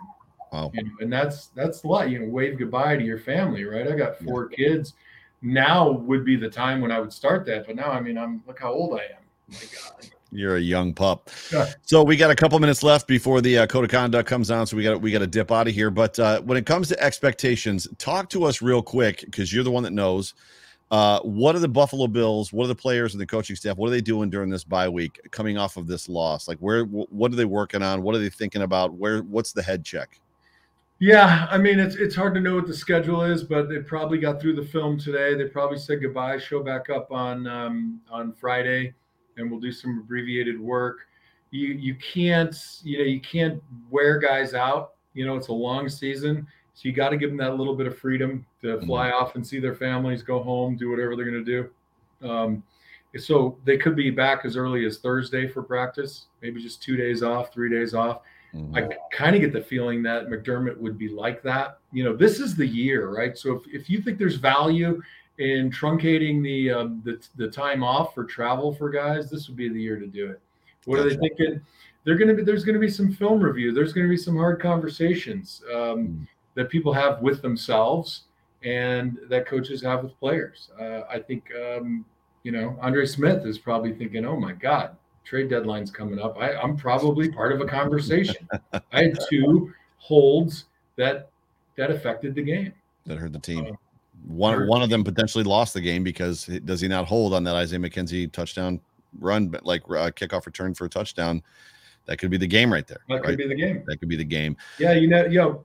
Wow. 0.52 0.70
You 0.72 0.84
know, 0.84 0.90
and 1.00 1.12
that's 1.12 1.46
that's 1.48 1.82
a 1.82 1.88
lot. 1.88 2.10
You 2.10 2.20
know, 2.20 2.28
wave 2.28 2.58
goodbye 2.58 2.96
to 2.96 3.04
your 3.04 3.18
family, 3.18 3.64
right? 3.64 3.88
I 3.88 3.96
got 3.96 4.18
four 4.20 4.48
yeah. 4.50 4.56
kids. 4.56 4.94
Now 5.42 5.90
would 5.90 6.24
be 6.24 6.36
the 6.36 6.48
time 6.48 6.80
when 6.80 6.90
I 6.90 7.00
would 7.00 7.12
start 7.12 7.44
that, 7.46 7.66
but 7.66 7.76
now 7.76 7.90
I 7.90 8.00
mean, 8.00 8.16
I'm 8.16 8.42
look 8.46 8.60
how 8.60 8.72
old 8.72 8.94
I 8.94 9.04
am. 9.04 9.22
my 9.50 9.58
God. 9.58 10.17
You're 10.30 10.56
a 10.56 10.60
young 10.60 10.92
pup. 10.92 11.30
Yeah. 11.52 11.66
So 11.82 12.02
we 12.02 12.16
got 12.16 12.30
a 12.30 12.34
couple 12.34 12.58
minutes 12.58 12.82
left 12.82 13.06
before 13.06 13.40
the 13.40 13.58
uh, 13.58 13.66
code 13.66 13.84
of 13.84 13.90
conduct 13.90 14.28
comes 14.28 14.50
on. 14.50 14.66
So 14.66 14.76
we 14.76 14.82
got 14.82 15.00
we 15.00 15.10
got 15.10 15.20
to 15.20 15.26
dip 15.26 15.50
out 15.50 15.68
of 15.68 15.74
here. 15.74 15.90
But 15.90 16.18
uh, 16.18 16.42
when 16.42 16.58
it 16.58 16.66
comes 16.66 16.88
to 16.88 17.02
expectations, 17.02 17.88
talk 17.98 18.28
to 18.30 18.44
us 18.44 18.60
real 18.60 18.82
quick 18.82 19.22
because 19.22 19.52
you're 19.52 19.64
the 19.64 19.70
one 19.70 19.82
that 19.84 19.92
knows. 19.92 20.34
Uh, 20.90 21.20
what 21.20 21.54
are 21.54 21.58
the 21.58 21.68
Buffalo 21.68 22.06
Bills? 22.06 22.52
What 22.52 22.64
are 22.64 22.68
the 22.68 22.74
players 22.74 23.12
and 23.14 23.20
the 23.20 23.26
coaching 23.26 23.56
staff? 23.56 23.76
What 23.76 23.88
are 23.88 23.90
they 23.90 24.00
doing 24.00 24.30
during 24.30 24.48
this 24.48 24.64
bye 24.64 24.88
week, 24.88 25.20
coming 25.30 25.58
off 25.58 25.76
of 25.76 25.86
this 25.86 26.08
loss? 26.08 26.48
Like, 26.48 26.58
where, 26.58 26.84
what 26.84 27.30
are 27.30 27.36
they 27.36 27.44
working 27.44 27.82
on? 27.82 28.02
What 28.02 28.14
are 28.14 28.18
they 28.18 28.30
thinking 28.30 28.62
about? 28.62 28.94
Where, 28.94 29.20
what's 29.20 29.52
the 29.52 29.62
head 29.62 29.84
check? 29.84 30.18
Yeah, 31.00 31.46
I 31.48 31.58
mean 31.58 31.78
it's 31.78 31.94
it's 31.94 32.16
hard 32.16 32.34
to 32.34 32.40
know 32.40 32.56
what 32.56 32.66
the 32.66 32.74
schedule 32.74 33.22
is, 33.22 33.44
but 33.44 33.68
they 33.68 33.78
probably 33.78 34.18
got 34.18 34.40
through 34.40 34.56
the 34.56 34.64
film 34.64 34.98
today. 34.98 35.34
They 35.34 35.44
probably 35.44 35.78
said 35.78 36.02
goodbye. 36.02 36.38
Show 36.38 36.60
back 36.62 36.90
up 36.90 37.12
on 37.12 37.46
um, 37.46 38.00
on 38.10 38.32
Friday 38.32 38.94
and 39.38 39.50
we'll 39.50 39.60
do 39.60 39.72
some 39.72 39.98
abbreviated 40.00 40.60
work. 40.60 40.98
You 41.50 41.68
you 41.68 41.94
can't 41.94 42.54
you 42.82 42.98
know 42.98 43.04
you 43.04 43.20
can't 43.20 43.62
wear 43.90 44.18
guys 44.18 44.52
out. 44.52 44.92
You 45.14 45.26
know 45.26 45.36
it's 45.36 45.48
a 45.48 45.52
long 45.52 45.88
season, 45.88 46.46
so 46.74 46.82
you 46.88 46.92
got 46.92 47.08
to 47.08 47.16
give 47.16 47.30
them 47.30 47.38
that 47.38 47.56
little 47.56 47.74
bit 47.74 47.86
of 47.86 47.98
freedom 47.98 48.46
to 48.60 48.66
mm-hmm. 48.68 48.86
fly 48.86 49.08
mm-hmm. 49.10 49.24
off 49.24 49.34
and 49.34 49.46
see 49.46 49.58
their 49.58 49.74
families, 49.74 50.22
go 50.22 50.42
home, 50.42 50.76
do 50.76 50.90
whatever 50.90 51.16
they're 51.16 51.30
going 51.30 51.44
to 51.44 51.70
do. 52.20 52.28
Um, 52.28 52.62
so 53.16 53.56
they 53.64 53.78
could 53.78 53.96
be 53.96 54.10
back 54.10 54.44
as 54.44 54.56
early 54.56 54.84
as 54.84 54.98
Thursday 54.98 55.48
for 55.48 55.62
practice, 55.62 56.26
maybe 56.42 56.62
just 56.62 56.82
two 56.82 56.96
days 56.96 57.22
off, 57.22 57.52
three 57.52 57.70
days 57.70 57.94
off. 57.94 58.20
Mm-hmm. 58.54 58.76
I 58.76 58.88
kind 59.12 59.34
of 59.34 59.42
get 59.42 59.52
the 59.52 59.60
feeling 59.60 60.02
that 60.04 60.28
McDermott 60.28 60.76
would 60.76 60.98
be 60.98 61.08
like 61.08 61.42
that. 61.42 61.78
You 61.92 62.04
know, 62.04 62.16
this 62.16 62.38
is 62.40 62.54
the 62.54 62.66
year, 62.66 63.10
right? 63.10 63.36
So 63.36 63.56
if, 63.56 63.62
if 63.74 63.90
you 63.90 64.00
think 64.00 64.18
there's 64.18 64.36
value 64.36 65.02
in 65.38 65.70
truncating 65.70 66.42
the, 66.42 66.70
um, 66.70 67.02
the 67.04 67.20
the 67.36 67.48
time 67.48 67.82
off 67.82 68.14
for 68.14 68.24
travel 68.24 68.74
for 68.74 68.90
guys, 68.90 69.30
this 69.30 69.48
would 69.48 69.56
be 69.56 69.68
the 69.68 69.80
year 69.80 69.98
to 69.98 70.06
do 70.06 70.30
it. 70.30 70.40
What 70.84 70.96
gotcha. 70.96 71.06
are 71.06 71.10
they 71.10 71.16
thinking? 71.16 71.60
They're 72.04 72.16
going 72.16 72.28
to 72.28 72.34
be 72.34 72.42
there's 72.42 72.64
going 72.64 72.74
to 72.74 72.80
be 72.80 72.90
some 72.90 73.12
film 73.12 73.40
review. 73.40 73.72
There's 73.72 73.92
going 73.92 74.06
to 74.06 74.10
be 74.10 74.16
some 74.16 74.36
hard 74.36 74.60
conversations 74.60 75.62
um, 75.72 75.78
mm. 75.78 76.26
that 76.54 76.70
people 76.70 76.92
have 76.92 77.20
with 77.20 77.42
themselves 77.42 78.22
and 78.62 79.18
that 79.28 79.46
coaches 79.46 79.82
have 79.82 80.02
with 80.02 80.18
players. 80.18 80.70
Uh, 80.80 81.02
I 81.08 81.18
think 81.18 81.44
um, 81.54 82.04
you 82.42 82.52
know 82.52 82.76
Andre 82.80 83.06
Smith 83.06 83.46
is 83.46 83.58
probably 83.58 83.92
thinking, 83.92 84.24
"Oh 84.24 84.38
my 84.38 84.52
God, 84.52 84.96
trade 85.24 85.50
deadline's 85.50 85.90
coming 85.90 86.18
up. 86.18 86.36
I, 86.38 86.54
I'm 86.54 86.76
probably 86.76 87.30
part 87.30 87.52
of 87.52 87.60
a 87.60 87.66
conversation." 87.66 88.48
I 88.72 89.02
had 89.02 89.18
two 89.30 89.72
holds 89.98 90.64
that 90.96 91.30
that 91.76 91.90
affected 91.90 92.34
the 92.34 92.42
game. 92.42 92.72
That 93.06 93.18
hurt 93.18 93.32
the 93.32 93.38
team. 93.38 93.66
Uh, 93.66 93.76
one 94.26 94.66
one 94.66 94.82
of 94.82 94.90
them 94.90 95.04
potentially 95.04 95.44
lost 95.44 95.74
the 95.74 95.80
game 95.80 96.02
because 96.02 96.46
does 96.64 96.80
he 96.80 96.88
not 96.88 97.06
hold 97.06 97.34
on 97.34 97.44
that 97.44 97.54
Isaiah 97.54 97.78
McKenzie 97.78 98.30
touchdown 98.30 98.80
run, 99.18 99.48
but 99.48 99.64
like 99.64 99.82
uh, 99.84 100.10
kickoff 100.10 100.46
return 100.46 100.74
for 100.74 100.84
a 100.84 100.88
touchdown? 100.88 101.42
That 102.06 102.18
could 102.18 102.30
be 102.30 102.38
the 102.38 102.46
game 102.46 102.72
right 102.72 102.86
there. 102.86 103.00
That 103.08 103.14
right? 103.16 103.24
could 103.24 103.38
be 103.38 103.48
the 103.48 103.54
game. 103.54 103.82
That 103.86 103.98
could 103.98 104.08
be 104.08 104.16
the 104.16 104.24
game. 104.24 104.56
Yeah, 104.78 104.92
you 104.92 105.08
know, 105.08 105.26
yo, 105.26 105.42
know, 105.42 105.64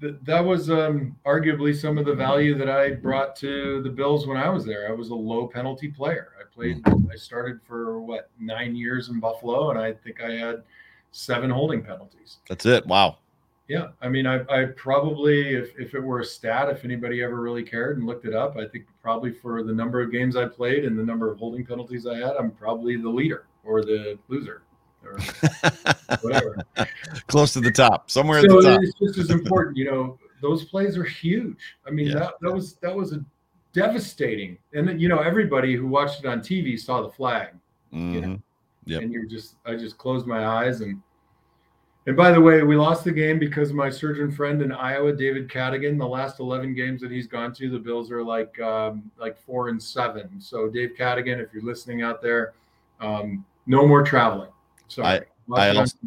th- 0.00 0.16
that 0.24 0.44
was 0.44 0.70
um, 0.70 1.16
arguably 1.24 1.74
some 1.74 1.96
of 1.96 2.04
the 2.04 2.14
value 2.14 2.56
that 2.58 2.68
I 2.68 2.90
brought 2.90 3.34
to 3.36 3.82
the 3.82 3.88
Bills 3.88 4.26
when 4.26 4.36
I 4.36 4.50
was 4.50 4.66
there. 4.66 4.88
I 4.88 4.92
was 4.92 5.08
a 5.08 5.14
low 5.14 5.46
penalty 5.46 5.88
player. 5.88 6.32
I 6.38 6.44
played. 6.54 6.82
Mm-hmm. 6.82 7.10
I 7.10 7.16
started 7.16 7.60
for 7.66 8.00
what 8.00 8.30
nine 8.38 8.76
years 8.76 9.08
in 9.08 9.18
Buffalo, 9.18 9.70
and 9.70 9.78
I 9.78 9.92
think 9.92 10.22
I 10.22 10.32
had 10.32 10.62
seven 11.12 11.50
holding 11.50 11.82
penalties. 11.82 12.38
That's 12.48 12.66
it. 12.66 12.86
Wow. 12.86 13.18
Yeah, 13.68 13.88
I 14.00 14.08
mean, 14.08 14.26
I, 14.26 14.40
I 14.48 14.64
probably, 14.76 15.54
if, 15.54 15.78
if 15.78 15.94
it 15.94 16.00
were 16.00 16.20
a 16.20 16.24
stat, 16.24 16.70
if 16.70 16.86
anybody 16.86 17.22
ever 17.22 17.38
really 17.38 17.62
cared 17.62 17.98
and 17.98 18.06
looked 18.06 18.24
it 18.24 18.34
up, 18.34 18.56
I 18.56 18.66
think 18.66 18.86
probably 19.02 19.30
for 19.30 19.62
the 19.62 19.74
number 19.74 20.00
of 20.00 20.10
games 20.10 20.36
I 20.36 20.46
played 20.46 20.86
and 20.86 20.98
the 20.98 21.04
number 21.04 21.30
of 21.30 21.38
holding 21.38 21.66
penalties 21.66 22.06
I 22.06 22.16
had, 22.16 22.36
I'm 22.38 22.50
probably 22.50 22.96
the 22.96 23.10
leader 23.10 23.44
or 23.64 23.82
the 23.82 24.18
loser 24.28 24.62
or 25.04 25.18
whatever. 26.22 26.56
Close 27.26 27.52
to 27.52 27.60
the 27.60 27.70
top, 27.70 28.10
somewhere 28.10 28.40
so 28.40 28.44
at 28.58 28.62
the 28.62 28.70
top. 28.70 28.80
It's 28.82 28.98
just 28.98 29.18
as 29.18 29.30
important, 29.30 29.76
you 29.76 29.84
know. 29.84 30.18
Those 30.40 30.64
plays 30.64 30.96
are 30.96 31.04
huge. 31.04 31.76
I 31.86 31.90
mean, 31.90 32.06
yeah. 32.06 32.20
that 32.20 32.34
that 32.40 32.52
was 32.52 32.76
that 32.76 32.94
was 32.94 33.12
a 33.12 33.24
devastating, 33.72 34.56
and 34.72 35.00
you 35.00 35.08
know, 35.08 35.18
everybody 35.18 35.74
who 35.74 35.86
watched 35.86 36.20
it 36.20 36.26
on 36.26 36.40
TV 36.40 36.78
saw 36.78 37.02
the 37.02 37.10
flag. 37.10 37.48
Mm-hmm. 37.92 38.14
You 38.14 38.20
know? 38.20 38.42
yep. 38.84 39.02
And 39.02 39.12
you're 39.12 39.26
just, 39.26 39.56
I 39.64 39.74
just 39.74 39.98
closed 39.98 40.26
my 40.26 40.46
eyes 40.46 40.80
and 40.80 41.00
and 42.08 42.16
by 42.16 42.30
the 42.30 42.40
way, 42.40 42.62
we 42.62 42.74
lost 42.74 43.04
the 43.04 43.12
game 43.12 43.38
because 43.38 43.70
my 43.70 43.90
surgeon 43.90 44.30
friend 44.30 44.62
in 44.62 44.72
Iowa, 44.72 45.12
David 45.12 45.46
Cadigan, 45.46 45.98
the 45.98 46.08
last 46.08 46.40
11 46.40 46.72
games 46.72 47.02
that 47.02 47.10
he's 47.10 47.26
gone 47.26 47.52
to, 47.52 47.68
the 47.68 47.78
Bills 47.78 48.10
are 48.10 48.22
like 48.24 48.58
um, 48.62 49.10
like 49.18 49.36
four 49.36 49.68
and 49.68 49.80
seven. 49.80 50.40
So 50.40 50.70
Dave 50.70 50.92
Cadigan, 50.98 51.38
if 51.38 51.52
you're 51.52 51.62
listening 51.62 52.00
out 52.00 52.22
there, 52.22 52.54
um, 52.98 53.44
no 53.66 53.86
more 53.86 54.02
traveling. 54.02 54.48
Sorry. 54.88 55.20
I, 55.54 55.70
I 55.70 55.76
also, 55.76 55.98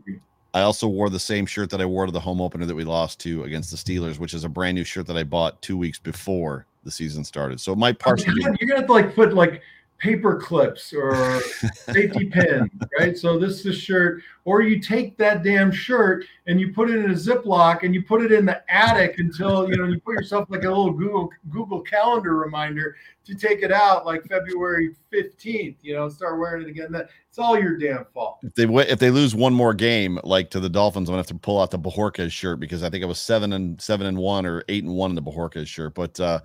I 0.56 0.62
also 0.62 0.88
wore 0.88 1.12
the 1.12 1.20
same 1.20 1.46
shirt 1.46 1.70
that 1.70 1.82
I 1.82 1.86
wore 1.86 2.08
to 2.08 2.12
the 2.12 2.20
home 2.20 2.42
opener 2.42 2.66
that 2.66 2.74
we 2.74 2.84
lost 2.84 3.20
to 3.20 3.44
against 3.44 3.70
the 3.70 3.78
Steelers, 3.78 4.18
which 4.18 4.34
is 4.34 4.44
a 4.44 4.50
brand 4.50 4.74
new 4.74 4.84
shirt 4.84 5.06
that 5.06 5.18
I 5.18 5.24
bought 5.24 5.62
two 5.62 5.78
weeks 5.78 6.00
before 6.00 6.66
the 6.84 6.90
season 6.90 7.24
started. 7.24 7.62
So 7.62 7.74
it 7.74 7.78
might 7.78 8.00
partially. 8.00 8.44
Oh, 8.44 8.56
you're 8.60 8.68
gonna 8.68 8.80
have 8.80 8.88
to 8.88 8.94
like 8.94 9.14
put 9.14 9.36
like 9.36 9.62
paper 10.02 10.36
clips 10.36 10.94
or 10.94 11.42
safety 11.74 12.26
pin, 12.26 12.70
right? 13.00 13.16
So 13.16 13.38
this 13.38 13.66
is 13.68 13.78
shirt, 13.78 14.24
or 14.46 14.64
you 14.64 14.80
take 14.80 15.16
that 15.18 15.44
damn 15.44 15.72
shirt 15.72 16.26
and 16.48 16.60
you 16.60 16.74
put 16.74 16.90
it 16.90 17.06
in 17.06 17.12
a 17.12 17.14
Ziploc 17.14 17.84
and 17.84 17.94
you 17.94 18.02
put 18.02 18.24
it 18.24 18.32
in 18.32 18.44
the 18.46 18.64
attic 18.74 19.20
until 19.20 19.70
you 19.70 19.78
know 19.78 19.86
you 19.86 20.00
put 20.00 20.14
yourself 20.14 20.50
like 20.50 20.64
a 20.64 20.68
little 20.68 20.92
Google 20.92 21.30
Google 21.52 21.82
Calendar 21.82 22.36
reminder 22.36 22.96
to 23.26 23.36
take 23.36 23.62
it 23.62 23.72
out 23.72 24.06
like 24.06 24.26
February 24.26 24.96
fifteenth. 25.12 25.78
You 25.82 25.94
know, 25.94 26.10
start 26.10 26.40
wearing 26.40 26.64
it 26.64 26.70
again. 26.70 26.92
That 26.92 27.10
it's 27.30 27.38
all 27.38 27.58
your 27.60 27.78
damn 27.78 28.06
fault. 28.06 28.40
If 28.42 28.56
they 28.56 28.66
if 28.66 28.98
they 28.98 29.12
lose 29.12 29.36
one 29.36 29.54
more 29.54 29.76
game, 29.76 30.20
like 30.24 30.50
to 30.52 30.60
the 30.60 30.70
Dolphins, 30.70 31.10
I'm 31.10 31.14
gonna 31.14 31.20
have 31.20 31.28
to 31.28 31.36
pull 31.36 31.62
out 31.62 31.70
the 31.70 31.80
Bojorquez 31.80 32.32
shirt 32.32 32.60
because 32.60 32.82
I 32.82 32.90
think 32.90 33.04
it 33.04 33.08
was 33.08 33.20
seven 33.20 33.54
and 33.54 33.80
seven 33.80 34.08
and 34.08 34.18
one 34.18 34.48
or 34.48 34.64
eight 34.68 34.84
and 34.84 34.96
one 34.96 35.12
in 35.12 35.16
the 35.16 35.22
Bojorquez 35.22 35.68
shirt, 35.68 35.94
but. 35.94 36.20
uh 36.20 36.40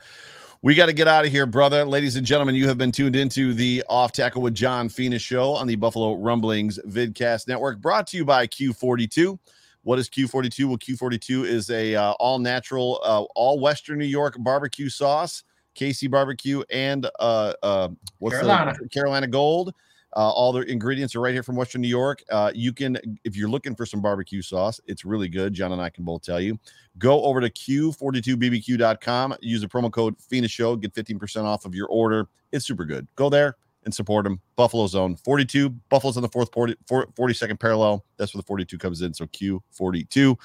we 0.62 0.74
got 0.74 0.86
to 0.86 0.92
get 0.92 1.06
out 1.06 1.24
of 1.24 1.30
here, 1.30 1.46
brother. 1.46 1.84
Ladies 1.84 2.16
and 2.16 2.26
gentlemen, 2.26 2.54
you 2.54 2.66
have 2.68 2.78
been 2.78 2.92
tuned 2.92 3.16
into 3.16 3.52
the 3.52 3.84
Off 3.88 4.12
Tackle 4.12 4.42
with 4.42 4.54
John 4.54 4.88
Fina 4.88 5.18
show 5.18 5.52
on 5.52 5.66
the 5.66 5.76
Buffalo 5.76 6.14
Rumblings 6.14 6.78
Vidcast 6.86 7.46
Network, 7.46 7.80
brought 7.80 8.06
to 8.08 8.16
you 8.16 8.24
by 8.24 8.46
Q42. 8.46 9.38
What 9.82 9.98
is 9.98 10.08
Q42? 10.08 10.64
Well, 10.66 10.78
Q42 10.78 11.44
is 11.44 11.70
a 11.70 11.94
uh, 11.94 12.12
all 12.12 12.38
natural, 12.38 13.00
uh, 13.04 13.22
all 13.34 13.60
Western 13.60 13.98
New 13.98 14.06
York 14.06 14.36
barbecue 14.38 14.88
sauce, 14.88 15.44
Casey 15.74 16.08
barbecue, 16.08 16.62
and 16.70 17.06
uh, 17.20 17.52
uh, 17.62 17.88
what's 18.18 18.36
Carolina. 18.36 18.74
the 18.80 18.88
Carolina 18.88 19.26
Gold. 19.26 19.72
Uh, 20.16 20.30
all 20.30 20.50
the 20.50 20.62
ingredients 20.62 21.14
are 21.14 21.20
right 21.20 21.34
here 21.34 21.42
from 21.42 21.56
Western 21.56 21.82
New 21.82 21.88
York. 21.88 22.24
Uh, 22.30 22.50
you 22.54 22.72
can, 22.72 22.96
if 23.24 23.36
you're 23.36 23.50
looking 23.50 23.74
for 23.74 23.84
some 23.84 24.00
barbecue 24.00 24.40
sauce, 24.40 24.80
it's 24.86 25.04
really 25.04 25.28
good. 25.28 25.52
John 25.52 25.72
and 25.72 25.82
I 25.82 25.90
can 25.90 26.04
both 26.04 26.22
tell 26.22 26.40
you. 26.40 26.58
Go 26.96 27.22
over 27.24 27.38
to 27.38 27.50
Q42BBQ.com, 27.50 29.36
use 29.42 29.60
the 29.60 29.68
promo 29.68 29.92
code 29.92 30.16
FINA 30.18 30.48
Show, 30.48 30.74
get 30.74 30.94
15% 30.94 31.44
off 31.44 31.66
of 31.66 31.74
your 31.74 31.86
order. 31.88 32.28
It's 32.50 32.64
super 32.64 32.86
good. 32.86 33.06
Go 33.14 33.28
there 33.28 33.56
and 33.84 33.94
support 33.94 34.24
them. 34.24 34.40
Buffalo 34.56 34.86
Zone 34.86 35.16
42. 35.16 35.68
Buffalo's 35.90 36.16
on 36.16 36.22
the 36.22 36.28
fourth 36.30 36.50
40, 36.52 36.76
42nd 36.88 37.60
parallel. 37.60 38.02
That's 38.16 38.34
where 38.34 38.40
the 38.40 38.46
42 38.46 38.78
comes 38.78 39.02
in. 39.02 39.12
So 39.12 39.26
Q42. 39.26 40.36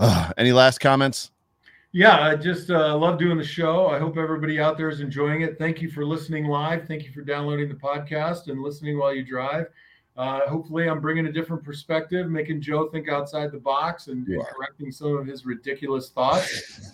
Uh, 0.00 0.32
any 0.36 0.52
last 0.52 0.78
comments? 0.80 1.30
Yeah, 1.96 2.18
I 2.18 2.34
just 2.34 2.70
uh, 2.70 2.96
love 2.98 3.20
doing 3.20 3.38
the 3.38 3.44
show. 3.44 3.86
I 3.86 4.00
hope 4.00 4.16
everybody 4.16 4.58
out 4.58 4.76
there 4.76 4.88
is 4.88 4.98
enjoying 4.98 5.42
it. 5.42 5.56
Thank 5.60 5.80
you 5.80 5.88
for 5.88 6.04
listening 6.04 6.46
live. 6.46 6.88
Thank 6.88 7.04
you 7.04 7.12
for 7.12 7.20
downloading 7.20 7.68
the 7.68 7.76
podcast 7.76 8.48
and 8.48 8.60
listening 8.60 8.98
while 8.98 9.14
you 9.14 9.24
drive. 9.24 9.66
Uh, 10.16 10.40
hopefully, 10.48 10.88
I'm 10.88 11.00
bringing 11.00 11.26
a 11.26 11.32
different 11.32 11.62
perspective, 11.62 12.28
making 12.28 12.62
Joe 12.62 12.88
think 12.88 13.08
outside 13.08 13.52
the 13.52 13.60
box 13.60 14.08
and, 14.08 14.26
and 14.26 14.44
correcting 14.44 14.90
some 14.90 15.16
of 15.16 15.24
his 15.24 15.46
ridiculous 15.46 16.08
thoughts. 16.08 16.90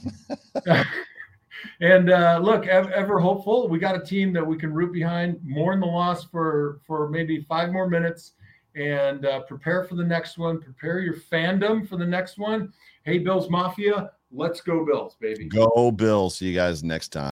and 1.81 2.11
uh, 2.11 2.39
look, 2.43 2.67
ever, 2.67 2.93
ever, 2.93 3.19
hopeful. 3.19 3.71
We 3.71 3.79
got 3.79 3.97
a 3.97 4.05
team 4.05 4.35
that 4.35 4.47
we 4.47 4.59
can 4.59 4.71
root 4.71 4.93
behind, 4.93 5.41
mourn 5.43 5.81
the 5.81 5.87
loss 5.87 6.25
for 6.25 6.83
for 6.87 7.09
maybe 7.09 7.41
five 7.49 7.73
more 7.73 7.89
minutes, 7.89 8.33
and 8.75 9.25
uh, 9.25 9.41
prepare 9.41 9.83
for 9.85 9.95
the 9.95 10.05
next 10.05 10.37
one. 10.37 10.61
Prepare 10.61 10.99
your 10.99 11.17
fandom 11.17 11.89
for 11.89 11.97
the 11.97 12.05
next 12.05 12.37
one. 12.37 12.71
Hey, 13.05 13.17
Bills 13.17 13.49
Mafia, 13.49 14.11
Let's 14.33 14.61
go 14.61 14.85
Bills, 14.85 15.17
baby. 15.21 15.49
Go 15.49 15.91
Bills. 15.91 16.37
See 16.37 16.47
you 16.47 16.55
guys 16.55 16.85
next 16.85 17.09
time. 17.09 17.29